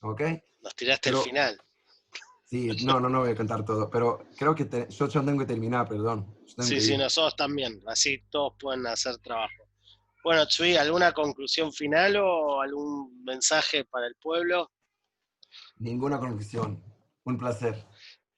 ¿Ok? 0.00 0.22
Nos 0.62 0.74
tiraste 0.74 1.10
Pero- 1.10 1.18
el 1.22 1.24
final. 1.30 1.62
Sí, 2.44 2.84
no, 2.84 2.98
no, 2.98 3.08
no 3.08 3.20
voy 3.20 3.30
a 3.30 3.36
cantar 3.36 3.64
todo, 3.64 3.88
pero 3.88 4.26
creo 4.36 4.52
que 4.56 4.64
te- 4.64 4.88
yo 4.90 5.06
ya 5.06 5.24
tengo 5.24 5.38
que 5.38 5.46
terminar, 5.46 5.86
perdón. 5.88 6.36
Sí, 6.58 6.80
sí, 6.80 6.96
nosotros 6.98 7.36
también. 7.36 7.80
Así 7.86 8.20
todos 8.30 8.54
pueden 8.58 8.84
hacer 8.88 9.16
trabajo. 9.18 9.62
Bueno, 10.24 10.44
Chuy, 10.46 10.74
¿alguna 10.76 11.12
conclusión 11.12 11.72
final 11.72 12.16
o 12.16 12.60
algún 12.60 13.22
mensaje 13.22 13.84
para 13.84 14.08
el 14.08 14.16
pueblo? 14.16 14.72
Ninguna 15.78 16.18
conclusión. 16.18 16.82
Un 17.22 17.38
placer. 17.38 17.86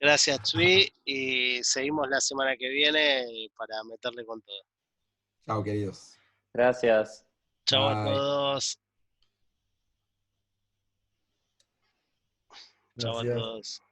Gracias, 0.02 0.50
Chuy, 0.50 0.92
y 1.04 1.62
seguimos 1.62 2.08
la 2.08 2.20
semana 2.20 2.56
que 2.56 2.68
viene 2.68 3.48
para 3.56 3.84
meterle 3.84 4.26
con 4.26 4.42
todo. 4.42 4.62
Chao, 5.46 5.62
queridos. 5.62 6.18
Gracias. 6.52 7.24
Chao 7.66 7.88
a 7.88 8.04
todos. 8.04 8.80
Chao 12.98 13.18
a 13.20 13.22
Gracias. 13.22 13.36
todos. 13.36 13.82